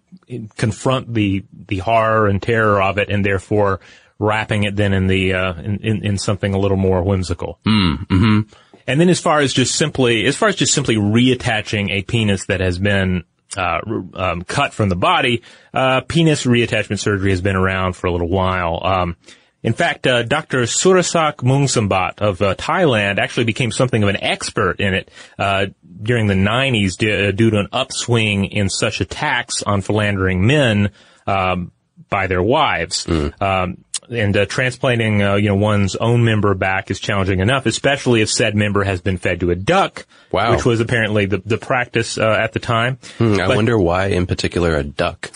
confront 0.57 1.13
the 1.13 1.45
the 1.69 1.79
horror 1.79 2.29
and 2.29 2.41
terror 2.41 2.83
of 2.83 2.99
it, 2.99 3.11
and 3.11 3.25
therefore 3.25 3.81
wrapping 4.19 4.65
it 4.65 4.75
then 4.75 4.93
in 4.93 5.07
the 5.07 5.35
uh, 5.35 5.55
in, 5.55 5.79
in, 5.79 6.05
in 6.05 6.19
something 6.19 6.55
a 6.55 6.59
little 6.59 6.77
more 6.77 7.03
whimsical. 7.03 7.59
Mm, 7.67 8.07
hmm 8.09 8.41
And 8.87 9.01
then 9.01 9.09
as 9.11 9.21
far 9.21 9.41
as 9.41 9.53
just 9.53 9.75
simply 9.75 10.25
as 10.25 10.37
far 10.37 10.49
as 10.49 10.57
just 10.57 10.73
simply 10.73 10.97
reattaching 10.97 11.91
a 11.91 12.03
penis 12.03 12.47
that 12.47 12.61
has 12.61 12.79
been 12.79 13.25
uh, 13.59 13.81
um, 14.15 14.43
cut 14.43 14.73
from 14.73 14.89
the 14.89 14.97
body, 14.97 15.43
uh, 15.75 16.01
penis 16.03 16.45
reattachment 16.45 16.99
surgery 16.99 17.31
has 17.31 17.41
been 17.41 17.57
around 17.57 17.95
for 17.95 18.07
a 18.07 18.13
little 18.13 18.29
while. 18.29 18.81
Um, 18.85 19.17
in 19.63 19.73
fact, 19.73 20.07
uh, 20.07 20.23
Dr. 20.23 20.63
Surasak 20.63 21.39
Muangsombut 21.39 22.21
of 22.21 22.41
uh, 22.41 22.55
Thailand 22.55 23.19
actually 23.19 23.45
became 23.45 23.73
something 23.73 24.03
of 24.03 24.09
an 24.09 24.23
expert 24.23 24.81
in 24.81 24.95
it 24.95 25.11
uh, 25.39 25.67
during 26.01 26.29
the 26.29 26.35
90s 26.35 26.97
d- 26.97 27.29
uh, 27.29 27.33
due 27.33 27.51
to 27.51 27.59
an 27.59 27.69
upswing 27.73 28.45
in 28.45 28.69
such 28.69 29.01
attacks 29.01 29.63
on 29.65 29.83
philandering 29.83 30.47
men 30.47 30.93
um, 31.27 31.73
by 32.09 32.29
their 32.29 32.43
wives. 32.43 33.05
Mm. 33.07 33.83
And 34.11 34.37
uh, 34.37 34.47
transplanting, 34.47 35.23
uh, 35.23 35.35
you 35.35 35.49
know, 35.49 35.57
one's 35.57 35.95
own 35.97 36.25
member 36.25 36.55
back 36.55 36.91
is 36.91 36.99
challenging 36.99 37.41
enough, 37.41 37.67
especially 37.67 38.23
if 38.23 38.31
said 38.31 38.55
member 38.55 38.83
has 38.83 39.01
been 39.01 39.19
fed 39.19 39.41
to 39.41 39.51
a 39.51 39.55
duck, 39.55 40.07
wow. 40.31 40.53
which 40.53 40.65
was 40.65 40.81
apparently 40.81 41.27
the 41.27 41.39
the 41.39 41.59
practice 41.59 42.17
uh, 42.17 42.39
at 42.41 42.53
the 42.53 42.59
time. 42.59 42.99
Hmm, 43.19 43.35
I 43.35 43.47
but, 43.49 43.57
wonder 43.57 43.79
why, 43.79 44.07
in 44.07 44.27
particular, 44.27 44.77
a 44.77 44.83
duck 44.83 45.31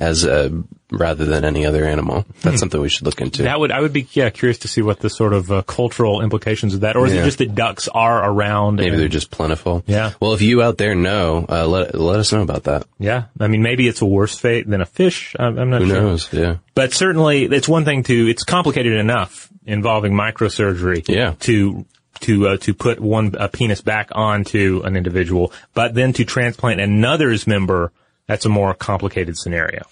as 0.00 0.24
a 0.24 0.62
rather 0.90 1.26
than 1.26 1.44
any 1.44 1.66
other 1.66 1.84
animal. 1.84 2.24
That's 2.42 2.54
hmm. 2.54 2.56
something 2.56 2.80
we 2.80 2.88
should 2.88 3.04
look 3.04 3.20
into. 3.20 3.42
That 3.42 3.58
would 3.60 3.72
I 3.72 3.80
would 3.80 3.92
be 3.92 4.06
yeah 4.12 4.30
curious 4.30 4.58
to 4.58 4.68
see 4.68 4.82
what 4.82 5.00
the 5.00 5.10
sort 5.10 5.32
of 5.32 5.50
uh, 5.50 5.62
cultural 5.62 6.22
implications 6.22 6.74
of 6.74 6.80
that, 6.80 6.96
or 6.96 7.06
is 7.06 7.14
yeah. 7.14 7.22
it 7.22 7.24
just 7.24 7.38
that 7.38 7.54
ducks 7.54 7.88
are 7.88 8.30
around? 8.30 8.76
Maybe 8.76 8.90
and, 8.90 8.98
they're 8.98 9.08
just 9.08 9.30
plentiful. 9.30 9.82
Yeah. 9.86 10.12
Well, 10.20 10.34
if 10.34 10.42
you 10.42 10.62
out 10.62 10.78
there 10.78 10.94
know, 10.94 11.44
uh, 11.48 11.66
let 11.66 11.94
let 11.94 12.20
us 12.20 12.32
know 12.32 12.42
about 12.42 12.64
that. 12.64 12.86
Yeah. 12.98 13.24
I 13.38 13.48
mean, 13.48 13.62
maybe 13.62 13.88
it's 13.88 14.00
a 14.00 14.06
worse 14.06 14.36
fate 14.36 14.68
than 14.68 14.80
a 14.80 14.86
fish. 14.86 15.34
I'm, 15.38 15.58
I'm 15.58 15.70
not 15.70 15.82
Who 15.82 15.88
sure. 15.88 16.00
Knows? 16.00 16.32
Yeah. 16.32 16.56
But 16.74 16.92
certainly, 16.92 17.44
it's 17.44 17.68
one 17.68 17.84
thing 17.84 18.04
to. 18.04 18.28
It's 18.28 18.44
complicated 18.44 18.94
enough 18.94 19.48
involving 19.66 20.12
microsurgery. 20.12 21.08
Yeah. 21.08 21.34
To 21.40 21.84
to 22.20 22.48
uh, 22.48 22.56
to 22.58 22.74
put 22.74 23.00
one 23.00 23.34
a 23.38 23.48
penis 23.48 23.80
back 23.80 24.10
onto 24.12 24.82
an 24.84 24.96
individual, 24.96 25.52
but 25.74 25.94
then 25.94 26.12
to 26.14 26.24
transplant 26.24 26.80
another's 26.80 27.46
member, 27.46 27.92
that's 28.28 28.44
a 28.44 28.48
more 28.48 28.72
complicated 28.74 29.36
scenario. 29.36 29.82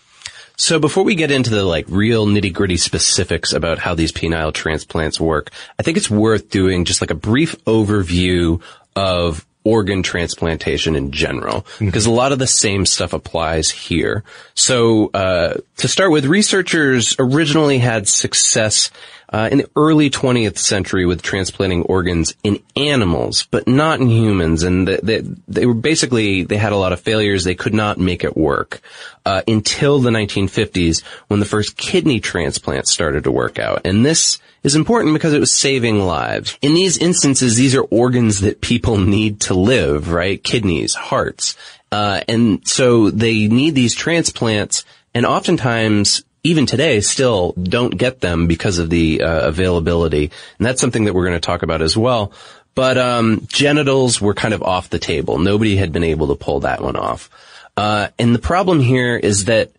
So 0.56 0.78
before 0.78 1.04
we 1.04 1.16
get 1.16 1.30
into 1.30 1.50
the 1.50 1.64
like 1.64 1.84
real 1.88 2.26
nitty 2.26 2.52
gritty 2.52 2.76
specifics 2.76 3.52
about 3.52 3.78
how 3.78 3.94
these 3.94 4.12
penile 4.12 4.54
transplants 4.54 5.20
work, 5.20 5.50
I 5.78 5.82
think 5.82 5.96
it's 5.96 6.10
worth 6.10 6.48
doing 6.48 6.84
just 6.84 7.00
like 7.00 7.10
a 7.10 7.14
brief 7.14 7.62
overview 7.64 8.62
of 8.94 9.44
organ 9.64 10.02
transplantation 10.02 10.94
in 10.94 11.10
general, 11.10 11.62
mm-hmm. 11.62 11.86
because 11.86 12.06
a 12.06 12.10
lot 12.10 12.32
of 12.32 12.38
the 12.38 12.46
same 12.46 12.86
stuff 12.86 13.12
applies 13.12 13.68
here. 13.68 14.22
So, 14.54 15.10
uh, 15.12 15.54
to 15.78 15.88
start 15.88 16.12
with, 16.12 16.24
researchers 16.24 17.16
originally 17.18 17.78
had 17.78 18.06
success 18.06 18.90
uh, 19.28 19.48
in 19.50 19.58
the 19.58 19.70
early 19.74 20.08
20th 20.08 20.58
century 20.58 21.04
with 21.04 21.22
transplanting 21.22 21.82
organs 21.82 22.34
in 22.44 22.62
animals, 22.76 23.46
but 23.50 23.66
not 23.66 24.00
in 24.00 24.08
humans. 24.08 24.62
And 24.62 24.86
they, 24.86 24.98
they, 25.02 25.20
they, 25.48 25.66
were 25.66 25.74
basically, 25.74 26.44
they 26.44 26.56
had 26.56 26.72
a 26.72 26.76
lot 26.76 26.92
of 26.92 27.00
failures. 27.00 27.44
They 27.44 27.54
could 27.54 27.74
not 27.74 27.98
make 27.98 28.24
it 28.24 28.36
work 28.36 28.80
uh, 29.24 29.42
until 29.48 29.98
the 29.98 30.10
1950s 30.10 31.02
when 31.28 31.40
the 31.40 31.46
first 31.46 31.76
kidney 31.76 32.20
transplants 32.20 32.92
started 32.92 33.24
to 33.24 33.32
work 33.32 33.58
out. 33.58 33.82
And 33.84 34.04
this 34.04 34.38
is 34.62 34.76
important 34.76 35.14
because 35.14 35.32
it 35.32 35.40
was 35.40 35.52
saving 35.52 36.00
lives. 36.00 36.56
In 36.62 36.74
these 36.74 36.98
instances, 36.98 37.56
these 37.56 37.74
are 37.74 37.82
organs 37.82 38.40
that 38.40 38.60
people 38.60 38.98
need 38.98 39.40
to 39.42 39.54
live, 39.54 40.12
right? 40.12 40.42
Kidneys, 40.42 40.94
hearts. 40.94 41.56
Uh, 41.90 42.20
and 42.28 42.66
so 42.66 43.10
they 43.10 43.48
need 43.48 43.74
these 43.74 43.94
transplants 43.94 44.84
and 45.16 45.24
oftentimes 45.24 46.25
even 46.46 46.66
today 46.66 47.00
still 47.00 47.52
don't 47.52 47.96
get 47.96 48.20
them 48.20 48.46
because 48.46 48.78
of 48.78 48.90
the 48.90 49.22
uh, 49.22 49.48
availability. 49.48 50.30
And 50.58 50.66
that's 50.66 50.80
something 50.80 51.04
that 51.04 51.14
we're 51.14 51.26
going 51.26 51.40
to 51.40 51.40
talk 51.40 51.62
about 51.62 51.82
as 51.82 51.96
well. 51.96 52.32
But 52.74 52.98
um, 52.98 53.46
genitals 53.46 54.20
were 54.20 54.34
kind 54.34 54.52
of 54.52 54.62
off 54.62 54.90
the 54.90 54.98
table. 54.98 55.38
Nobody 55.38 55.76
had 55.76 55.92
been 55.92 56.04
able 56.04 56.28
to 56.28 56.34
pull 56.34 56.60
that 56.60 56.82
one 56.82 56.96
off. 56.96 57.30
Uh, 57.76 58.08
and 58.18 58.34
the 58.34 58.38
problem 58.40 58.80
here 58.80 59.16
is 59.16 59.46
that 59.46 59.70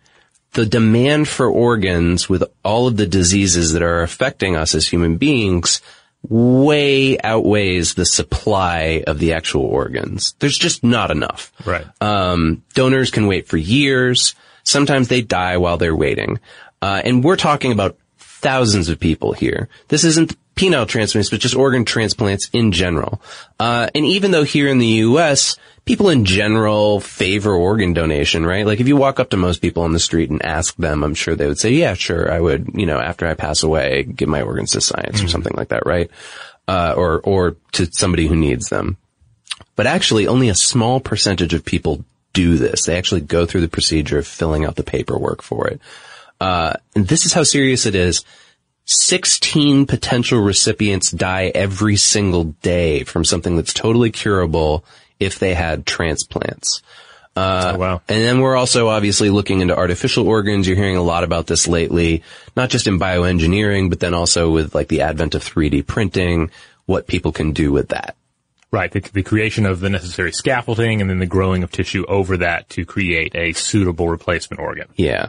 the 0.54 0.66
demand 0.66 1.28
for 1.28 1.48
organs 1.48 2.28
with 2.28 2.44
all 2.64 2.88
of 2.88 2.98
the 2.98 3.06
diseases 3.08 3.74
that 3.74 3.84
are 3.84 4.02
affecting 4.02 4.56
us 4.56 4.74
as 4.74 4.88
human 4.88 5.18
beings 5.18 5.82
way 6.28 7.20
outweighs 7.20 7.94
the 7.94 8.06
supply 8.06 9.04
of 9.06 9.20
the 9.20 9.34
actual 9.34 9.64
organs. 9.64 10.34
There's 10.40 10.58
just 10.58 10.84
not 10.84 11.12
enough. 11.12 11.52
Right. 11.66 11.86
Um, 12.02 12.64
donors 12.74 13.12
can 13.12 13.28
wait 13.28 13.48
for 13.48 13.58
years. 13.58 14.36
Sometimes 14.68 15.08
they 15.08 15.22
die 15.22 15.58
while 15.58 15.78
they're 15.78 15.96
waiting. 15.96 16.40
Uh, 16.82 17.02
and 17.04 17.24
we're 17.24 17.38
talking 17.38 17.72
about 17.72 17.98
thousands 18.18 18.90
of 18.90 19.00
people 19.00 19.32
here. 19.32 19.70
This 19.88 20.04
isn't 20.04 20.36
penile 20.56 20.88
transplants, 20.88 21.30
but 21.30 21.40
just 21.40 21.56
organ 21.56 21.86
transplants 21.86 22.50
in 22.52 22.74
general. 22.74 23.22
Uh, 23.60 23.90
and 23.96 24.06
even 24.06 24.32
though 24.32 24.44
here 24.44 24.68
in 24.68 24.80
the 24.80 24.86
U.S., 25.08 25.56
people 25.86 26.10
in 26.10 26.26
general 26.26 27.00
favor 27.00 27.54
organ 27.54 27.94
donation, 27.94 28.46
right? 28.46 28.66
Like 28.66 28.82
if 28.82 28.90
you 28.90 28.98
walk 28.98 29.22
up 29.22 29.30
to 29.30 29.38
most 29.38 29.62
people 29.62 29.84
on 29.84 29.94
the 29.94 30.00
street 30.00 30.30
and 30.30 30.44
ask 30.44 30.76
them, 30.76 31.02
I'm 31.02 31.16
sure 31.16 31.36
they 31.36 31.48
would 31.48 31.60
say, 31.60 31.72
yeah, 31.72 31.94
sure, 31.94 32.30
I 32.30 32.42
would, 32.42 32.72
you 32.74 32.86
know, 32.86 33.00
after 33.00 33.26
I 33.26 33.36
pass 33.36 33.64
away, 33.64 34.04
give 34.04 34.28
my 34.28 34.42
organs 34.42 34.72
to 34.72 34.82
science 34.82 35.18
mm-hmm. 35.18 35.26
or 35.28 35.30
something 35.30 35.54
like 35.56 35.70
that, 35.70 35.86
right? 35.86 36.12
Uh, 36.68 36.94
or, 36.98 37.22
or 37.22 37.56
to 37.72 37.86
somebody 37.86 38.28
who 38.28 38.36
needs 38.36 38.68
them. 38.68 38.98
But 39.78 39.88
actually 39.88 40.28
only 40.28 40.50
a 40.50 40.56
small 40.56 41.00
percentage 41.00 41.54
of 41.54 41.64
people 41.64 42.04
do 42.38 42.58
this. 42.58 42.86
They 42.86 42.96
actually 42.96 43.22
go 43.22 43.48
through 43.48 43.62
the 43.62 43.68
procedure 43.68 44.20
of 44.20 44.28
filling 44.28 44.64
out 44.64 44.76
the 44.76 44.84
paperwork 44.84 45.42
for 45.42 45.68
it. 45.68 45.82
Uh, 46.40 46.74
and 46.96 47.08
this 47.08 47.26
is 47.26 47.34
how 47.34 47.42
serious 47.42 47.88
it 47.88 47.96
is. 47.96 48.24
16 48.86 49.88
potential 49.88 50.40
recipients 50.40 51.10
die 51.10 51.52
every 51.56 51.96
single 51.96 52.44
day 52.62 53.04
from 53.04 53.26
something 53.26 53.56
that's 53.56 53.74
totally 53.74 54.12
curable 54.12 54.86
if 55.20 55.40
they 55.40 55.56
had 55.56 55.88
transplants. 55.88 56.84
Uh, 57.36 57.74
oh, 57.74 57.80
wow. 57.80 58.02
And 58.08 58.24
then 58.24 58.40
we're 58.40 58.56
also 58.56 58.88
obviously 58.90 59.32
looking 59.32 59.62
into 59.62 59.76
artificial 59.76 60.28
organs. 60.28 60.68
You're 60.68 60.78
hearing 60.78 60.96
a 60.96 61.02
lot 61.02 61.24
about 61.24 61.48
this 61.48 61.68
lately, 61.68 62.24
not 62.56 62.70
just 62.70 62.86
in 62.86 63.00
bioengineering, 63.00 63.90
but 63.90 64.00
then 64.00 64.14
also 64.14 64.52
with 64.52 64.76
like 64.76 64.90
the 64.90 65.02
advent 65.02 65.34
of 65.34 65.44
3D 65.44 65.88
printing, 65.88 66.52
what 66.86 67.08
people 67.08 67.32
can 67.32 67.52
do 67.52 67.72
with 67.72 67.90
that. 67.90 68.16
Right. 68.70 68.92
The, 68.92 69.00
the, 69.00 69.24
creation 69.24 69.66
of 69.66 69.80
the 69.80 69.90
necessary 69.90 70.34
scaffolding 70.34 71.00
and 71.00 71.10
then 71.10 71.20
the 71.20 71.26
growing 71.26 71.64
of 71.64 71.72
tissue 71.72 72.06
over 72.08 72.38
that 72.38 72.70
to 72.72 72.86
create 72.86 73.34
a 73.34 73.54
suitable 73.54 74.10
replacement 74.10 74.60
organ. 74.60 74.88
Yeah. 74.96 75.28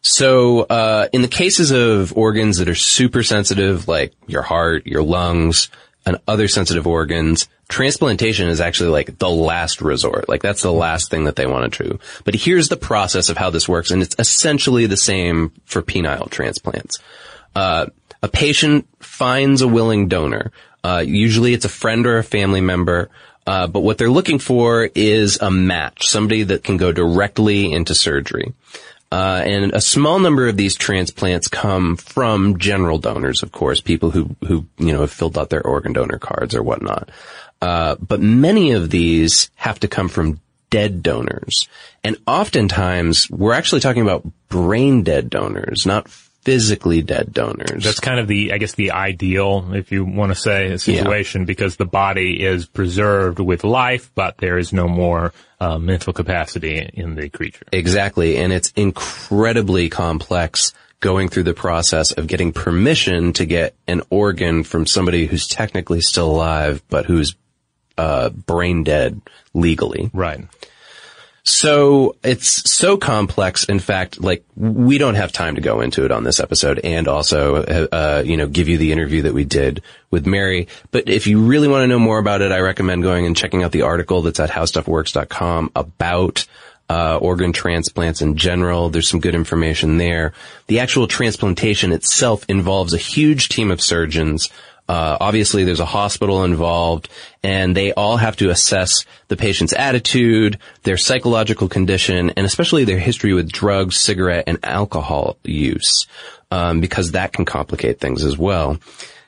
So, 0.00 0.60
uh, 0.60 1.08
in 1.12 1.22
the 1.22 1.28
cases 1.28 1.72
of 1.72 2.16
organs 2.16 2.58
that 2.58 2.68
are 2.68 2.76
super 2.76 3.24
sensitive, 3.24 3.88
like 3.88 4.12
your 4.28 4.42
heart, 4.42 4.86
your 4.86 5.02
lungs, 5.02 5.70
and 6.06 6.18
other 6.26 6.48
sensitive 6.48 6.86
organs, 6.86 7.48
transplantation 7.68 8.48
is 8.48 8.60
actually 8.60 8.90
like 8.90 9.18
the 9.18 9.28
last 9.28 9.82
resort. 9.82 10.28
Like 10.28 10.42
that's 10.42 10.62
the 10.62 10.72
last 10.72 11.10
thing 11.10 11.24
that 11.24 11.36
they 11.36 11.46
want 11.46 11.74
to 11.74 11.84
do. 11.84 11.98
But 12.24 12.34
here's 12.34 12.68
the 12.68 12.76
process 12.76 13.28
of 13.28 13.36
how 13.36 13.50
this 13.50 13.68
works, 13.68 13.90
and 13.90 14.02
it's 14.02 14.16
essentially 14.18 14.86
the 14.86 14.96
same 14.96 15.52
for 15.64 15.82
penile 15.82 16.30
transplants. 16.30 16.98
Uh, 17.54 17.86
a 18.22 18.28
patient 18.28 18.88
finds 19.00 19.62
a 19.62 19.68
willing 19.68 20.08
donor. 20.08 20.50
Uh, 20.82 21.02
usually 21.06 21.54
it's 21.54 21.64
a 21.64 21.70
friend 21.70 22.06
or 22.06 22.18
a 22.18 22.24
family 22.24 22.60
member. 22.60 23.10
Uh, 23.46 23.66
but 23.66 23.80
what 23.80 23.96
they're 23.96 24.10
looking 24.10 24.38
for 24.38 24.90
is 24.94 25.38
a 25.40 25.50
match, 25.50 26.08
somebody 26.08 26.42
that 26.42 26.62
can 26.62 26.76
go 26.76 26.92
directly 26.92 27.72
into 27.72 27.94
surgery. 27.94 28.52
Uh, 29.10 29.42
and 29.42 29.72
a 29.72 29.80
small 29.80 30.18
number 30.18 30.48
of 30.48 30.56
these 30.56 30.76
transplants 30.76 31.48
come 31.48 31.96
from 31.96 32.58
general 32.58 32.98
donors, 32.98 33.42
of 33.42 33.50
course, 33.50 33.80
people 33.80 34.10
who, 34.10 34.36
who, 34.46 34.66
you 34.76 34.92
know, 34.92 35.00
have 35.00 35.10
filled 35.10 35.38
out 35.38 35.48
their 35.48 35.66
organ 35.66 35.94
donor 35.94 36.18
cards 36.18 36.54
or 36.54 36.62
whatnot. 36.62 37.10
Uh, 37.62 37.96
but 37.96 38.20
many 38.20 38.72
of 38.72 38.90
these 38.90 39.50
have 39.54 39.80
to 39.80 39.88
come 39.88 40.08
from 40.08 40.40
dead 40.68 41.02
donors. 41.02 41.68
And 42.04 42.18
oftentimes 42.26 43.30
we're 43.30 43.54
actually 43.54 43.80
talking 43.80 44.02
about 44.02 44.30
brain 44.50 45.02
dead 45.04 45.30
donors, 45.30 45.86
not 45.86 46.08
physically 46.42 47.02
dead 47.02 47.32
donors. 47.32 47.84
That's 47.84 48.00
kind 48.00 48.20
of 48.20 48.28
the, 48.28 48.52
I 48.52 48.58
guess, 48.58 48.74
the 48.74 48.92
ideal, 48.92 49.74
if 49.74 49.92
you 49.92 50.04
want 50.04 50.32
to 50.32 50.34
say, 50.34 50.76
situation, 50.76 51.42
yeah. 51.42 51.46
because 51.46 51.76
the 51.76 51.84
body 51.84 52.42
is 52.42 52.66
preserved 52.66 53.38
with 53.40 53.64
life, 53.64 54.10
but 54.14 54.38
there 54.38 54.58
is 54.58 54.72
no 54.72 54.88
more 54.88 55.32
uh, 55.60 55.78
mental 55.78 56.12
capacity 56.12 56.88
in 56.94 57.14
the 57.16 57.28
creature. 57.28 57.66
Exactly, 57.72 58.36
and 58.36 58.52
it's 58.52 58.72
incredibly 58.76 59.88
complex 59.88 60.72
going 61.00 61.28
through 61.28 61.44
the 61.44 61.54
process 61.54 62.12
of 62.12 62.26
getting 62.26 62.52
permission 62.52 63.32
to 63.32 63.46
get 63.46 63.74
an 63.86 64.02
organ 64.10 64.64
from 64.64 64.86
somebody 64.86 65.26
who's 65.26 65.46
technically 65.46 66.00
still 66.00 66.30
alive, 66.30 66.82
but 66.88 67.06
who's 67.06 67.36
uh, 67.96 68.30
brain 68.30 68.84
dead 68.84 69.20
legally. 69.54 70.10
Right. 70.12 70.40
So 71.50 72.14
it's 72.22 72.70
so 72.70 72.98
complex. 72.98 73.64
In 73.64 73.78
fact, 73.78 74.20
like 74.20 74.44
we 74.54 74.98
don't 74.98 75.14
have 75.14 75.32
time 75.32 75.54
to 75.54 75.62
go 75.62 75.80
into 75.80 76.04
it 76.04 76.12
on 76.12 76.22
this 76.22 76.40
episode 76.40 76.78
and 76.84 77.08
also, 77.08 77.64
uh, 77.64 78.22
you 78.24 78.36
know, 78.36 78.46
give 78.46 78.68
you 78.68 78.76
the 78.76 78.92
interview 78.92 79.22
that 79.22 79.32
we 79.32 79.44
did 79.44 79.82
with 80.10 80.26
Mary. 80.26 80.68
But 80.90 81.08
if 81.08 81.26
you 81.26 81.40
really 81.40 81.66
want 81.66 81.84
to 81.84 81.86
know 81.86 81.98
more 81.98 82.18
about 82.18 82.42
it, 82.42 82.52
I 82.52 82.58
recommend 82.58 83.02
going 83.02 83.24
and 83.24 83.34
checking 83.34 83.62
out 83.62 83.72
the 83.72 83.80
article 83.80 84.20
that's 84.20 84.38
at 84.40 84.50
howstuffworks.com 84.50 85.72
about 85.74 86.46
uh, 86.90 87.16
organ 87.16 87.54
transplants 87.54 88.20
in 88.20 88.36
general. 88.36 88.90
There's 88.90 89.08
some 89.08 89.20
good 89.20 89.34
information 89.34 89.96
there. 89.96 90.34
The 90.66 90.80
actual 90.80 91.06
transplantation 91.06 91.92
itself 91.92 92.44
involves 92.48 92.92
a 92.92 92.98
huge 92.98 93.48
team 93.48 93.70
of 93.70 93.80
surgeons 93.80 94.50
uh, 94.88 95.18
obviously, 95.20 95.64
there's 95.64 95.80
a 95.80 95.84
hospital 95.84 96.44
involved, 96.44 97.10
and 97.42 97.76
they 97.76 97.92
all 97.92 98.16
have 98.16 98.36
to 98.36 98.48
assess 98.48 99.04
the 99.28 99.36
patient's 99.36 99.74
attitude, 99.74 100.58
their 100.84 100.96
psychological 100.96 101.68
condition, 101.68 102.30
and 102.30 102.46
especially 102.46 102.84
their 102.84 102.98
history 102.98 103.34
with 103.34 103.52
drugs, 103.52 103.98
cigarette, 103.98 104.44
and 104.46 104.58
alcohol 104.62 105.36
use, 105.44 106.06
um, 106.50 106.80
because 106.80 107.12
that 107.12 107.34
can 107.34 107.44
complicate 107.44 108.00
things 108.00 108.24
as 108.24 108.38
well. 108.38 108.78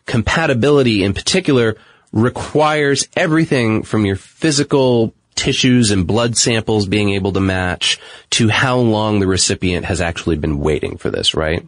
Compatibility, 0.07 1.05
in 1.05 1.13
particular, 1.13 1.77
requires 2.11 3.07
everything 3.15 3.83
from 3.83 4.07
your 4.07 4.17
physical 4.17 5.15
tissues 5.35 5.91
and 5.91 6.07
blood 6.07 6.37
samples 6.37 6.87
being 6.87 7.11
able 7.11 7.33
to 7.33 7.41
match 7.41 7.99
to 8.31 8.49
how 8.49 8.79
long 8.79 9.21
the 9.21 9.27
recipient 9.27 9.85
has 9.85 10.01
actually 10.01 10.37
been 10.37 10.59
waiting 10.59 10.97
for 10.97 11.11
this, 11.11 11.35
right? 11.35 11.67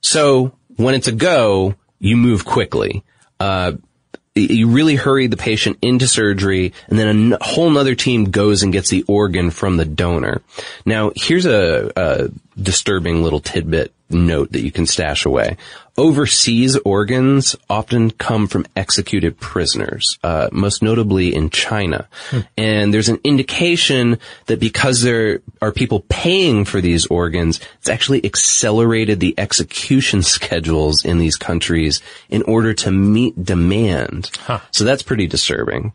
So 0.00 0.56
when 0.76 0.94
it's 0.94 1.08
a 1.08 1.12
go, 1.12 1.74
you 2.04 2.18
move 2.18 2.44
quickly. 2.44 3.02
Uh, 3.40 3.72
you 4.34 4.68
really 4.68 4.94
hurry 4.94 5.26
the 5.26 5.38
patient 5.38 5.78
into 5.80 6.06
surgery 6.06 6.74
and 6.88 6.98
then 6.98 7.32
a 7.32 7.44
whole 7.44 7.70
nother 7.70 7.94
team 7.94 8.26
goes 8.26 8.62
and 8.62 8.74
gets 8.74 8.90
the 8.90 9.04
organ 9.04 9.50
from 9.50 9.78
the 9.78 9.86
donor. 9.86 10.42
Now, 10.84 11.12
here's 11.16 11.46
a, 11.46 11.90
a 11.96 12.28
disturbing 12.60 13.22
little 13.22 13.40
tidbit 13.40 13.93
note 14.10 14.52
that 14.52 14.62
you 14.62 14.70
can 14.70 14.86
stash 14.86 15.24
away. 15.24 15.56
Overseas 15.96 16.76
organs 16.78 17.56
often 17.70 18.10
come 18.10 18.46
from 18.46 18.66
executed 18.76 19.38
prisoners, 19.38 20.18
uh, 20.22 20.48
most 20.52 20.82
notably 20.82 21.34
in 21.34 21.50
China. 21.50 22.08
Hmm. 22.30 22.40
And 22.56 22.94
there's 22.94 23.08
an 23.08 23.20
indication 23.24 24.18
that 24.46 24.60
because 24.60 25.02
there 25.02 25.40
are 25.62 25.72
people 25.72 26.04
paying 26.08 26.64
for 26.64 26.80
these 26.80 27.06
organs, 27.06 27.60
it's 27.78 27.88
actually 27.88 28.24
accelerated 28.24 29.20
the 29.20 29.34
execution 29.38 30.22
schedules 30.34 31.04
in 31.04 31.18
these 31.18 31.36
countries 31.36 32.00
in 32.28 32.42
order 32.42 32.74
to 32.74 32.90
meet 32.90 33.42
demand. 33.42 34.30
Huh. 34.40 34.60
So 34.72 34.84
that's 34.84 35.02
pretty 35.02 35.26
disturbing. 35.26 35.92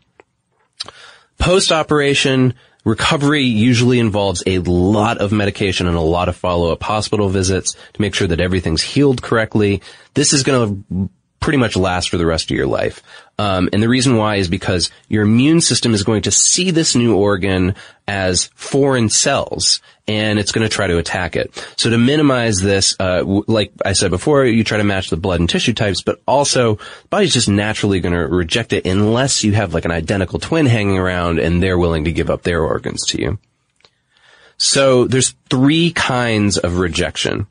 Post-operation, 1.38 2.54
Recovery 2.84 3.42
usually 3.42 3.98
involves 3.98 4.42
a 4.46 4.58
lot 4.60 5.18
of 5.18 5.32
medication 5.32 5.86
and 5.86 5.96
a 5.96 6.00
lot 6.00 6.28
of 6.28 6.36
follow-up 6.36 6.82
hospital 6.82 7.28
visits 7.28 7.74
to 7.74 8.00
make 8.00 8.14
sure 8.14 8.28
that 8.28 8.40
everything's 8.40 8.82
healed 8.82 9.22
correctly. 9.22 9.82
This 10.14 10.32
is 10.32 10.42
going 10.42 10.84
to 10.88 11.10
pretty 11.40 11.58
much 11.58 11.74
last 11.74 12.10
for 12.10 12.18
the 12.18 12.26
rest 12.26 12.50
of 12.50 12.56
your 12.56 12.66
life. 12.66 13.02
Um, 13.38 13.70
and 13.72 13.82
the 13.82 13.88
reason 13.88 14.16
why 14.16 14.36
is 14.36 14.48
because 14.48 14.90
your 15.08 15.22
immune 15.22 15.62
system 15.62 15.94
is 15.94 16.04
going 16.04 16.22
to 16.22 16.30
see 16.30 16.70
this 16.70 16.94
new 16.94 17.16
organ 17.16 17.74
as 18.06 18.50
foreign 18.54 19.08
cells, 19.08 19.80
and 20.06 20.38
it's 20.38 20.52
going 20.52 20.68
to 20.68 20.74
try 20.74 20.86
to 20.86 20.98
attack 20.98 21.36
it. 21.36 21.54
So 21.78 21.88
to 21.88 21.96
minimize 21.96 22.58
this, 22.58 22.94
uh, 23.00 23.20
w- 23.20 23.44
like 23.48 23.72
I 23.82 23.94
said 23.94 24.10
before, 24.10 24.44
you 24.44 24.62
try 24.62 24.76
to 24.76 24.84
match 24.84 25.08
the 25.08 25.16
blood 25.16 25.40
and 25.40 25.48
tissue 25.48 25.72
types, 25.72 26.02
but 26.02 26.20
also 26.28 26.74
the 26.74 27.08
body's 27.08 27.32
just 27.32 27.48
naturally 27.48 28.00
going 28.00 28.14
to 28.14 28.26
reject 28.26 28.74
it 28.74 28.86
unless 28.86 29.42
you 29.42 29.52
have 29.54 29.72
like 29.72 29.86
an 29.86 29.90
identical 29.90 30.38
twin 30.38 30.66
hanging 30.66 30.98
around 30.98 31.38
and 31.38 31.62
they're 31.62 31.78
willing 31.78 32.04
to 32.04 32.12
give 32.12 32.28
up 32.28 32.42
their 32.42 32.62
organs 32.62 33.06
to 33.06 33.20
you. 33.20 33.38
So 34.58 35.06
there's 35.06 35.34
three 35.48 35.90
kinds 35.92 36.58
of 36.58 36.78
rejection. 36.78 37.46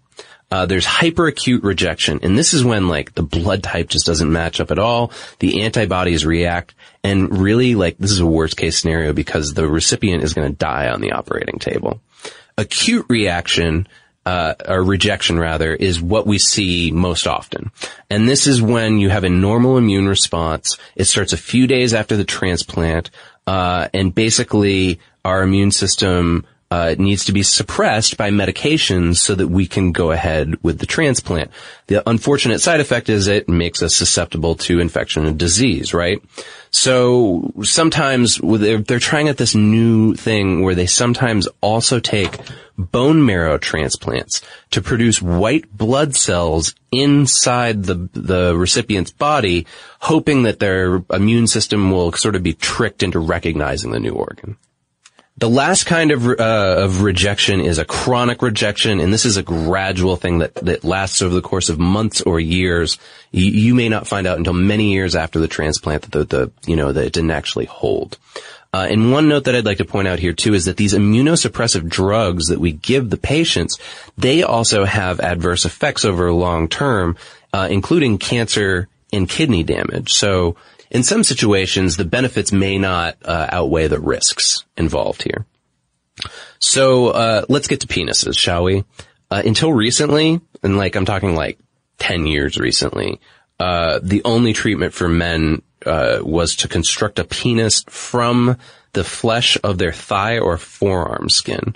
Uh, 0.51 0.65
there's 0.65 0.85
hyperacute 0.85 1.63
rejection, 1.63 2.19
and 2.23 2.37
this 2.37 2.53
is 2.53 2.63
when 2.63 2.87
like 2.87 3.13
the 3.13 3.21
blood 3.21 3.61
type 3.61 3.87
just 3.87 4.05
doesn't 4.05 4.31
match 4.31 4.59
up 4.59 4.71
at 4.71 4.79
all. 4.79 5.11
The 5.39 5.61
antibodies 5.61 6.25
react, 6.25 6.73
and 7.03 7.37
really 7.37 7.75
like 7.75 7.97
this 7.99 8.11
is 8.11 8.19
a 8.19 8.25
worst 8.25 8.57
case 8.57 8.77
scenario 8.77 9.13
because 9.13 9.53
the 9.53 9.67
recipient 9.67 10.23
is 10.23 10.33
going 10.33 10.51
to 10.51 10.57
die 10.57 10.89
on 10.89 11.01
the 11.01 11.11
operating 11.11 11.59
table. 11.59 12.01
Acute 12.57 13.05
reaction, 13.09 13.87
uh, 14.25 14.55
or 14.67 14.83
rejection 14.83 15.37
rather, 15.37 15.73
is 15.75 16.01
what 16.01 16.25
we 16.25 16.39
see 16.39 16.91
most 16.91 17.27
often. 17.27 17.71
And 18.09 18.27
this 18.27 18.47
is 18.47 18.59
when 18.59 18.97
you 18.97 19.09
have 19.09 19.23
a 19.23 19.29
normal 19.29 19.77
immune 19.77 20.07
response. 20.07 20.77
It 20.95 21.05
starts 21.05 21.31
a 21.31 21.37
few 21.37 21.67
days 21.67 21.93
after 21.93 22.17
the 22.17 22.25
transplant, 22.25 23.11
uh, 23.45 23.87
and 23.93 24.15
basically 24.15 24.99
our 25.23 25.43
immune 25.43 25.69
system 25.71 26.45
uh, 26.71 26.89
it 26.91 26.99
needs 26.99 27.25
to 27.25 27.31
be 27.31 27.41
suppressed 27.41 28.15
by 28.15 28.29
medications 28.29 29.17
so 29.17 29.33
that 29.33 29.47
we 29.47 29.65
can 29.65 29.91
go 29.91 30.11
ahead 30.11 30.55
with 30.61 30.77
the 30.77 30.85
transplant. 30.85 31.49
The 31.87 32.07
unfortunate 32.07 32.59
side 32.59 32.79
effect 32.79 33.09
is 33.09 33.27
it 33.27 33.49
makes 33.49 33.81
us 33.81 33.95
susceptible 33.95 34.53
to 34.55 34.79
infection 34.79 35.25
and 35.25 35.39
disease, 35.39 35.95
right? 35.95 36.21
So 36.69 37.51
sometimes 37.63 38.37
they're, 38.37 38.77
they're 38.77 38.99
trying 38.99 39.29
out 39.29 39.37
this 39.37 39.55
new 39.55 40.13
thing 40.13 40.61
where 40.61 40.75
they 40.75 40.85
sometimes 40.85 41.47
also 41.59 41.99
take 41.99 42.37
bone 42.77 43.25
marrow 43.25 43.57
transplants 43.57 44.41
to 44.69 44.81
produce 44.81 45.19
white 45.23 45.75
blood 45.75 46.15
cells 46.15 46.75
inside 46.91 47.83
the, 47.83 48.09
the 48.13 48.55
recipient's 48.55 49.11
body, 49.11 49.65
hoping 50.01 50.43
that 50.43 50.59
their 50.59 51.03
immune 51.09 51.47
system 51.47 51.89
will 51.89 52.11
sort 52.11 52.35
of 52.35 52.43
be 52.43 52.53
tricked 52.53 53.01
into 53.01 53.17
recognizing 53.17 53.89
the 53.89 53.99
new 53.99 54.13
organ. 54.13 54.55
The 55.39 55.49
last 55.49 55.85
kind 55.85 56.11
of, 56.11 56.27
uh, 56.27 56.33
of 56.37 57.01
rejection 57.01 57.61
is 57.61 57.77
a 57.77 57.85
chronic 57.85 58.41
rejection, 58.41 58.99
and 58.99 59.13
this 59.13 59.25
is 59.25 59.37
a 59.37 59.43
gradual 59.43 60.17
thing 60.17 60.39
that, 60.39 60.53
that 60.55 60.83
lasts 60.83 61.21
over 61.21 61.33
the 61.33 61.41
course 61.41 61.69
of 61.69 61.79
months 61.79 62.19
or 62.19 62.41
years. 62.41 62.97
You, 63.31 63.45
you 63.45 63.73
may 63.73 63.87
not 63.87 64.05
find 64.05 64.27
out 64.27 64.37
until 64.37 64.51
many 64.51 64.91
years 64.91 65.15
after 65.15 65.39
the 65.39 65.47
transplant 65.47 66.01
that 66.01 66.11
the, 66.11 66.23
the 66.25 66.51
you 66.67 66.75
know, 66.75 66.91
that 66.91 67.05
it 67.05 67.13
didn't 67.13 67.31
actually 67.31 67.67
hold. 67.67 68.17
Uh, 68.73 68.87
and 68.89 69.13
one 69.13 69.29
note 69.29 69.45
that 69.45 69.55
I'd 69.55 69.65
like 69.65 69.77
to 69.77 69.85
point 69.85 70.09
out 70.09 70.19
here 70.19 70.33
too 70.33 70.53
is 70.53 70.65
that 70.65 70.75
these 70.75 70.93
immunosuppressive 70.93 71.87
drugs 71.87 72.47
that 72.47 72.59
we 72.59 72.73
give 72.73 73.09
the 73.09 73.17
patients, 73.17 73.79
they 74.17 74.43
also 74.43 74.83
have 74.83 75.21
adverse 75.21 75.63
effects 75.63 76.03
over 76.03 76.33
long 76.33 76.67
term, 76.67 77.15
uh, 77.53 77.69
including 77.71 78.17
cancer 78.17 78.89
and 79.13 79.29
kidney 79.29 79.63
damage. 79.63 80.11
So 80.11 80.57
in 80.91 81.03
some 81.03 81.23
situations, 81.23 81.97
the 81.97 82.05
benefits 82.05 82.51
may 82.51 82.77
not 82.77 83.17
uh, 83.23 83.47
outweigh 83.51 83.87
the 83.87 83.99
risks 83.99 84.65
involved 84.77 85.23
here. 85.23 85.45
So 86.59 87.09
uh, 87.09 87.45
let's 87.47 87.67
get 87.67 87.81
to 87.81 87.87
penises, 87.87 88.37
shall 88.37 88.63
we? 88.63 88.83
Uh, 89.31 89.43
until 89.45 89.71
recently, 89.71 90.41
and 90.63 90.77
like 90.77 90.95
I'm 90.95 91.05
talking 91.05 91.35
like 91.35 91.59
10 91.99 92.25
years 92.25 92.57
recently, 92.57 93.19
uh, 93.59 93.99
the 94.01 94.21
only 94.25 94.53
treatment 94.53 94.93
for 94.93 95.07
men 95.07 95.61
uh, 95.85 96.19
was 96.21 96.57
to 96.57 96.67
construct 96.67 97.19
a 97.19 97.23
penis 97.23 97.83
from 97.87 98.57
the 98.93 99.03
flesh 99.03 99.57
of 99.63 99.77
their 99.77 99.91
thigh 99.91 100.39
or 100.39 100.57
forearm 100.57 101.29
skin. 101.29 101.75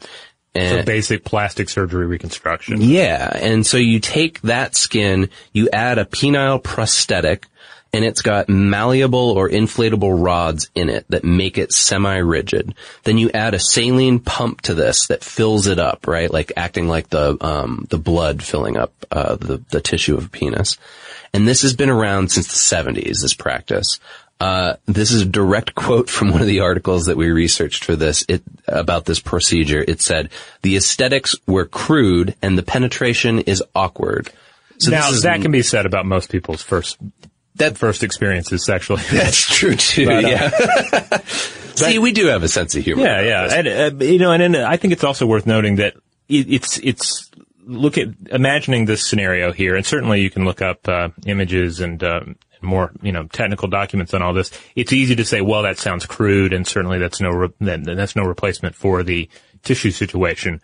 And 0.56 0.80
so 0.80 0.86
basic 0.86 1.24
plastic 1.24 1.70
surgery 1.70 2.06
reconstruction. 2.06 2.82
Yeah, 2.82 3.30
and 3.34 3.66
so 3.66 3.78
you 3.78 4.00
take 4.00 4.42
that 4.42 4.76
skin, 4.76 5.30
you 5.52 5.70
add 5.72 5.98
a 5.98 6.06
penile 6.06 6.62
prosthetic, 6.62 7.48
and 7.94 8.04
it's 8.04 8.24
got 8.24 8.50
malleable 8.50 9.30
or 9.30 9.48
inflatable 9.48 10.22
rods 10.22 10.70
in 10.74 10.90
it 10.90 11.06
that 11.10 11.24
make 11.24 11.60
it 11.60 11.72
semi-rigid. 11.72 12.74
Then 13.04 13.20
you 13.20 13.30
add 13.32 13.54
a 13.54 13.60
saline 13.60 14.20
pump 14.20 14.62
to 14.62 14.74
this 14.74 15.08
that 15.08 15.24
fills 15.24 15.68
it 15.68 15.78
up, 15.78 16.08
right? 16.08 16.32
Like 16.32 16.52
acting 16.58 16.88
like 16.88 17.10
the, 17.10 17.38
um, 17.40 17.86
the 17.90 18.00
blood 18.00 18.42
filling 18.42 18.78
up, 18.78 18.94
uh, 19.12 19.36
the, 19.36 19.64
the 19.70 19.80
tissue 19.80 20.18
of 20.18 20.26
a 20.26 20.30
penis. 20.30 20.78
And 21.36 21.48
this 21.48 21.62
has 21.62 21.76
been 21.76 21.92
around 21.92 22.32
since 22.32 22.48
the 22.48 22.76
70s, 22.76 23.22
this 23.22 23.36
practice. 23.36 24.00
Uh, 24.40 24.76
this 24.88 25.12
is 25.12 25.22
a 25.22 25.26
direct 25.26 25.76
quote 25.76 26.10
from 26.10 26.32
one 26.32 26.42
of 26.42 26.48
the 26.48 26.62
articles 26.62 27.06
that 27.06 27.16
we 27.16 27.30
researched 27.30 27.84
for 27.84 27.96
this 27.96 28.26
it, 28.28 28.42
about 28.68 29.06
this 29.06 29.20
procedure. 29.20 29.86
It 29.88 30.02
said, 30.02 30.32
the 30.64 30.76
aesthetics 30.76 31.36
were 31.46 31.66
crude 31.66 32.36
and 32.42 32.58
the 32.58 32.64
penetration 32.64 33.40
is 33.40 33.64
awkward. 33.76 34.32
So 34.80 34.90
now 34.90 35.12
is, 35.12 35.22
that 35.22 35.42
can 35.42 35.52
be 35.52 35.62
said 35.62 35.86
about 35.86 36.08
most 36.08 36.32
people's 36.32 36.64
first 36.64 36.98
that 37.56 37.78
first 37.78 38.04
experience 38.04 38.52
is 38.52 38.66
sexually. 38.66 39.02
That's 39.12 39.42
true 39.42 39.76
too. 39.76 40.06
But, 40.06 40.26
uh, 40.26 40.28
yeah. 40.28 41.18
See, 41.76 42.00
we 42.00 42.12
do 42.12 42.28
have 42.28 42.44
a 42.44 42.48
sense 42.48 42.76
of 42.76 42.84
humor. 42.84 43.04
Yeah, 43.04 43.22
yeah, 43.22 43.54
and, 43.56 44.02
uh, 44.02 44.06
you 44.06 44.20
know, 44.20 44.32
and, 44.32 44.44
and 44.44 44.58
I 44.58 44.78
think 44.78 44.94
it's 44.94 45.04
also 45.04 45.26
worth 45.26 45.48
noting 45.48 45.78
that 45.78 45.96
it, 46.30 46.52
it's 46.54 46.78
it's 46.80 47.32
look 47.66 47.98
at 47.98 48.10
imagining 48.30 48.86
this 48.86 49.08
scenario 49.08 49.52
here, 49.52 49.76
and 49.76 49.86
certainly 49.86 50.22
you 50.22 50.30
can 50.30 50.46
look 50.46 50.62
up 50.62 50.88
uh, 50.88 51.10
images 51.26 51.80
and 51.80 52.04
uh, 52.04 52.22
more 52.62 52.92
you 53.02 53.12
know 53.12 53.26
technical 53.28 53.68
documents 53.68 54.14
on 54.14 54.22
all 54.22 54.34
this. 54.34 54.52
It's 54.76 54.94
easy 54.94 55.16
to 55.16 55.26
say, 55.26 55.42
well, 55.42 55.64
that 55.64 55.80
sounds 55.80 56.06
crude, 56.06 56.54
and 56.54 56.68
certainly 56.68 57.00
that's 57.00 57.20
no 57.20 57.30
re- 57.30 57.54
that's 57.60 58.16
no 58.16 58.24
replacement 58.24 58.76
for 58.76 59.04
the 59.04 59.30
tissue 59.64 59.92
situation. 59.92 60.62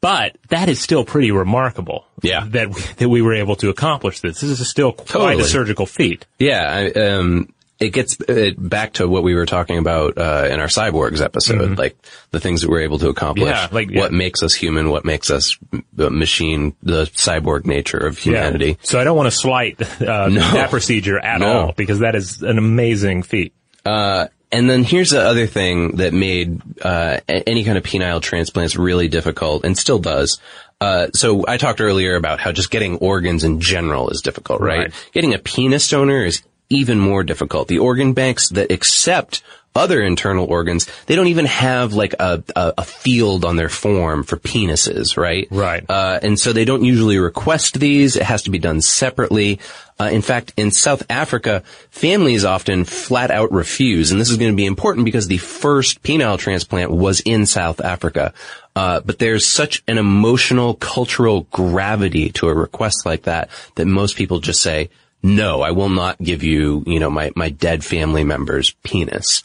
But 0.00 0.36
that 0.48 0.68
is 0.68 0.80
still 0.80 1.04
pretty 1.04 1.30
remarkable. 1.30 2.04
Yeah. 2.20 2.44
That 2.48 2.68
we, 2.68 2.80
that 2.96 3.08
we 3.08 3.22
were 3.22 3.34
able 3.34 3.56
to 3.56 3.68
accomplish 3.68 4.20
this. 4.20 4.40
This 4.40 4.58
is 4.58 4.68
still 4.68 4.92
quite 4.92 5.06
totally. 5.06 5.42
a 5.42 5.46
surgical 5.46 5.86
feat. 5.86 6.26
Yeah. 6.38 6.90
I, 6.96 7.00
um, 7.00 7.52
it 7.78 7.90
gets 7.90 8.20
uh, 8.20 8.50
back 8.58 8.94
to 8.94 9.08
what 9.08 9.22
we 9.22 9.34
were 9.34 9.46
talking 9.46 9.78
about 9.78 10.18
uh, 10.18 10.48
in 10.50 10.58
our 10.58 10.66
cyborgs 10.66 11.22
episode, 11.22 11.60
mm-hmm. 11.60 11.74
like 11.74 11.96
the 12.32 12.40
things 12.40 12.62
that 12.62 12.70
we're 12.70 12.80
able 12.80 12.98
to 12.98 13.08
accomplish. 13.08 13.50
Yeah, 13.50 13.68
like 13.70 13.90
yeah. 13.90 14.00
what 14.00 14.12
makes 14.12 14.42
us 14.42 14.52
human, 14.52 14.90
what 14.90 15.04
makes 15.04 15.30
us 15.30 15.56
machine, 15.96 16.74
the 16.82 17.04
cyborg 17.04 17.66
nature 17.66 17.98
of 17.98 18.18
humanity. 18.18 18.70
Yeah. 18.70 18.76
So 18.82 19.00
I 19.00 19.04
don't 19.04 19.16
want 19.16 19.28
to 19.28 19.36
slight 19.36 19.80
uh, 19.80 20.28
no. 20.28 20.40
that 20.40 20.70
procedure 20.70 21.18
at 21.18 21.40
no. 21.40 21.52
all 21.52 21.72
because 21.72 22.00
that 22.00 22.16
is 22.16 22.42
an 22.42 22.58
amazing 22.58 23.22
feat. 23.22 23.54
Uh, 23.84 24.26
and 24.50 24.68
then 24.68 24.84
here's 24.84 25.10
the 25.10 25.22
other 25.22 25.46
thing 25.46 25.96
that 25.96 26.12
made 26.12 26.60
uh, 26.82 27.18
any 27.28 27.64
kind 27.64 27.76
of 27.76 27.84
penile 27.84 28.22
transplants 28.22 28.76
really 28.76 29.08
difficult, 29.08 29.64
and 29.64 29.76
still 29.76 29.98
does. 29.98 30.40
Uh, 30.80 31.08
so 31.12 31.44
I 31.46 31.56
talked 31.56 31.80
earlier 31.80 32.14
about 32.14 32.40
how 32.40 32.52
just 32.52 32.70
getting 32.70 32.96
organs 32.98 33.44
in 33.44 33.60
general 33.60 34.10
is 34.10 34.22
difficult, 34.22 34.60
right? 34.60 34.78
right? 34.78 35.10
Getting 35.12 35.34
a 35.34 35.38
penis 35.38 35.88
donor 35.88 36.24
is 36.24 36.42
even 36.70 36.98
more 36.98 37.24
difficult. 37.24 37.68
The 37.68 37.78
organ 37.78 38.12
banks 38.12 38.50
that 38.50 38.70
accept 38.70 39.42
other 39.78 40.02
internal 40.02 40.46
organs, 40.46 40.86
they 41.06 41.16
don't 41.16 41.28
even 41.28 41.46
have 41.46 41.92
like 41.92 42.14
a, 42.18 42.42
a, 42.54 42.74
a 42.78 42.84
field 42.84 43.44
on 43.44 43.56
their 43.56 43.68
form 43.68 44.24
for 44.24 44.36
penises, 44.36 45.16
right? 45.16 45.48
Right. 45.50 45.84
Uh, 45.88 46.18
and 46.22 46.38
so 46.38 46.52
they 46.52 46.64
don't 46.64 46.84
usually 46.84 47.18
request 47.18 47.78
these. 47.78 48.16
It 48.16 48.24
has 48.24 48.42
to 48.42 48.50
be 48.50 48.58
done 48.58 48.80
separately. 48.80 49.60
Uh, 50.00 50.10
in 50.12 50.22
fact, 50.22 50.52
in 50.56 50.70
South 50.70 51.02
Africa, 51.10 51.62
families 51.90 52.44
often 52.44 52.84
flat 52.84 53.30
out 53.30 53.50
refuse, 53.50 54.12
and 54.12 54.20
this 54.20 54.30
is 54.30 54.36
going 54.36 54.52
to 54.52 54.56
be 54.56 54.66
important 54.66 55.04
because 55.04 55.26
the 55.26 55.38
first 55.38 56.02
penile 56.02 56.38
transplant 56.38 56.90
was 56.90 57.20
in 57.20 57.46
South 57.46 57.80
Africa. 57.80 58.32
Uh, 58.76 59.00
but 59.00 59.18
there's 59.18 59.44
such 59.44 59.82
an 59.88 59.98
emotional, 59.98 60.74
cultural 60.74 61.48
gravity 61.50 62.30
to 62.30 62.48
a 62.48 62.54
request 62.54 63.04
like 63.04 63.22
that 63.22 63.50
that 63.74 63.86
most 63.86 64.16
people 64.16 64.38
just 64.38 64.60
say, 64.62 64.88
no, 65.20 65.62
I 65.62 65.72
will 65.72 65.88
not 65.88 66.22
give 66.22 66.44
you, 66.44 66.84
you 66.86 67.00
know, 67.00 67.10
my, 67.10 67.32
my 67.34 67.48
dead 67.48 67.84
family 67.84 68.22
member's 68.22 68.70
penis. 68.84 69.42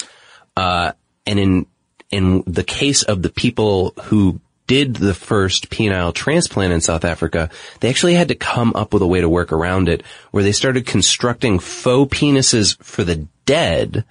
Uh, 0.55 0.93
and 1.25 1.39
in, 1.39 1.65
in 2.11 2.43
the 2.45 2.63
case 2.63 3.03
of 3.03 3.21
the 3.21 3.29
people 3.29 3.93
who 4.03 4.39
did 4.67 4.95
the 4.95 5.13
first 5.13 5.69
penile 5.69 6.13
transplant 6.13 6.73
in 6.73 6.81
South 6.81 7.05
Africa, 7.05 7.49
they 7.79 7.89
actually 7.89 8.13
had 8.13 8.29
to 8.29 8.35
come 8.35 8.73
up 8.75 8.93
with 8.93 9.01
a 9.01 9.07
way 9.07 9.21
to 9.21 9.29
work 9.29 9.51
around 9.51 9.89
it 9.89 10.03
where 10.31 10.43
they 10.43 10.51
started 10.51 10.85
constructing 10.85 11.59
faux 11.59 12.17
penises 12.17 12.77
for 12.81 13.03
the 13.03 13.27
dead, 13.45 14.05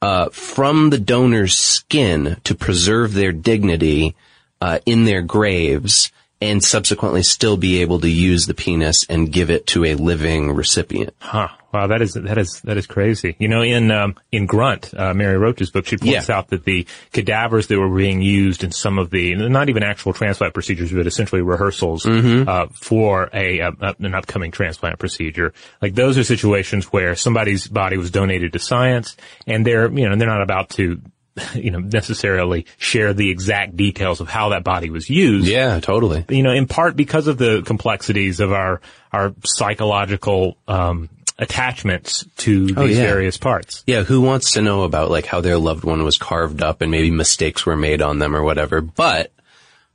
uh, 0.00 0.28
from 0.30 0.90
the 0.90 0.98
donor's 0.98 1.56
skin 1.56 2.36
to 2.44 2.54
preserve 2.54 3.12
their 3.12 3.32
dignity, 3.32 4.14
uh, 4.60 4.78
in 4.86 5.04
their 5.04 5.22
graves 5.22 6.10
and 6.40 6.62
subsequently 6.62 7.22
still 7.22 7.56
be 7.56 7.82
able 7.82 8.00
to 8.00 8.08
use 8.08 8.46
the 8.46 8.54
penis 8.54 9.04
and 9.08 9.32
give 9.32 9.50
it 9.50 9.66
to 9.68 9.84
a 9.84 9.94
living 9.94 10.52
recipient. 10.52 11.14
Huh. 11.18 11.48
Wow, 11.72 11.88
that 11.88 12.00
is 12.00 12.14
that 12.14 12.38
is 12.38 12.62
that 12.62 12.78
is 12.78 12.86
crazy. 12.86 13.36
You 13.38 13.48
know, 13.48 13.60
in 13.60 13.90
um, 13.90 14.16
in 14.32 14.46
Grunt, 14.46 14.94
uh, 14.96 15.12
Mary 15.12 15.36
Roach's 15.36 15.70
book, 15.70 15.84
she 15.84 15.98
points 15.98 16.30
yeah. 16.30 16.38
out 16.38 16.48
that 16.48 16.64
the 16.64 16.86
cadavers 17.12 17.66
that 17.66 17.78
were 17.78 17.94
being 17.94 18.22
used 18.22 18.64
in 18.64 18.72
some 18.72 18.98
of 18.98 19.10
the 19.10 19.34
not 19.34 19.68
even 19.68 19.82
actual 19.82 20.14
transplant 20.14 20.54
procedures, 20.54 20.90
but 20.92 21.06
essentially 21.06 21.42
rehearsals 21.42 22.04
mm-hmm. 22.04 22.48
uh, 22.48 22.68
for 22.72 23.28
a, 23.34 23.58
a, 23.58 23.72
an 23.98 24.14
upcoming 24.14 24.50
transplant 24.50 24.98
procedure. 24.98 25.52
Like 25.82 25.94
those 25.94 26.16
are 26.16 26.24
situations 26.24 26.86
where 26.86 27.14
somebody's 27.14 27.66
body 27.68 27.98
was 27.98 28.10
donated 28.10 28.54
to 28.54 28.58
science, 28.58 29.16
and 29.46 29.66
they're 29.66 29.90
you 29.90 30.08
know 30.08 30.16
they're 30.16 30.26
not 30.26 30.42
about 30.42 30.70
to 30.70 31.02
you 31.54 31.70
know, 31.70 31.78
necessarily 31.78 32.66
share 32.78 33.12
the 33.12 33.30
exact 33.30 33.76
details 33.76 34.20
of 34.20 34.28
how 34.28 34.50
that 34.50 34.64
body 34.64 34.90
was 34.90 35.08
used. 35.08 35.46
Yeah, 35.46 35.80
totally. 35.80 36.24
You 36.28 36.42
know, 36.42 36.52
in 36.52 36.66
part 36.66 36.96
because 36.96 37.26
of 37.26 37.38
the 37.38 37.62
complexities 37.62 38.40
of 38.40 38.52
our, 38.52 38.80
our 39.12 39.34
psychological, 39.44 40.56
um, 40.66 41.08
attachments 41.38 42.26
to 42.38 42.68
oh, 42.76 42.86
these 42.86 42.96
yeah. 42.98 43.04
various 43.04 43.36
parts. 43.36 43.84
Yeah, 43.86 44.02
who 44.02 44.20
wants 44.20 44.52
to 44.52 44.62
know 44.62 44.82
about 44.82 45.10
like 45.10 45.24
how 45.24 45.40
their 45.40 45.56
loved 45.56 45.84
one 45.84 46.02
was 46.02 46.18
carved 46.18 46.62
up 46.62 46.82
and 46.82 46.90
maybe 46.90 47.10
mistakes 47.10 47.64
were 47.64 47.76
made 47.76 48.02
on 48.02 48.18
them 48.18 48.34
or 48.34 48.42
whatever. 48.42 48.80
But 48.80 49.32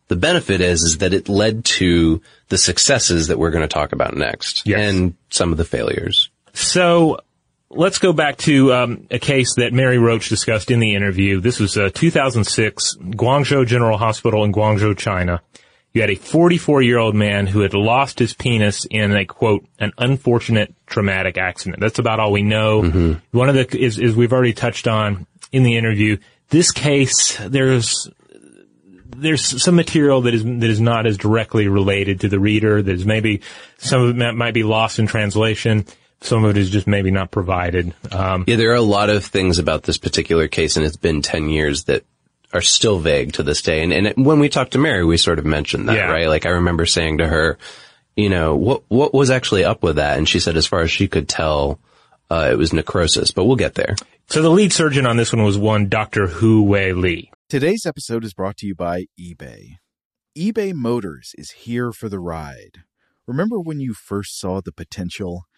the 0.07 0.15
benefit 0.15 0.61
is 0.61 0.83
is 0.83 0.97
that 0.99 1.13
it 1.13 1.27
led 1.27 1.65
to 1.65 2.21
the 2.47 2.57
successes 2.57 3.27
that 3.27 3.37
we're 3.37 3.51
going 3.51 3.67
to 3.67 3.73
talk 3.73 3.91
about 3.91 4.15
next 4.15 4.65
yes. 4.65 4.79
and 4.79 5.15
some 5.29 5.51
of 5.51 5.57
the 5.57 5.65
failures. 5.65 6.29
So 6.53 7.19
let's 7.75 7.99
go 7.99 8.13
back 8.13 8.37
to 8.37 8.73
um, 8.73 9.07
a 9.11 9.19
case 9.19 9.55
that 9.55 9.73
Mary 9.73 9.97
Roach 9.97 10.29
discussed 10.29 10.71
in 10.71 10.79
the 10.79 10.95
interview. 10.95 11.39
This 11.39 11.59
was 11.59 11.77
uh, 11.77 11.89
2006, 11.93 12.97
Guangzhou 12.97 13.65
General 13.65 13.97
Hospital 13.97 14.43
in 14.43 14.51
Guangzhou, 14.51 14.97
China. 14.97 15.41
You 15.93 16.01
had 16.01 16.09
a 16.09 16.15
44 16.15 16.81
year 16.81 16.97
old 16.97 17.13
man 17.13 17.45
who 17.45 17.61
had 17.61 17.73
lost 17.73 18.17
his 18.17 18.33
penis 18.33 18.85
in 18.89 19.15
a 19.15 19.25
quote, 19.25 19.65
an 19.79 19.91
unfortunate 19.97 20.73
traumatic 20.87 21.37
accident. 21.37 21.79
That's 21.79 21.99
about 21.99 22.19
all 22.19 22.31
we 22.31 22.41
know. 22.41 22.81
Mm-hmm. 22.81 23.37
One 23.37 23.49
of 23.49 23.55
the, 23.55 23.77
is, 23.77 23.99
is 23.99 24.15
we've 24.15 24.33
already 24.33 24.53
touched 24.53 24.87
on 24.87 25.27
in 25.51 25.61
the 25.61 25.77
interview. 25.77 26.17
This 26.49 26.71
case, 26.71 27.37
there's, 27.37 28.09
there's 29.15 29.61
some 29.61 29.75
material 29.75 30.21
that 30.21 30.33
is 30.33 30.43
that 30.43 30.63
is 30.63 30.81
not 30.81 31.05
as 31.05 31.17
directly 31.17 31.67
related 31.67 32.21
to 32.21 32.29
the 32.29 32.39
reader. 32.39 32.81
There's 32.81 33.05
maybe 33.05 33.41
some 33.77 34.01
of 34.01 34.19
it 34.19 34.33
might 34.33 34.55
be 34.55 34.63
lost 34.63 34.97
in 34.97 35.05
translation. 35.05 35.85
Some 36.23 36.45
of 36.45 36.51
it 36.51 36.57
is 36.57 36.69
just 36.69 36.87
maybe 36.87 37.11
not 37.11 37.31
provided. 37.31 37.93
Um, 38.11 38.45
yeah, 38.47 38.55
there 38.55 38.71
are 38.71 38.75
a 38.75 38.81
lot 38.81 39.09
of 39.09 39.25
things 39.25 39.59
about 39.59 39.83
this 39.83 39.97
particular 39.97 40.47
case, 40.47 40.77
and 40.77 40.85
it's 40.85 40.95
been 40.95 41.21
10 41.21 41.49
years 41.49 41.83
that 41.85 42.05
are 42.53 42.61
still 42.61 42.97
vague 42.97 43.33
to 43.33 43.43
this 43.43 43.61
day. 43.61 43.83
And, 43.83 43.91
and 43.91 44.25
when 44.25 44.39
we 44.39 44.47
talked 44.47 44.71
to 44.71 44.77
Mary, 44.77 45.03
we 45.03 45.17
sort 45.17 45.37
of 45.37 45.45
mentioned 45.45 45.89
that, 45.89 45.97
yeah. 45.97 46.09
right? 46.09 46.29
Like 46.29 46.45
I 46.45 46.51
remember 46.51 46.85
saying 46.85 47.17
to 47.17 47.27
her, 47.27 47.57
you 48.15 48.29
know, 48.29 48.55
what, 48.55 48.83
what 48.87 49.13
was 49.13 49.31
actually 49.31 49.65
up 49.65 49.83
with 49.83 49.97
that? 49.97 50.17
And 50.17 50.29
she 50.29 50.39
said, 50.39 50.55
as 50.55 50.65
far 50.65 50.79
as 50.79 50.91
she 50.91 51.09
could 51.09 51.27
tell, 51.27 51.79
uh, 52.29 52.47
it 52.51 52.57
was 52.57 52.71
necrosis, 52.71 53.31
but 53.31 53.43
we'll 53.43 53.57
get 53.57 53.75
there. 53.75 53.95
So 54.27 54.41
the 54.41 54.49
lead 54.49 54.71
surgeon 54.71 55.05
on 55.05 55.17
this 55.17 55.33
one 55.33 55.43
was 55.43 55.57
one 55.57 55.89
Dr. 55.89 56.27
Hu 56.27 56.63
Weilie. 56.65 57.29
Today's 57.49 57.85
episode 57.85 58.23
is 58.23 58.33
brought 58.33 58.55
to 58.57 58.65
you 58.65 58.75
by 58.75 59.07
eBay. 59.19 59.77
eBay 60.37 60.73
Motors 60.73 61.33
is 61.37 61.51
here 61.51 61.91
for 61.91 62.07
the 62.07 62.19
ride. 62.19 62.83
Remember 63.27 63.59
when 63.59 63.79
you 63.79 63.93
first 63.93 64.39
saw 64.39 64.61
the 64.61 64.71
potential? 64.71 65.43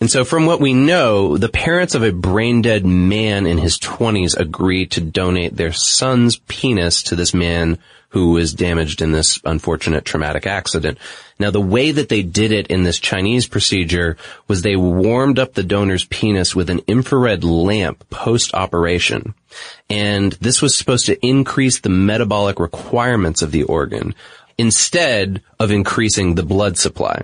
And 0.00 0.10
so 0.10 0.24
from 0.24 0.46
what 0.46 0.60
we 0.60 0.74
know, 0.74 1.36
the 1.36 1.48
parents 1.48 1.94
of 1.94 2.02
a 2.02 2.12
brain 2.12 2.62
dead 2.62 2.84
man 2.84 3.46
in 3.46 3.58
his 3.58 3.78
20s 3.78 4.36
agreed 4.36 4.90
to 4.92 5.00
donate 5.00 5.56
their 5.56 5.72
son's 5.72 6.36
penis 6.36 7.04
to 7.04 7.16
this 7.16 7.32
man 7.32 7.78
who 8.14 8.30
was 8.30 8.54
damaged 8.54 9.02
in 9.02 9.10
this 9.10 9.40
unfortunate 9.44 10.04
traumatic 10.04 10.46
accident. 10.46 10.98
Now 11.40 11.50
the 11.50 11.60
way 11.60 11.90
that 11.90 12.08
they 12.08 12.22
did 12.22 12.52
it 12.52 12.68
in 12.68 12.84
this 12.84 13.00
Chinese 13.00 13.48
procedure 13.48 14.16
was 14.46 14.62
they 14.62 14.76
warmed 14.76 15.40
up 15.40 15.54
the 15.54 15.64
donor's 15.64 16.04
penis 16.04 16.54
with 16.54 16.70
an 16.70 16.80
infrared 16.86 17.42
lamp 17.42 18.08
post-operation. 18.10 19.34
And 19.90 20.32
this 20.34 20.62
was 20.62 20.78
supposed 20.78 21.06
to 21.06 21.26
increase 21.26 21.80
the 21.80 21.88
metabolic 21.88 22.60
requirements 22.60 23.42
of 23.42 23.50
the 23.50 23.64
organ 23.64 24.14
instead 24.58 25.42
of 25.58 25.72
increasing 25.72 26.36
the 26.36 26.44
blood 26.44 26.78
supply. 26.78 27.22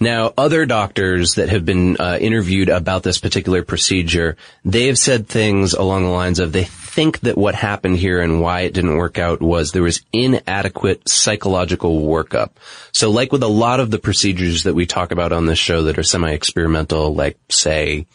Now, 0.00 0.32
other 0.36 0.66
doctors 0.66 1.34
that 1.34 1.48
have 1.48 1.64
been 1.64 1.96
uh, 1.98 2.18
interviewed 2.20 2.68
about 2.68 3.02
this 3.02 3.18
particular 3.18 3.62
procedure, 3.62 4.36
they 4.64 4.86
have 4.86 4.98
said 4.98 5.28
things 5.28 5.74
along 5.74 6.04
the 6.04 6.10
lines 6.10 6.38
of 6.38 6.52
they 6.52 6.64
think 6.64 7.20
that 7.20 7.38
what 7.38 7.54
happened 7.54 7.96
here 7.96 8.20
and 8.20 8.40
why 8.40 8.60
it 8.60 8.74
didn't 8.74 8.96
work 8.96 9.18
out 9.18 9.40
was 9.40 9.72
there 9.72 9.82
was 9.82 10.04
inadequate 10.12 11.08
psychological 11.08 12.02
workup. 12.02 12.50
So 12.92 13.10
like 13.10 13.32
with 13.32 13.42
a 13.42 13.48
lot 13.48 13.80
of 13.80 13.90
the 13.90 13.98
procedures 13.98 14.64
that 14.64 14.74
we 14.74 14.86
talk 14.86 15.10
about 15.10 15.32
on 15.32 15.46
this 15.46 15.58
show 15.58 15.84
that 15.84 15.98
are 15.98 16.02
semi-experimental, 16.02 17.14
like 17.14 17.38
say, 17.48 18.06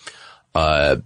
uh, 0.54 0.98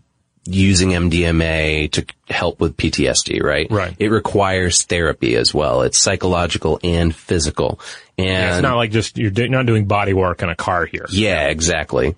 using 0.46 0.90
MDMA 0.90 1.92
to 1.92 2.06
help 2.30 2.60
with 2.60 2.76
PTSD, 2.78 3.44
right? 3.44 3.68
Right. 3.70 3.96
It 4.00 4.10
requires 4.10 4.84
therapy 4.84 5.36
as 5.36 5.54
well. 5.54 5.82
It's 5.84 5.98
psychological 5.98 6.80
and 6.84 7.16
physical. 7.16 7.80
And 8.18 8.28
Yeah, 8.28 8.56
it's 8.56 8.64
not 8.64 8.76
like 8.78 8.92
just 8.92 9.18
you're 9.18 9.32
not 9.50 9.66
doing 9.66 9.86
body 9.86 10.14
work 10.14 10.42
in 10.42 10.50
a 10.50 10.56
car 10.56 10.86
here. 10.86 11.06
yeah, 11.10 11.48
exactly. 11.48 12.16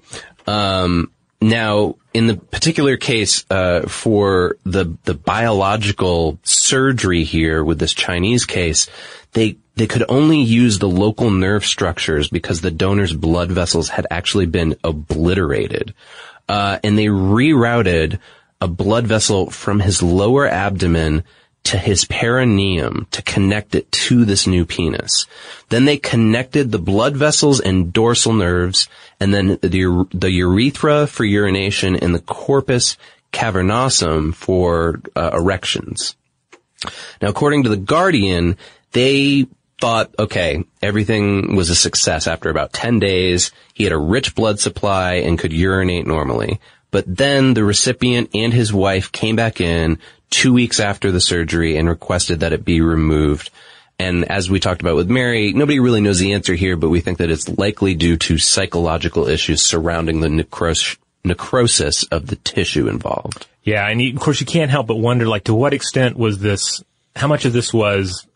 Um, 0.47 1.11
now, 1.41 1.95
in 2.13 2.27
the 2.27 2.35
particular 2.37 2.95
case 2.95 3.43
uh, 3.49 3.81
for 3.81 4.55
the 4.63 4.97
the 5.03 5.13
biological 5.13 6.39
surgery 6.43 7.23
here 7.25 7.63
with 7.63 7.79
this 7.79 7.93
Chinese 7.93 8.45
case, 8.45 8.89
they 9.33 9.57
they 9.75 9.87
could 9.87 10.05
only 10.07 10.39
use 10.39 10.79
the 10.79 10.87
local 10.87 11.31
nerve 11.31 11.65
structures 11.65 12.29
because 12.29 12.61
the 12.61 12.71
donor's 12.71 13.11
blood 13.13 13.51
vessels 13.51 13.89
had 13.89 14.05
actually 14.11 14.45
been 14.45 14.75
obliterated, 14.83 15.93
uh, 16.53 16.77
and 16.83 16.95
they 16.95 17.07
rerouted 17.07 18.19
a 18.61 18.67
blood 18.67 19.07
vessel 19.07 19.49
from 19.49 19.79
his 19.79 20.03
lower 20.03 20.47
abdomen 20.47 21.23
to 21.63 21.79
his 21.79 22.05
perineum 22.05 23.07
to 23.09 23.23
connect 23.23 23.73
it 23.73 23.91
to 23.91 24.23
this 24.23 24.45
new 24.45 24.63
penis. 24.63 25.25
Then 25.69 25.85
they 25.85 25.97
connected 25.97 26.71
the 26.71 26.77
blood 26.77 27.17
vessels 27.17 27.59
and 27.59 27.91
dorsal 27.91 28.33
nerves 28.33 28.87
and 29.19 29.33
then 29.33 29.57
the, 29.63 30.07
the 30.13 30.29
urethra 30.29 31.07
for 31.07 31.25
urination 31.25 31.95
and 31.95 32.13
the 32.13 32.21
corpus 32.21 32.97
cavernosum 33.31 34.35
for 34.35 35.01
uh, 35.15 35.31
erections. 35.33 36.15
Now, 37.19 37.29
according 37.29 37.63
to 37.63 37.69
the 37.69 37.77
Guardian, 37.77 38.57
they 38.91 39.47
thought, 39.79 40.13
okay, 40.17 40.63
everything 40.81 41.55
was 41.55 41.69
a 41.69 41.75
success 41.75 42.27
after 42.27 42.49
about 42.49 42.73
10 42.73 42.99
days. 42.99 43.51
He 43.73 43.83
had 43.83 43.93
a 43.93 43.97
rich 43.97 44.35
blood 44.35 44.59
supply 44.59 45.15
and 45.15 45.37
could 45.37 45.53
urinate 45.53 46.07
normally. 46.07 46.59
But 46.91 47.05
then 47.07 47.53
the 47.53 47.63
recipient 47.63 48.29
and 48.33 48.53
his 48.53 48.71
wife 48.71 49.11
came 49.11 49.35
back 49.35 49.59
in 49.59 49.97
two 50.29 50.53
weeks 50.53 50.79
after 50.79 51.11
the 51.11 51.21
surgery 51.21 51.77
and 51.77 51.89
requested 51.89 52.41
that 52.41 52.53
it 52.53 52.63
be 52.63 52.81
removed. 52.81 53.49
And 53.99 54.29
as 54.29 54.49
we 54.49 54.59
talked 54.59 54.81
about 54.81 54.95
with 54.95 55.09
Mary, 55.09 55.53
nobody 55.53 55.79
really 55.79 56.01
knows 56.01 56.19
the 56.19 56.33
answer 56.33 56.55
here, 56.55 56.75
but 56.75 56.89
we 56.89 56.99
think 56.99 57.19
that 57.19 57.29
it's 57.29 57.49
likely 57.49 57.95
due 57.95 58.17
to 58.17 58.37
psychological 58.37 59.27
issues 59.27 59.63
surrounding 59.63 60.21
the 60.21 60.27
necros- 60.27 60.97
necrosis 61.23 62.03
of 62.03 62.27
the 62.27 62.35
tissue 62.37 62.87
involved. 62.87 63.47
Yeah, 63.63 63.87
and 63.87 64.01
you, 64.01 64.13
of 64.13 64.19
course 64.19 64.39
you 64.39 64.45
can't 64.45 64.71
help 64.71 64.87
but 64.87 64.97
wonder, 64.97 65.27
like, 65.27 65.45
to 65.45 65.53
what 65.53 65.73
extent 65.73 66.17
was 66.17 66.39
this? 66.39 66.83
How 67.15 67.27
much 67.27 67.45
of 67.45 67.53
this 67.53 67.73
was 67.73 68.27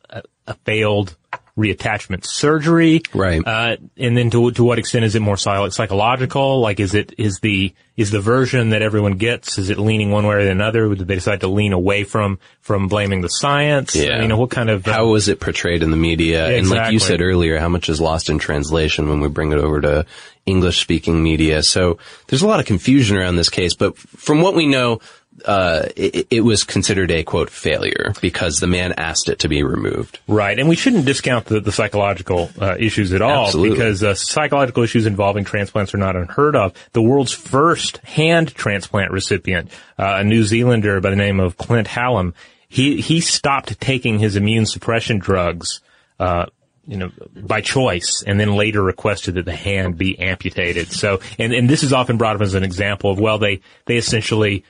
a, 0.48 0.54
failed 0.66 1.16
reattachment 1.58 2.26
surgery? 2.26 3.02
Right. 3.14 3.42
Uh, 3.46 3.78
and 3.98 4.16
then 4.16 4.30
to 4.32 4.52
to 4.52 4.64
what 4.64 4.80
extent 4.80 5.06
is 5.06 5.16
it 5.16 5.22
more 5.22 5.38
psychological? 5.38 6.60
Like, 6.62 6.80
is 6.80 6.94
it 6.94 7.14
is 7.18 7.40
the 7.40 7.74
is 7.96 8.12
the 8.12 8.22
version 8.22 8.70
that 8.70 8.82
everyone 8.82 9.14
gets? 9.14 9.58
Is 9.58 9.70
it 9.70 9.80
leaning 9.80 10.12
one 10.12 10.26
way 10.26 10.36
or 10.36 10.40
another? 10.40 10.94
Did 10.94 11.08
they 11.08 11.16
decide 11.16 11.42
to 11.42 11.48
lean 11.48 11.74
away 11.74 12.04
from 12.04 12.40
from 12.62 12.88
blaming 12.88 13.22
the 13.22 13.30
science? 13.30 13.96
Yeah. 13.96 14.22
You 14.22 14.28
know, 14.28 14.38
what 14.38 14.52
kind 14.52 14.70
of 14.70 14.86
How 14.86 15.08
was 15.08 15.28
it 15.28 15.40
portrayed 15.40 15.84
in 15.84 15.92
the 15.92 15.98
media? 15.98 16.48
And 16.48 16.70
like 16.70 16.94
you 16.94 17.00
said 17.00 17.22
earlier, 17.22 17.60
how 17.60 17.70
much 17.70 17.90
is 17.90 18.00
lost 18.00 18.30
in 18.30 18.38
translation 18.38 19.10
when 19.10 19.20
we 19.20 19.28
bring 19.28 19.52
it 19.52 19.58
over 19.58 19.82
to 19.82 20.06
English 20.46 20.80
speaking 20.80 21.24
media? 21.24 21.64
So 21.64 21.98
there's 22.28 22.44
a 22.44 22.48
lot 22.48 22.60
of 22.60 22.68
confusion 22.68 23.18
around 23.18 23.36
this 23.36 23.50
case, 23.50 23.74
but 23.74 23.98
from 23.98 24.42
what 24.42 24.54
we 24.54 24.68
know, 24.68 25.00
uh, 25.46 25.88
it, 25.96 26.28
it 26.30 26.42
was 26.42 26.64
considered 26.64 27.12
a 27.12 27.24
quote 27.24 27.50
failure 27.50 28.14
because 28.22 28.60
the 28.60 28.68
man 28.68 28.94
asked 28.98 29.30
it 29.30 29.40
to 29.40 29.48
be 29.48 29.64
removed. 29.64 30.20
Right, 30.28 30.58
and 30.58 30.68
we 30.68 30.76
shouldn't 30.76 31.06
discount 31.06 31.46
the, 31.46 31.60
the 31.60 31.72
psychological 31.72 32.50
uh, 32.60 32.76
issues 32.80 33.14
at 33.14 33.22
all 33.22 33.46
Absolutely. 33.46 33.76
because 33.76 34.04
uh, 34.04 34.16
psychological 34.16 34.84
issues 34.84 35.06
involving 35.06 35.46
transplants 35.46 35.94
are 35.94 36.00
not 36.00 36.16
unheard 36.16 36.56
of. 36.56 36.74
The 36.94 37.02
world's 37.02 37.34
first 37.34 37.98
hand 37.98 38.54
transplant 38.54 39.12
recipient, 39.12 39.72
uh, 39.98 40.18
a 40.20 40.24
New 40.24 40.44
Zealander 40.44 41.02
by 41.02 41.10
the 41.10 41.16
name 41.16 41.40
of 41.40 41.58
Clint 41.58 41.88
Hallam, 41.88 42.34
he 42.68 43.00
he 43.00 43.22
stopped 43.22 43.80
taking 43.80 44.20
his 44.20 44.36
immune 44.36 44.66
suppression 44.66 45.20
drugs. 45.20 45.82
Uh, 46.20 46.48
you 46.90 46.96
know, 46.96 47.12
by 47.36 47.60
choice, 47.60 48.24
and 48.26 48.40
then 48.40 48.56
later 48.56 48.82
requested 48.82 49.36
that 49.36 49.44
the 49.44 49.54
hand 49.54 49.98
be 49.98 50.18
amputated. 50.18 50.90
So, 50.90 51.20
and, 51.38 51.52
and 51.54 51.70
this 51.70 51.84
is 51.84 51.92
often 51.92 52.18
brought 52.18 52.38
up 52.38 52.42
as 52.42 52.54
an 52.54 52.64
example 52.64 53.12
of, 53.12 53.20
well, 53.20 53.40
they, 53.40 53.60
they 53.88 53.98
essentially, 53.98 54.64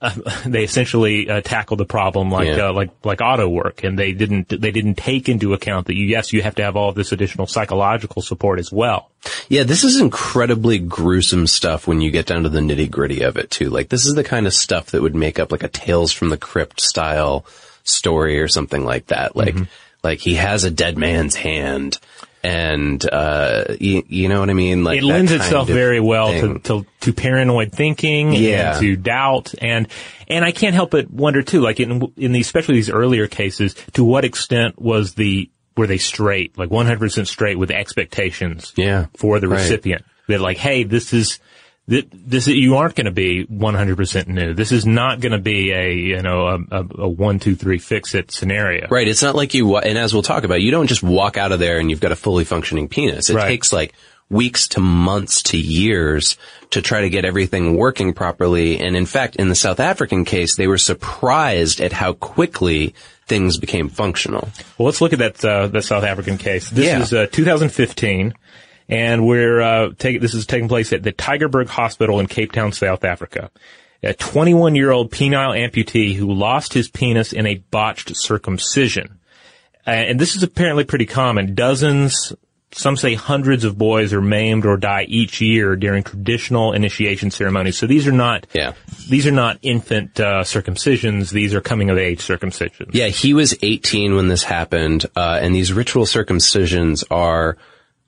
uh, 0.00 0.12
they 0.46 0.64
essentially 0.64 1.28
uh, 1.30 1.40
tackled 1.40 1.80
the 1.80 1.84
problem 1.84 2.30
like 2.30 2.48
Yeah. 2.48 2.68
uh, 2.68 2.72
like 2.72 2.90
like 3.04 3.20
auto 3.20 3.48
work, 3.48 3.84
and 3.84 3.98
they 3.98 4.12
didn't 4.12 4.48
they 4.48 4.70
didn't 4.70 4.94
take 4.96 5.28
into 5.28 5.54
account 5.54 5.86
that 5.86 5.94
you 5.96 6.04
yes 6.06 6.32
you 6.32 6.42
have 6.42 6.54
to 6.56 6.62
have 6.62 6.76
all 6.76 6.88
of 6.90 6.94
this 6.94 7.12
additional 7.12 7.46
psychological 7.46 8.22
support 8.22 8.58
as 8.58 8.70
well. 8.72 9.10
Yeah, 9.48 9.62
this 9.62 9.84
is 9.84 10.00
incredibly 10.00 10.78
gruesome 10.78 11.46
stuff 11.46 11.86
when 11.86 12.00
you 12.00 12.10
get 12.10 12.26
down 12.26 12.42
to 12.42 12.48
the 12.48 12.60
nitty 12.60 12.90
gritty 12.90 13.22
of 13.22 13.36
it 13.36 13.50
too. 13.50 13.70
Like 13.70 13.88
this 13.88 14.04
is 14.06 14.14
the 14.14 14.24
kind 14.24 14.46
of 14.46 14.52
stuff 14.54 14.86
that 14.92 15.02
would 15.02 15.14
make 15.14 15.38
up 15.38 15.50
like 15.52 15.62
a 15.62 15.68
Tales 15.68 16.12
from 16.12 16.28
the 16.28 16.36
Crypt 16.38 16.80
style 16.80 17.44
story 17.84 18.40
or 18.40 18.48
something 18.48 18.84
like 18.84 19.06
that. 19.06 19.36
Like, 19.36 19.54
Mm-hmm. 19.54 19.64
like 20.02 20.18
he 20.20 20.34
has 20.34 20.64
a 20.64 20.70
dead 20.70 20.96
man's 20.98 21.34
hand 21.36 21.98
and, 22.44 23.02
uh, 23.10 23.64
you, 23.80 24.02
you 24.06 24.28
know 24.28 24.40
what 24.40 24.50
I 24.50 24.54
mean? 24.54 24.84
Like 24.84 24.98
it 24.98 25.04
lends 25.04 25.32
itself 25.32 25.66
very 25.66 25.98
well 26.00 26.30
to, 26.32 26.58
to 26.60 26.86
to 27.00 27.12
paranoid 27.12 27.72
thinking 27.72 28.32
Yeah. 28.34 28.72
and 28.72 28.80
to 28.80 28.96
doubt 28.96 29.54
and 29.60 29.88
and 30.28 30.44
I 30.44 30.52
can't 30.52 30.74
help 30.74 30.90
but 30.90 31.10
wonder 31.10 31.42
too 31.42 31.60
like 31.60 31.80
in 31.80 32.12
in 32.16 32.32
these 32.32 32.46
especially 32.46 32.74
these 32.76 32.90
earlier 32.90 33.26
cases 33.26 33.74
to 33.94 34.04
what 34.04 34.24
extent 34.24 34.80
was 34.80 35.14
the 35.14 35.50
were 35.76 35.86
they 35.86 35.98
straight 35.98 36.56
like 36.58 36.68
100% 36.70 37.26
straight 37.26 37.58
with 37.58 37.70
expectations 37.70 38.72
Yeah. 38.76 39.06
for 39.16 39.40
the 39.40 39.48
Right. 39.48 39.60
recipient 39.60 40.04
that 40.28 40.40
like 40.40 40.56
hey 40.58 40.84
this 40.84 41.12
is 41.12 41.40
th- 41.88 42.08
this 42.12 42.46
you 42.46 42.76
aren't 42.76 42.94
going 42.94 43.06
to 43.06 43.10
be 43.10 43.46
100% 43.46 44.26
new. 44.28 44.54
This 44.54 44.72
is 44.72 44.86
not 44.86 45.20
going 45.20 45.32
to 45.32 45.38
be 45.38 45.72
a 45.72 45.92
you 45.92 46.22
know 46.22 46.46
a, 46.46 46.58
a, 46.80 46.86
a 47.02 47.08
one 47.08 47.38
two 47.38 47.54
three 47.56 47.78
fix 47.78 48.14
it 48.14 48.30
scenario. 48.30 48.88
Right. 48.88 49.08
It's 49.08 49.22
not 49.22 49.34
like 49.34 49.54
you, 49.54 49.76
and 49.76 49.98
as 49.98 50.12
we'll 50.12 50.22
talk 50.22 50.44
about, 50.44 50.60
you 50.62 50.70
don't 50.70 50.86
just 50.86 51.02
walk 51.02 51.36
out 51.36 51.52
of 51.52 51.58
there 51.58 51.78
and 51.78 51.90
you've 51.90 52.00
got 52.00 52.12
a 52.12 52.16
fully 52.16 52.44
functioning 52.44 52.88
penis. 52.88 53.30
It 53.30 53.36
Right. 53.36 53.48
takes 53.48 53.72
like 53.72 53.94
weeks 54.30 54.68
to 54.68 54.80
months 54.80 55.42
to 55.42 55.58
years 55.58 56.38
to 56.70 56.80
try 56.80 57.02
to 57.02 57.10
get 57.10 57.26
everything 57.26 57.76
working 57.76 58.14
properly. 58.14 58.80
And 58.80 58.96
in 58.96 59.04
fact, 59.06 59.36
in 59.36 59.48
the 59.50 59.54
South 59.54 59.78
African 59.80 60.24
case, 60.24 60.56
they 60.56 60.66
were 60.66 60.78
surprised 60.78 61.80
at 61.80 61.92
how 61.92 62.14
quickly 62.14 62.94
things 63.26 63.58
became 63.58 63.88
functional. 63.90 64.48
Well, 64.78 64.86
let's 64.86 65.00
look 65.02 65.12
at 65.12 65.18
that 65.18 65.44
uh, 65.44 65.66
that 65.68 65.82
South 65.82 66.04
African 66.04 66.38
case. 66.38 66.70
This 66.70 66.86
Yeah. 66.86 67.02
is 67.02 67.12
uh, 67.12 67.26
2015, 67.30 68.34
and 68.88 69.26
we're 69.26 69.60
uh, 69.60 69.90
taking 69.98 70.20
this 70.20 70.34
is 70.34 70.46
taking 70.46 70.68
place 70.68 70.92
at 70.92 71.02
the 71.02 71.12
Tygerberg 71.12 71.68
Hospital 71.68 72.20
in 72.20 72.26
Cape 72.26 72.52
Town, 72.52 72.72
South 72.72 73.04
Africa. 73.04 73.50
A 74.02 74.12
21 74.12 74.74
year 74.74 74.90
old 74.90 75.10
penile 75.10 75.56
amputee 75.58 76.14
who 76.14 76.30
lost 76.32 76.74
his 76.74 76.88
penis 76.88 77.32
in 77.32 77.46
a 77.46 77.54
botched 77.54 78.14
circumcision, 78.16 79.18
uh, 79.86 79.90
and 79.90 80.20
this 80.20 80.36
is 80.36 80.42
apparently 80.42 80.84
pretty 80.84 81.06
common. 81.06 81.54
Dozens. 81.54 82.32
Some 82.76 82.96
say 82.96 83.14
hundreds 83.14 83.62
of 83.62 83.78
boys 83.78 84.12
are 84.12 84.20
maimed 84.20 84.66
or 84.66 84.76
die 84.76 85.04
each 85.08 85.40
year 85.40 85.76
during 85.76 86.02
traditional 86.02 86.72
initiation 86.72 87.30
ceremonies. 87.30 87.78
So 87.78 87.86
these 87.86 88.08
are 88.08 88.12
not, 88.12 88.48
Yeah. 88.52 88.72
these 89.08 89.28
are 89.28 89.30
not 89.30 89.60
infant 89.62 90.18
uh, 90.18 90.42
circumcisions. 90.42 91.30
These 91.30 91.54
are 91.54 91.60
coming 91.60 91.88
of 91.88 91.98
age 91.98 92.18
circumcisions. 92.18 92.90
Yeah, 92.92 93.06
he 93.06 93.32
was 93.32 93.56
18 93.62 94.16
when 94.16 94.26
this 94.26 94.42
happened, 94.42 95.06
uh, 95.14 95.38
and 95.40 95.54
these 95.54 95.72
ritual 95.72 96.04
circumcisions 96.04 97.04
are 97.12 97.56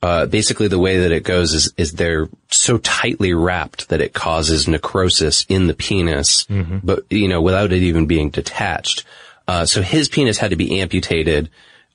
uh, 0.06 0.26
basically 0.26 0.68
the 0.68 0.78
way 0.78 0.98
that 1.00 1.10
it 1.10 1.24
goes 1.24 1.52
is 1.52 1.72
is 1.76 1.92
they're 1.92 2.28
so 2.48 2.78
tightly 2.78 3.34
wrapped 3.34 3.88
that 3.88 4.00
it 4.00 4.14
causes 4.14 4.68
necrosis 4.68 5.44
in 5.48 5.66
the 5.66 5.74
penis, 5.74 6.46
but 6.84 7.04
you 7.10 7.26
know 7.26 7.42
without 7.42 7.72
it 7.72 7.82
even 7.82 8.06
being 8.06 8.30
detached. 8.30 9.04
Uh, 9.48 9.66
so 9.66 9.82
his 9.82 10.08
penis 10.08 10.38
had 10.38 10.50
to 10.50 10.56
be 10.56 10.80
amputated. 10.80 11.50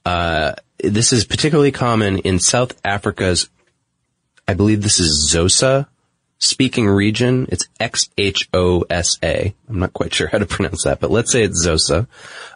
Uh, 0.05 0.55
this 0.83 1.13
is 1.13 1.23
particularly 1.23 1.71
common 1.71 2.17
in 2.17 2.37
South 2.39 2.79
Africa's, 2.83 3.49
I 4.45 4.55
believe 4.55 4.81
this 4.81 4.99
is 4.99 5.33
Zosa 5.33 5.87
speaking 6.41 6.87
region. 6.87 7.45
It's 7.49 7.67
X-H-O-S-A. 7.79 9.53
I'm 9.69 9.79
not 9.79 9.93
quite 9.93 10.13
sure 10.13 10.27
how 10.27 10.39
to 10.39 10.45
pronounce 10.45 10.83
that, 10.83 10.99
but 10.99 11.11
let's 11.11 11.31
say 11.31 11.43
it's 11.43 11.65
Zosa, 11.65 12.07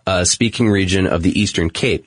uh, 0.05 0.25
speaking 0.25 0.69
region 0.69 1.07
of 1.07 1.23
the 1.23 1.39
Eastern 1.39 1.69
Cape. 1.69 2.05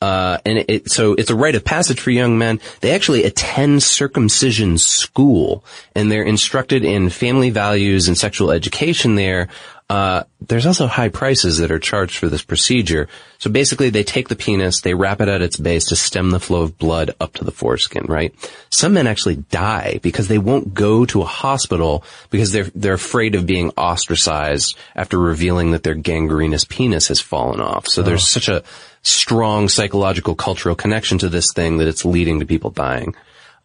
Uh, 0.00 0.38
and 0.46 0.64
it, 0.66 0.90
so 0.90 1.12
it's 1.12 1.28
a 1.28 1.34
rite 1.34 1.54
of 1.54 1.64
passage 1.64 2.00
for 2.00 2.10
young 2.10 2.38
men. 2.38 2.58
They 2.80 2.92
actually 2.92 3.24
attend 3.24 3.82
circumcision 3.82 4.78
school 4.78 5.62
and 5.94 6.10
they're 6.10 6.22
instructed 6.22 6.84
in 6.84 7.10
family 7.10 7.50
values 7.50 8.08
and 8.08 8.16
sexual 8.16 8.50
education 8.50 9.14
there. 9.14 9.48
Uh, 9.90 10.22
there's 10.40 10.66
also 10.66 10.86
high 10.86 11.08
prices 11.08 11.58
that 11.58 11.72
are 11.72 11.80
charged 11.80 12.16
for 12.16 12.28
this 12.28 12.44
procedure. 12.44 13.08
So 13.38 13.50
basically 13.50 13.90
they 13.90 14.04
take 14.04 14.28
the 14.28 14.36
penis, 14.36 14.82
they 14.82 14.94
wrap 14.94 15.20
it 15.20 15.26
at 15.26 15.42
its 15.42 15.56
base 15.56 15.86
to 15.86 15.96
stem 15.96 16.30
the 16.30 16.38
flow 16.38 16.62
of 16.62 16.78
blood 16.78 17.10
up 17.20 17.32
to 17.34 17.44
the 17.44 17.50
foreskin, 17.50 18.04
right? 18.06 18.32
Some 18.70 18.92
men 18.92 19.08
actually 19.08 19.36
die 19.50 19.98
because 20.00 20.28
they 20.28 20.38
won't 20.38 20.74
go 20.74 21.06
to 21.06 21.22
a 21.22 21.26
hospital 21.26 22.04
because 22.30 22.52
they're, 22.52 22.70
they're 22.72 22.94
afraid 22.94 23.34
of 23.34 23.46
being 23.46 23.70
ostracized 23.70 24.76
after 24.94 25.18
revealing 25.18 25.72
that 25.72 25.82
their 25.82 25.96
gangrenous 25.96 26.64
penis 26.64 27.08
has 27.08 27.20
fallen 27.20 27.60
off. 27.60 27.88
So 27.88 28.02
there's 28.02 28.28
such 28.28 28.46
a 28.46 28.62
strong 29.02 29.68
psychological 29.68 30.36
cultural 30.36 30.76
connection 30.76 31.18
to 31.18 31.28
this 31.28 31.52
thing 31.52 31.78
that 31.78 31.88
it's 31.88 32.04
leading 32.04 32.38
to 32.38 32.46
people 32.46 32.70
dying. 32.70 33.16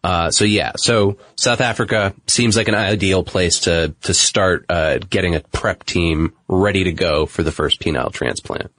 Uh, 0.06 0.30
so 0.30 0.44
yeah, 0.44 0.70
so 0.76 1.18
South 1.34 1.60
Africa 1.60 2.14
seems 2.28 2.56
like 2.56 2.68
an 2.68 2.76
ideal 2.76 3.24
place 3.24 3.58
to 3.60 3.92
to 4.02 4.14
start 4.14 4.64
uh, 4.68 4.98
getting 4.98 5.34
a 5.34 5.40
prep 5.40 5.82
team 5.82 6.32
ready 6.46 6.84
to 6.84 6.92
go 6.92 7.26
for 7.26 7.42
the 7.42 7.50
first 7.50 7.80
penile 7.80 8.12
transplant. 8.12 8.70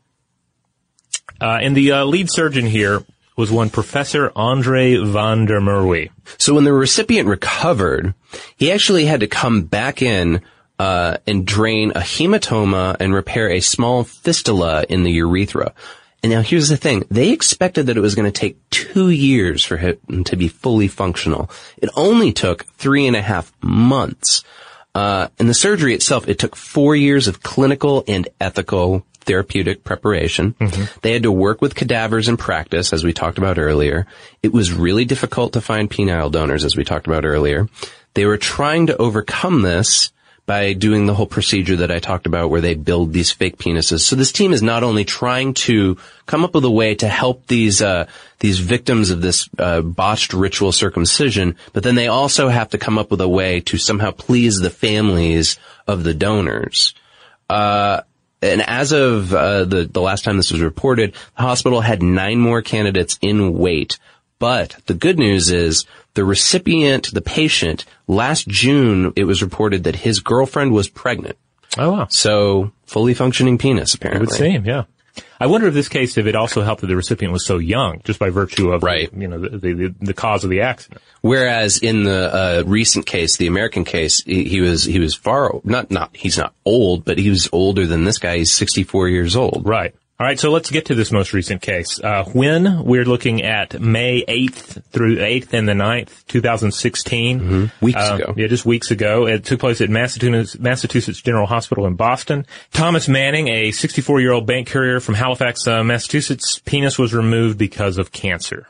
Uh, 1.41 1.59
and 1.61 1.75
the 1.75 1.91
uh, 1.91 2.05
lead 2.05 2.32
surgeon 2.32 2.65
here 2.65 3.03
was 3.36 3.51
one 3.51 3.69
Professor 3.69 4.32
Andre 4.38 4.95
van 4.95 5.43
der 5.43 5.59
Merwe. 5.59 6.11
So 6.38 6.53
when 6.53 6.63
the 6.63 6.71
recipient 6.71 7.28
recovered, 7.28 8.13
he 8.55 8.71
actually 8.71 9.05
had 9.05 9.19
to 9.19 9.28
come 9.28 9.63
back 9.63 10.01
in 10.01 10.41
uh, 10.79 11.17
and 11.28 11.45
drain 11.45 11.91
a 11.91 11.99
hematoma 11.99 12.95
and 13.01 13.13
repair 13.13 13.49
a 13.49 13.59
small 13.59 14.05
fistula 14.05 14.86
in 14.87 15.04
the 15.04 15.12
urethra. 15.12 15.74
And 16.28 16.33
now 16.33 16.41
here's 16.41 16.67
the 16.67 16.75
thing. 16.75 17.05
They 17.09 17.29
expected 17.29 17.86
that 17.86 17.95
it 17.95 18.01
was 18.01 18.13
going 18.13 18.29
to 18.29 18.37
take 18.37 18.58
two 18.70 19.09
years 19.09 19.63
for 19.63 19.78
him 19.78 20.25
to 20.25 20.36
be 20.36 20.49
fully 20.49 20.89
functional. 20.89 21.49
It 21.78 21.89
only 21.95 22.33
took 22.33 22.66
three 22.66 23.08
and 23.08 23.16
a 23.16 23.21
half 23.21 23.54
months. 23.62 24.43
Uh, 24.93 25.29
and 25.39 25.47
the 25.47 25.54
surgery 25.54 25.93
itself, 25.93 26.28
it 26.28 26.37
took 26.37 26.58
four 26.58 26.97
years 26.97 27.29
of 27.29 27.43
clinical 27.43 28.04
and 28.09 28.28
ethical 28.41 29.05
therapeutic 29.21 29.86
preparation. 29.86 30.54
They 31.01 31.13
had 31.13 31.24
to 31.24 31.32
work 31.32 31.62
with 31.62 31.75
cadavers 31.75 32.28
in 32.28 32.36
practice, 32.36 32.91
as 32.91 33.05
we 33.05 33.13
talked 33.13 33.37
about 33.37 33.58
earlier. 33.58 34.05
It 34.43 34.51
was 34.51 34.74
really 34.74 35.05
difficult 35.05 35.54
to 35.54 35.62
find 35.62 35.89
penile 35.89 36.29
donors, 36.29 36.66
as 36.66 36.75
we 36.75 36.83
talked 36.83 37.08
about 37.08 37.24
earlier. 37.24 37.70
They 38.16 38.25
were 38.25 38.37
trying 38.37 38.87
to 38.87 38.97
overcome 38.97 39.62
this 39.62 40.12
by 40.47 40.71
doing 40.71 41.05
the 41.05 41.13
whole 41.13 41.28
procedure 41.28 41.75
that 41.75 41.91
I 41.91 41.99
talked 41.99 42.25
about 42.25 42.49
where 42.49 42.61
they 42.61 42.74
build 42.74 43.11
these 43.11 43.33
fake 43.33 43.57
penises. 43.57 43.99
So 43.99 44.15
this 44.15 44.32
team 44.32 44.53
is 44.53 44.63
not 44.63 44.82
only 44.82 45.03
trying 45.03 45.53
to 45.55 45.97
come 46.25 46.45
up 46.45 46.55
with 46.55 46.63
a 46.63 46.71
way 46.71 46.95
to 46.95 47.07
help 47.07 47.45
these, 47.47 47.82
uh, 47.82 48.07
these 48.39 48.59
victims 48.59 49.09
of 49.09 49.21
this, 49.21 49.49
uh, 49.59 49.82
botched 49.82 50.33
ritual 50.33 50.71
circumcision, 50.71 51.57
but 51.74 51.83
then 51.83 51.95
they 51.95 52.07
also 52.07 52.47
have 52.47 52.69
to 52.69 52.78
come 52.78 52.97
up 52.97 53.11
with 53.11 53.19
a 53.19 53.28
way 53.28 53.59
to 53.59 53.78
somehow 53.78 54.11
please 54.11 54.59
the 54.59 54.69
families 54.69 55.59
of 55.86 56.05
the 56.05 56.13
donors. 56.13 56.93
Uh, 57.49 58.01
and 58.41 58.61
as 58.61 58.93
of 58.93 59.33
uh, 59.33 59.65
the 59.65 59.86
the 59.86 60.01
last 60.01 60.24
time 60.24 60.37
this 60.37 60.51
was 60.51 60.61
reported, 60.61 61.13
the 61.36 61.41
hospital 61.41 61.82
had 61.82 62.03
nine 62.03 62.39
more 62.39 62.61
candidates 62.61 63.17
in 63.21 63.57
wait. 63.57 63.97
But 64.39 64.78
the 64.86 64.93
good 64.93 65.17
news 65.17 65.49
is 65.49 65.86
the 66.18 66.26
recipient, 66.26 67.14
the 67.14 67.22
patient, 67.22 67.86
last 68.08 68.48
June 68.48 69.14
it 69.16 69.24
was 69.26 69.42
reported 69.42 69.86
that 69.86 69.96
his 69.96 70.20
girlfriend 70.20 70.74
was 70.74 70.89
pregnant. 70.89 71.38
Oh 71.78 71.92
wow. 71.92 72.08
So 72.10 72.72
fully 72.86 73.14
functioning 73.14 73.58
penis 73.58 73.94
It 73.94 73.98
apparently. 74.00 74.26
would 74.28 74.32
seem, 74.36 74.66
yeah. 74.66 74.84
I 75.39 75.46
wonder 75.48 75.68
if 75.68 75.74
this 75.76 75.89
case, 75.89 76.18
if 76.18 76.26
it 76.26 76.36
also 76.36 76.62
helped 76.64 76.82
that 76.82 76.88
the 76.88 76.96
recipient 76.96 77.32
was 77.34 77.46
so 77.46 77.58
young, 77.60 78.02
just 78.04 78.18
by 78.20 78.30
virtue 78.32 78.72
of, 78.72 78.82
Right. 78.84 79.12
you 79.14 79.28
know, 79.28 79.39
the, 79.39 79.74
the, 79.74 79.96
the 80.00 80.14
cause 80.14 80.44
of 80.44 80.50
the 80.50 80.62
accident. 80.62 81.02
Whereas 81.22 81.78
in 81.80 82.04
the 82.04 82.34
uh, 82.34 82.64
recent 82.66 83.06
case, 83.06 83.38
the 83.38 83.48
American 83.48 83.84
case, 83.86 84.24
he, 84.24 84.44
he 84.46 84.62
was 84.62 84.84
he 84.84 85.00
was 85.00 85.14
far 85.16 85.52
not 85.64 85.92
not 85.92 86.16
he's 86.16 86.38
not 86.38 86.54
old, 86.66 87.06
but 87.06 87.18
he 87.20 87.30
was 87.30 87.48
older 87.52 87.86
than 87.86 88.04
this 88.06 88.18
guy. 88.20 88.38
He's 88.38 88.54
64 88.54 89.10
years 89.10 89.36
old. 89.36 89.64
Right. 89.66 89.94
All 90.20 90.26
right, 90.26 90.39
so 90.39 90.50
let's 90.50 90.72
get 90.72 90.86
to 90.88 90.96
this 90.96 91.12
most 91.12 91.32
recent 91.32 91.62
case. 91.62 92.00
Uh, 92.04 92.24
when 92.34 92.84
we're 92.84 93.06
looking 93.06 93.44
at 93.44 93.80
May 93.80 94.24
8th 94.28 94.84
through 94.86 95.18
8th 95.18 95.54
and 95.54 95.70
the 95.70 95.74
9th, 95.74 96.26
2016. 96.26 97.72
Weeks 97.82 98.00
Uh, 98.00 98.16
ago. 98.16 98.34
Yeah, 98.36 98.48
just 98.48 98.66
weeks 98.66 98.89
ago. 98.89 99.28
It 99.28 99.46
took 99.46 99.60
place 99.60 99.80
at 99.80 99.92
Massachusetts, 99.92 100.58
Massachusetts 100.58 101.22
General 101.22 101.46
Hospital 101.46 101.86
in 101.86 101.94
Boston. 101.94 102.48
Thomas 102.74 103.08
Manning, 103.08 103.48
a 103.50 103.70
64-year-old 103.70 104.48
bank 104.48 104.70
courier 104.70 105.00
from 105.00 105.14
Halifax, 105.14 105.68
uh, 105.68 105.84
Massachusetts, 105.84 106.60
penis 106.66 106.98
was 106.98 107.14
removed 107.14 107.60
because 107.60 108.00
of 108.00 108.12
cancer. 108.12 108.66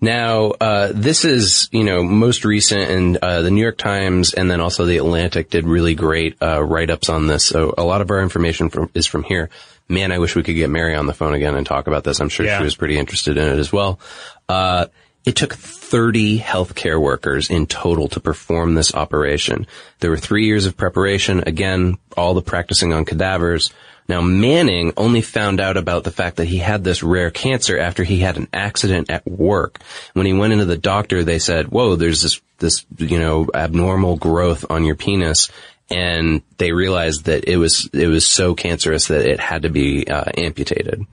Now, 0.00 0.52
uh, 0.58 0.90
this 0.94 1.26
is, 1.26 1.68
you 1.70 1.84
know, 1.84 2.02
most 2.02 2.46
recent 2.46 2.90
and, 2.90 3.16
uh, 3.18 3.42
the 3.42 3.50
New 3.50 3.60
York 3.60 3.76
Times 3.76 4.32
and 4.32 4.50
then 4.50 4.60
also 4.62 4.86
the 4.86 4.96
Atlantic 4.96 5.50
did 5.50 5.66
really 5.66 5.94
great, 5.94 6.34
uh, 6.42 6.60
write-ups 6.62 7.10
on 7.10 7.26
this. 7.26 7.44
So 7.44 7.74
a 7.76 7.84
lot 7.84 8.00
of 8.00 8.10
our 8.10 8.20
information 8.22 8.70
from, 8.70 8.88
is 8.94 9.06
from 9.06 9.22
here. 9.22 9.50
Man, 9.92 10.10
I 10.10 10.18
wish 10.18 10.34
we 10.34 10.42
could 10.42 10.54
get 10.54 10.70
Mary 10.70 10.94
on 10.94 11.06
the 11.06 11.12
phone 11.12 11.34
again 11.34 11.54
and 11.54 11.66
talk 11.66 11.86
about 11.86 12.02
this. 12.02 12.20
I'm 12.20 12.28
sure 12.30 12.46
Yeah. 12.46 12.58
she 12.58 12.64
was 12.64 12.74
pretty 12.76 12.98
interested 12.98 13.36
in 13.36 13.46
it 13.46 13.58
as 13.58 13.72
well. 13.72 14.00
Uh, 14.48 14.86
it 15.24 15.36
took 15.36 15.54
30 15.54 16.40
healthcare 16.40 17.00
workers 17.00 17.50
in 17.50 17.66
total 17.66 18.08
to 18.08 18.18
perform 18.20 18.74
this 18.74 18.94
operation. 18.94 19.66
There 20.00 20.10
were 20.10 20.16
three 20.16 20.46
years 20.46 20.66
of 20.66 20.76
preparation. 20.76 21.44
Again, 21.46 21.98
all 22.16 22.34
the 22.34 22.42
practicing 22.42 22.92
on 22.92 23.04
cadavers. 23.04 23.70
Now 24.08 24.20
Manning 24.20 24.92
only 24.96 25.20
found 25.20 25.60
out 25.60 25.76
about 25.76 26.02
the 26.04 26.10
fact 26.10 26.36
that 26.36 26.48
he 26.48 26.58
had 26.58 26.82
this 26.82 27.02
rare 27.04 27.30
cancer 27.30 27.78
after 27.78 28.02
he 28.02 28.18
had 28.18 28.36
an 28.36 28.48
accident 28.52 29.10
at 29.10 29.24
work. 29.26 29.78
When 30.14 30.26
he 30.26 30.32
went 30.32 30.54
into 30.54 30.64
the 30.64 30.76
doctor, 30.76 31.22
they 31.22 31.38
said, 31.38 31.68
whoa, 31.68 31.94
there's 31.94 32.20
this, 32.22 32.40
this, 32.58 32.84
you 32.98 33.20
know, 33.20 33.46
abnormal 33.54 34.16
growth 34.16 34.64
on 34.70 34.84
your 34.84 34.96
penis. 34.96 35.50
And 35.90 36.42
they 36.58 36.72
realized 36.72 37.24
that 37.24 37.48
it 37.48 37.56
was, 37.56 37.90
it 37.92 38.06
was 38.06 38.26
so 38.26 38.54
cancerous 38.54 39.08
that 39.08 39.26
it 39.26 39.40
had 39.40 39.62
to 39.62 39.68
be 39.68 40.06
uh, 40.08 40.30
amputated. 40.36 41.04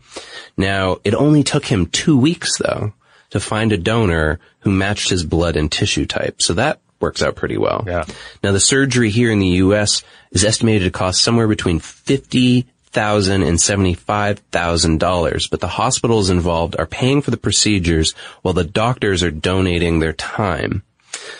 Now, 0.56 1.00
it 1.04 1.14
only 1.14 1.44
took 1.44 1.66
him 1.66 1.88
two 1.88 2.18
weeks 2.18 2.58
though 2.58 2.94
to 3.32 3.40
find 3.40 3.72
a 3.72 3.78
donor 3.78 4.40
who 4.60 4.72
matched 4.72 5.10
his 5.10 5.24
blood 5.24 5.56
and 5.56 5.72
tissue 5.72 6.06
type. 6.06 6.42
So 6.42 6.54
that 6.54 6.80
works 7.00 7.22
out 7.22 7.36
pretty 7.36 7.58
well. 7.58 7.84
Yeah. 7.88 8.06
Now 8.44 8.52
the 8.52 8.60
surgery 8.60 9.10
here 9.10 9.32
in 9.32 9.40
the 9.40 9.48
U.S. 9.48 10.04
is 10.32 10.44
estimated 10.44 10.84
to 10.84 10.98
cost 10.98 11.22
somewhere 11.22 11.48
between 11.48 11.80
fifty 11.80 12.68
thousand 12.92 13.44
and 13.44 13.62
seventy-five 13.62 14.40
thousand 14.52 15.00
dollars, 15.00 15.48
but 15.48 15.60
the 15.60 15.68
hospitals 15.68 16.30
involved 16.30 16.76
are 16.78 16.88
paying 16.88 17.22
for 17.22 17.32
the 17.32 17.38
procedures 17.38 18.14
while 18.42 18.54
the 18.54 18.64
doctors 18.64 19.24
are 19.24 19.32
donating 19.32 20.00
their 20.00 20.14
time. 20.14 20.84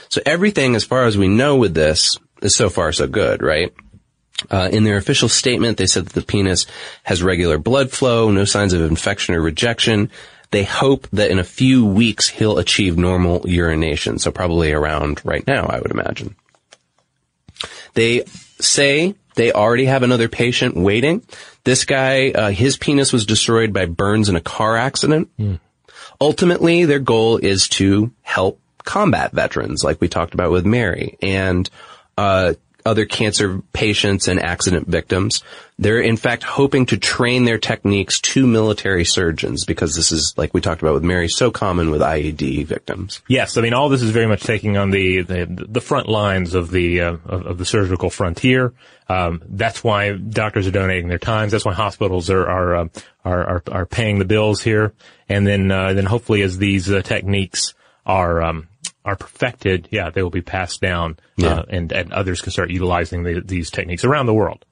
So 0.10 0.22
everything, 0.26 0.76
as 0.76 0.84
far 0.84 1.06
as 1.06 1.18
we 1.18 1.28
know 1.28 1.56
with 1.56 1.74
this, 1.74 2.12
is 2.12 2.20
so 2.48 2.70
far 2.70 2.92
so 2.92 3.08
good, 3.08 3.42
right? 3.42 3.74
Uh, 4.50 4.70
in 4.72 4.84
their 4.84 4.98
official 4.98 5.28
statement, 5.28 5.78
they 5.78 5.88
said 5.88 6.06
that 6.06 6.14
the 6.14 6.22
penis 6.22 6.66
has 7.04 7.22
regular 7.22 7.58
blood 7.58 7.92
flow, 7.92 8.32
no 8.32 8.46
signs 8.46 8.74
of 8.74 8.82
infection 8.82 9.36
or 9.36 9.42
rejection. 9.42 10.10
They 10.52 10.64
hope 10.64 11.08
that 11.12 11.30
in 11.30 11.40
a 11.40 11.44
few 11.44 11.86
weeks 11.86 12.30
he'll 12.30 12.58
achieve 12.58 12.98
normal 12.98 13.48
urination. 13.48 14.18
So 14.18 14.32
probably 14.32 14.72
around 14.72 15.22
right 15.26 15.46
now, 15.46 15.66
I 15.66 15.80
would 15.80 15.92
imagine. 15.92 16.36
They 17.94 18.24
say 18.60 19.16
they 19.36 19.52
already 19.52 19.86
have 19.86 20.04
another 20.04 20.30
patient 20.30 20.76
waiting. 20.76 21.22
This 21.66 21.86
guy, 21.86 22.32
uh, 22.32 22.52
his 22.52 22.78
penis 22.78 23.12
was 23.12 23.26
destroyed 23.26 23.74
by 23.74 23.86
burns 23.86 24.30
in 24.30 24.36
a 24.36 24.42
car 24.42 24.78
accident. 24.78 25.30
Ultimately, 26.22 26.86
their 26.86 27.00
goal 27.00 27.38
is 27.38 27.68
to 27.70 28.12
help 28.22 28.60
combat 28.84 29.32
veterans, 29.32 29.84
like 29.84 30.02
we 30.02 30.08
talked 30.08 30.34
about 30.34 30.52
with 30.52 30.66
Mary, 30.66 31.18
and 31.22 31.70
uh, 32.20 32.54
other 32.86 33.06
cancer 33.06 33.62
patients 33.74 34.28
and 34.28 34.42
accident 34.42 34.88
victims. 34.88 35.44
They're 35.78 36.02
in 36.02 36.18
fact 36.18 36.44
hoping 36.44 36.86
to 36.88 36.98
train 36.98 37.46
their 37.46 37.58
techniques 37.58 38.20
to 38.22 38.48
military 38.48 39.06
surgeons 39.06 39.66
because 39.66 39.96
this 39.96 40.12
is, 40.12 40.34
like 40.38 40.54
we 40.54 40.62
talked 40.62 40.82
about 40.82 40.94
with 40.94 41.04
Mary, 41.04 41.30
so 41.30 41.52
common 41.52 41.92
with 41.92 42.02
IED 42.02 42.66
victims. 42.66 43.22
Yes, 43.28 43.58
I 43.58 43.62
mean 43.62 43.74
all 43.74 43.90
this 43.90 44.02
is 44.02 44.12
very 44.12 44.28
much 44.28 44.44
taking 44.44 44.78
on 44.78 44.92
the 44.92 45.22
the, 45.22 45.46
the 45.70 45.82
front 45.82 46.10
lines 46.10 46.56
of 46.56 46.72
the 46.72 47.02
uh, 47.02 47.18
of, 47.26 47.46
of 47.46 47.58
the 47.58 47.66
surgical 47.66 48.10
frontier. 48.10 48.74
Um, 49.08 49.42
that's 49.48 49.84
why 49.84 50.14
doctors 50.14 50.68
are 50.68 50.72
donating 50.72 51.08
their 51.08 51.20
times. 51.20 51.52
That's 51.52 51.66
why 51.66 51.74
hospitals 51.74 52.30
are 52.30 52.48
are 52.48 52.76
uh, 52.76 52.88
are, 53.24 53.44
are 53.48 53.64
are 53.72 53.86
paying 53.86 54.20
the 54.20 54.26
bills 54.26 54.62
here. 54.62 54.94
And 55.28 55.46
then 55.46 55.72
uh, 55.72 55.94
then 55.94 56.06
hopefully 56.06 56.42
as 56.42 56.58
these 56.58 56.90
uh, 56.92 57.02
techniques 57.02 57.74
are 58.06 58.42
um, 58.42 58.69
are 59.06 59.16
perfected, 59.16 59.88
yeah, 59.92 60.10
they 60.10 60.22
will 60.24 60.30
be 60.30 60.42
passed 60.42 60.82
down, 60.82 61.18
Yeah. 61.38 61.60
uh, 61.60 61.64
and 61.70 61.92
and 61.92 62.14
others 62.14 62.42
can 62.42 62.52
start 62.52 62.70
utilizing 62.70 63.24
the, 63.24 63.42
these 63.44 63.70
techniques 63.72 64.04
around 64.04 64.26
the 64.26 64.34
world. 64.34 64.66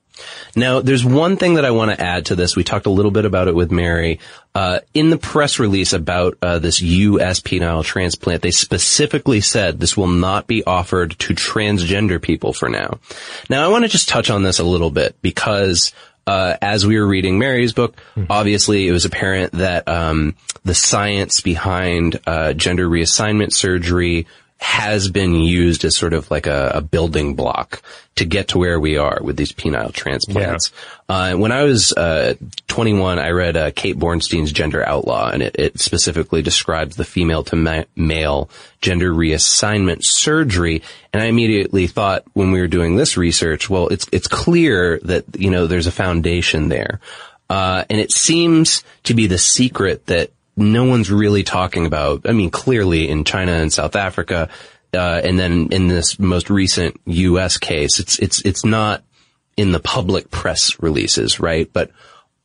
Now, 0.55 0.81
there's 0.81 1.05
one 1.05 1.37
thing 1.37 1.55
that 1.55 1.65
I 1.65 1.69
want 1.69 1.91
to 1.91 2.03
add 2.03 2.25
to 2.27 2.35
this. 2.35 2.55
We 2.55 2.63
talked 2.63 2.87
a 2.87 2.91
little 2.91 3.11
bit 3.11 3.25
about 3.25 3.47
it 3.47 3.53
with 3.55 3.71
Mary. 3.71 4.19
Uh, 4.55 4.79
in 4.95 5.11
the 5.11 5.17
press 5.17 5.59
release 5.59 5.93
about 5.93 6.39
uh, 6.41 6.57
this 6.57 6.81
U.S. 6.81 7.39
penile 7.39 7.83
transplant, 7.83 8.41
they 8.41 8.49
specifically 8.49 9.41
said 9.41 9.79
this 9.79 9.95
will 9.95 10.07
not 10.07 10.47
be 10.47 10.63
offered 10.63 11.11
to 11.19 11.35
transgender 11.35 12.19
people 12.19 12.51
for 12.53 12.67
now. 12.67 12.97
Now, 13.47 13.63
I 13.63 13.67
want 13.67 13.85
to 13.85 13.89
just 13.89 14.09
touch 14.09 14.31
on 14.31 14.41
this 14.41 14.57
a 14.57 14.63
little 14.63 14.89
bit 14.89 15.15
because 15.21 15.93
uh, 16.27 16.57
as 16.61 16.85
we 16.85 16.99
were 16.99 17.07
reading 17.07 17.39
Mary's 17.39 17.73
book, 17.73 17.95
obviously 18.29 18.87
it 18.87 18.91
was 18.91 19.05
apparent 19.05 19.53
that 19.53 19.87
um, 19.87 20.35
the 20.63 20.75
science 20.75 21.41
behind 21.41 22.19
uh, 22.27 22.53
gender 22.53 22.87
reassignment 22.87 23.53
surgery 23.53 24.27
has 24.59 25.09
been 25.09 25.35
used 25.35 25.85
as 25.85 25.95
sort 25.95 26.13
of 26.13 26.29
like 26.31 26.47
a, 26.47 26.71
a 26.75 26.81
building 26.81 27.35
block 27.35 27.81
to 28.15 28.25
get 28.25 28.49
to 28.49 28.57
where 28.57 28.79
we 28.79 28.97
are 28.97 29.19
with 29.21 29.38
these 29.38 29.51
penile 29.51 29.93
transplants. 29.93 30.71
Uh, 31.07 31.35
when 31.35 31.51
I 31.51 31.63
was 31.63 31.93
uh, 31.93 32.34
21, 32.67 33.19
I 33.19 33.29
read 33.29 33.55
uh, 33.55 33.71
Kate 33.71 33.97
Bornstein's 33.97 34.51
Gender 34.51 34.84
Outlaw, 34.84 35.29
and 35.29 35.43
it, 35.43 35.55
it 35.59 35.79
specifically 35.79 36.41
describes 36.41 36.95
the 36.95 37.05
female 37.05 37.43
to 37.45 37.55
ma- 37.55 37.84
male 37.95 38.49
gender 38.81 39.13
reassignment 39.13 40.03
surgery. 40.03 40.81
And 41.13 41.21
I 41.21 41.25
immediately 41.25 41.85
thought 41.85 42.23
when 42.34 42.51
we 42.51 42.59
were 42.59 42.67
doing 42.67 42.95
this 42.95 43.15
research, 43.15 43.69
well, 43.69 43.88
it's 43.89 44.07
it's 44.11 44.27
clear 44.27 44.99
that 45.03 45.25
you 45.38 45.51
know 45.51 45.67
there's 45.67 45.88
a 45.88 45.91
foundation 45.91 46.69
there, 46.69 46.99
uh, 47.49 47.84
and 47.89 47.99
it 47.99 48.11
seems 48.11 48.84
to 49.03 49.13
be 49.13 49.27
the 49.27 49.38
secret 49.38 50.07
that 50.07 50.31
no 50.57 50.84
one's 50.84 51.11
really 51.11 51.43
talking 51.43 51.85
about. 51.85 52.27
I 52.27 52.34
mean, 52.34 52.49
clearly 52.49 53.07
in 53.07 53.23
China 53.23 53.53
and 53.53 53.71
South 53.71 53.95
Africa, 53.95 54.49
uh, 54.93 55.21
and 55.23 55.38
then 55.38 55.69
in 55.71 55.88
this 55.88 56.19
most 56.19 56.49
recent 56.49 56.99
U.S. 57.05 57.57
case, 57.57 57.99
it's 57.99 58.19
it's 58.19 58.41
it's 58.41 58.65
not 58.65 59.03
in 59.55 59.71
the 59.71 59.79
public 59.79 60.31
press 60.31 60.81
releases, 60.81 61.39
right? 61.39 61.71
But 61.71 61.91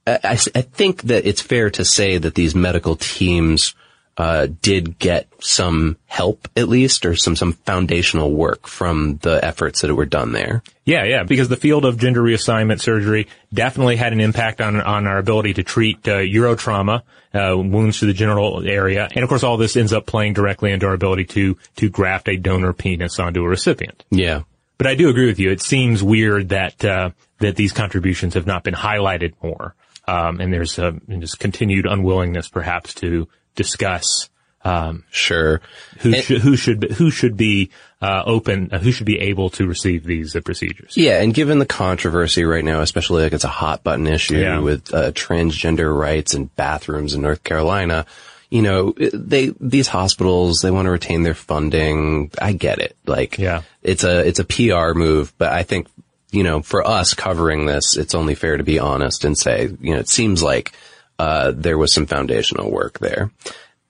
I, 0.06 0.18
I, 0.22 0.38
I 0.54 0.62
think 0.62 1.02
that 1.02 1.26
it's 1.26 1.40
fair 1.40 1.70
to 1.70 1.84
say 1.84 2.18
that 2.18 2.34
these 2.34 2.54
medical 2.54 2.96
teams 2.96 3.74
uh, 4.16 4.46
did 4.60 4.98
get 4.98 5.26
some 5.40 5.96
help, 6.06 6.48
at 6.56 6.68
least, 6.68 7.06
or 7.06 7.16
some 7.16 7.34
some 7.34 7.52
foundational 7.52 8.30
work 8.30 8.66
from 8.66 9.16
the 9.22 9.42
efforts 9.42 9.80
that 9.80 9.94
were 9.94 10.06
done 10.06 10.32
there. 10.32 10.62
Yeah, 10.84 11.04
yeah, 11.04 11.22
because 11.22 11.48
the 11.48 11.56
field 11.56 11.84
of 11.84 11.98
gender 11.98 12.22
reassignment 12.22 12.80
surgery 12.80 13.28
definitely 13.52 13.96
had 13.96 14.12
an 14.12 14.20
impact 14.20 14.60
on 14.60 14.80
on 14.80 15.06
our 15.06 15.18
ability 15.18 15.54
to 15.54 15.62
treat 15.62 16.06
uh, 16.06 16.18
urotrauma, 16.18 17.02
uh, 17.32 17.56
wounds 17.56 18.00
to 18.00 18.06
the 18.06 18.12
genital 18.12 18.62
area, 18.66 19.08
and 19.14 19.22
of 19.22 19.28
course, 19.28 19.42
all 19.42 19.56
this 19.56 19.76
ends 19.76 19.92
up 19.92 20.04
playing 20.06 20.34
directly 20.34 20.72
into 20.72 20.86
our 20.86 20.94
ability 20.94 21.24
to 21.24 21.56
to 21.76 21.88
graft 21.88 22.28
a 22.28 22.36
donor 22.36 22.72
penis 22.72 23.18
onto 23.18 23.42
a 23.42 23.48
recipient. 23.48 24.04
Yeah. 24.10 24.42
But 24.78 24.88
I 24.88 24.94
do 24.96 25.08
agree 25.10 25.26
with 25.26 25.38
you. 25.38 25.50
It 25.50 25.62
seems 25.62 26.02
weird 26.02 26.50
that 26.50 26.84
uh, 26.84 27.10
that 27.38 27.56
these 27.56 27.72
contributions 27.72 28.34
have 28.34 28.46
not 28.46 28.64
been 28.64 28.74
highlighted 28.74 29.34
more, 29.42 29.74
um, 30.06 30.40
and 30.40 30.52
there's 30.52 30.78
uh, 30.78 30.92
this 31.08 31.34
continued 31.34 31.86
unwillingness, 31.86 32.48
perhaps, 32.48 32.94
to 32.94 33.28
discuss 33.54 34.28
um, 34.64 35.04
Sure. 35.10 35.60
who 36.00 36.14
And- 36.14 36.22
should 36.24 36.40
who 36.42 36.56
should 36.56 36.80
be, 36.80 36.94
who 36.94 37.10
should 37.10 37.36
be 37.36 37.70
uh, 38.00 38.22
open, 38.26 38.68
uh, 38.72 38.78
who 38.78 38.92
should 38.92 39.06
be 39.06 39.18
able 39.18 39.50
to 39.50 39.66
receive 39.66 40.04
these 40.04 40.34
uh, 40.36 40.40
procedures. 40.40 40.96
Yeah, 40.96 41.20
and 41.20 41.34
given 41.34 41.58
the 41.58 41.66
controversy 41.66 42.44
right 42.44 42.64
now, 42.64 42.80
especially 42.80 43.24
like 43.24 43.32
it's 43.32 43.44
a 43.44 43.48
hot 43.48 43.82
button 43.82 44.06
issue 44.06 44.38
Yeah. 44.38 44.60
with 44.60 44.92
uh, 44.94 45.10
transgender 45.12 45.92
rights 45.96 46.34
and 46.34 46.54
bathrooms 46.56 47.14
in 47.14 47.22
North 47.22 47.42
Carolina, 47.42 48.06
you 48.50 48.62
know, 48.62 48.92
they 49.12 49.52
these 49.60 49.88
hospitals 49.88 50.60
they 50.60 50.70
want 50.70 50.86
to 50.86 50.90
retain 50.90 51.22
their 51.24 51.34
funding. 51.34 52.30
I 52.40 52.52
get 52.52 52.78
it. 52.78 52.96
Like, 53.06 53.38
Yeah. 53.38 53.62
it's 53.82 54.04
a 54.04 54.20
it's 54.26 54.38
a 54.38 54.44
PR 54.44 54.96
move, 54.96 55.32
but 55.38 55.52
I 55.52 55.62
think 55.64 55.88
you 56.32 56.42
know, 56.42 56.62
for 56.62 56.86
us 56.86 57.14
covering 57.14 57.66
this, 57.66 57.96
it's 57.96 58.14
only 58.14 58.34
fair 58.34 58.56
to 58.56 58.64
be 58.64 58.78
honest 58.78 59.24
and 59.24 59.38
say, 59.38 59.68
you 59.80 59.94
know, 59.94 60.00
it 60.00 60.08
seems 60.08 60.42
like, 60.42 60.72
uh, 61.18 61.52
there 61.54 61.78
was 61.78 61.94
some 61.94 62.06
foundational 62.06 62.70
work 62.70 62.98
there. 62.98 63.30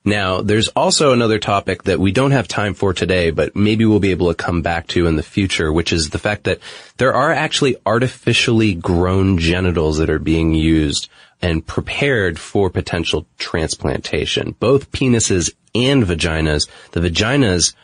Now, 0.05 0.41
there's 0.43 0.69
also 0.69 1.13
another 1.13 1.39
topic 1.39 1.85
that 1.85 2.01
we 2.01 2.11
don't 2.11 2.33
have 2.33 2.49
time 2.49 2.75
for 2.75 2.93
today, 2.93 3.31
but 3.31 3.55
maybe 3.55 3.85
we'll 3.85 4.01
be 4.01 4.11
able 4.11 4.29
to 4.29 4.35
come 4.35 4.61
back 4.61 4.89
to 4.89 5.07
in 5.07 5.15
the 5.15 5.23
future, 5.23 5.73
which 5.73 5.93
is 5.93 6.11
the 6.11 6.19
fact 6.19 6.45
that 6.45 6.59
there 6.97 7.15
are 7.15 7.31
actually 7.31 7.77
artificially 7.87 8.75
grown 8.75 9.39
genitals 9.39 9.99
that 9.99 10.11
are 10.11 10.19
being 10.19 10.55
used 10.55 11.09
and 11.41 11.65
prepared 11.65 12.39
for 12.39 12.69
potential 12.69 13.27
transplantation. 13.39 14.57
Both 14.59 14.91
penises 14.91 15.55
and 15.75 16.03
vaginas. 16.03 16.69
The 16.91 17.01
vaginas 17.01 17.75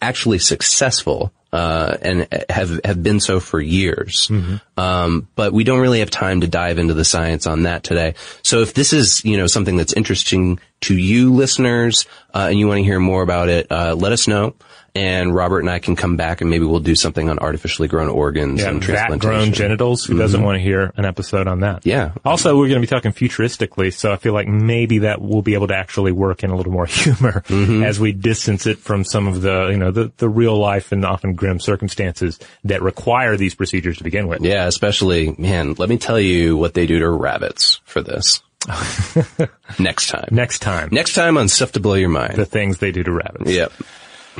actually 0.00 0.38
successful 0.38 1.32
uh, 1.52 1.96
and 2.02 2.28
have 2.50 2.80
have 2.84 3.02
been 3.02 3.20
so 3.20 3.40
for 3.40 3.60
years. 3.60 4.28
Um, 4.76 5.28
but 5.36 5.52
we 5.52 5.64
don't 5.64 5.80
really 5.80 6.00
have 6.00 6.10
time 6.10 6.40
to 6.42 6.48
dive 6.48 6.78
into 6.78 6.94
the 6.94 7.04
science 7.04 7.46
on 7.46 7.62
that 7.62 7.82
today. 7.82 8.14
So 8.42 8.60
if 8.60 8.74
this 8.74 8.92
is 8.92 9.24
you 9.24 9.36
know 9.36 9.46
something 9.46 9.76
that's 9.76 9.92
interesting 9.92 10.58
to 10.82 10.96
you 10.96 11.32
listeners 11.32 12.06
uh, 12.34 12.48
and 12.50 12.58
you 12.58 12.68
want 12.68 12.78
to 12.78 12.84
hear 12.84 13.00
more 13.00 13.22
about 13.22 13.48
it, 13.48 13.66
uh, 13.70 13.94
let 13.94 14.12
us 14.12 14.28
know. 14.28 14.54
And 14.96 15.34
Robert 15.34 15.60
and 15.60 15.68
I 15.70 15.78
can 15.78 15.94
come 15.94 16.16
back 16.16 16.40
and 16.40 16.48
maybe 16.48 16.64
we'll 16.64 16.80
do 16.80 16.94
something 16.94 17.28
on 17.28 17.38
artificially 17.38 17.86
grown 17.86 18.08
organs 18.08 18.60
Yeah, 18.62 18.70
and 18.70 18.80
transplantation. 18.82 19.18
grown 19.30 19.52
genitals. 19.52 20.04
Who 20.04 20.16
doesn't 20.16 20.40
Mhm. 20.40 20.44
want 20.44 20.56
to 20.56 20.60
hear 20.62 20.90
an 20.96 21.04
episode 21.04 21.46
on 21.48 21.60
that? 21.60 21.84
Yeah. 21.84 22.12
Also, 22.24 22.56
we're 22.56 22.68
going 22.68 22.80
to 22.80 22.86
be 22.86 22.86
talking 22.86 23.12
futuristically, 23.12 23.92
so 23.92 24.10
I 24.10 24.16
feel 24.16 24.32
like 24.32 24.48
maybe 24.48 25.00
that 25.00 25.20
will 25.20 25.42
be 25.42 25.52
able 25.54 25.68
to 25.68 25.76
actually 25.76 26.12
work 26.12 26.42
in 26.42 26.50
a 26.50 26.56
little 26.56 26.72
more 26.72 26.86
humor 26.86 27.42
Mm-hmm. 27.48 27.82
as 27.82 28.00
we 28.00 28.12
distance 28.12 28.66
it 28.66 28.78
from 28.78 29.04
some 29.04 29.26
of 29.28 29.42
the, 29.42 29.68
you 29.68 29.76
know, 29.76 29.90
the, 29.90 30.10
the 30.16 30.28
real 30.28 30.56
life 30.56 30.92
and 30.92 31.04
often 31.04 31.34
grim 31.34 31.60
circumstances 31.60 32.38
that 32.64 32.80
require 32.80 33.36
these 33.36 33.54
procedures 33.54 33.98
to 33.98 34.04
begin 34.04 34.28
with. 34.28 34.40
Yeah, 34.40 34.66
especially, 34.66 35.34
man, 35.36 35.74
let 35.76 35.88
me 35.90 35.98
tell 35.98 36.18
you 36.18 36.56
what 36.56 36.72
they 36.74 36.86
do 36.86 36.98
to 37.00 37.10
rabbits 37.10 37.80
for 37.84 38.00
this. 38.02 38.42
Next 39.78 40.08
time. 40.08 40.28
Next 40.30 40.60
time. 40.60 40.88
Next 40.90 41.14
time 41.14 41.36
on 41.36 41.48
Stuff 41.48 41.72
to 41.72 41.80
Blow 41.80 41.94
Your 41.94 42.08
Mind. 42.08 42.34
The 42.36 42.44
things 42.46 42.78
they 42.78 42.92
do 42.92 43.02
to 43.02 43.12
rabbits. 43.12 43.50
Yep. 43.50 43.72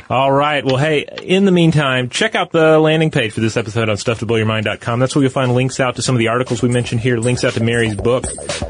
All 0.09 0.31
right. 0.31 0.63
Well, 0.63 0.77
hey, 0.77 1.05
in 1.21 1.45
the 1.45 1.51
meantime, 1.51 2.09
check 2.09 2.35
out 2.35 2.51
the 2.51 2.79
landing 2.79 3.11
page 3.11 3.33
for 3.33 3.41
this 3.41 3.57
episode 3.57 3.89
on 3.89 3.97
stufftoblowyourmind.com. 3.97 4.99
That's 4.99 5.15
where 5.15 5.23
you'll 5.23 5.31
find 5.31 5.53
links 5.53 5.79
out 5.79 5.95
to 5.95 6.01
some 6.01 6.15
of 6.15 6.19
the 6.19 6.29
articles 6.29 6.61
we 6.61 6.69
mentioned 6.69 7.01
here, 7.01 7.17
links 7.17 7.43
out 7.43 7.53
to 7.53 7.63
Mary's 7.63 7.95
book, 7.95 8.25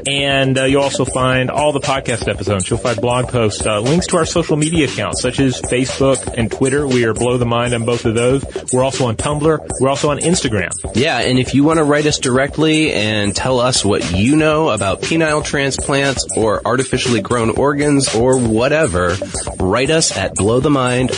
and 0.06 0.58
uh, 0.58 0.64
you'll 0.64 0.82
also 0.82 1.04
find 1.04 1.50
all 1.50 1.72
the 1.72 1.80
podcast 1.80 2.28
episodes. 2.28 2.68
You'll 2.68 2.78
find 2.78 3.00
blog 3.00 3.28
posts, 3.28 3.64
uh, 3.64 3.80
links 3.80 4.06
to 4.08 4.16
our 4.16 4.26
social 4.26 4.56
media 4.56 4.86
accounts, 4.86 5.22
such 5.22 5.38
as 5.38 5.60
Facebook 5.60 6.34
and 6.36 6.50
Twitter. 6.50 6.86
We 6.86 7.04
are 7.04 7.14
Blow 7.14 7.38
the 7.38 7.46
Mind 7.46 7.74
on 7.74 7.84
both 7.84 8.04
of 8.04 8.14
those. 8.14 8.44
We're 8.72 8.82
also 8.82 9.06
on 9.06 9.16
Tumblr. 9.16 9.68
We're 9.80 9.88
also 9.88 10.10
on 10.10 10.18
Instagram. 10.18 10.70
Yeah, 10.94 11.18
and 11.18 11.38
if 11.38 11.54
you 11.54 11.64
want 11.64 11.78
to 11.78 11.84
write 11.84 12.06
us 12.06 12.18
directly 12.18 12.92
and 12.92 13.34
tell 13.34 13.60
us 13.60 13.84
what 13.84 14.12
you 14.12 14.36
know 14.36 14.70
about 14.70 15.02
penile 15.02 15.44
transplants 15.44 16.26
or 16.36 16.62
artificially 16.66 17.20
grown 17.20 17.50
organs 17.50 18.14
or 18.14 18.38
whatever, 18.38 19.16
write 19.60 19.90
us 19.90 20.16
at 20.16 20.34
blowthemind 20.34 21.17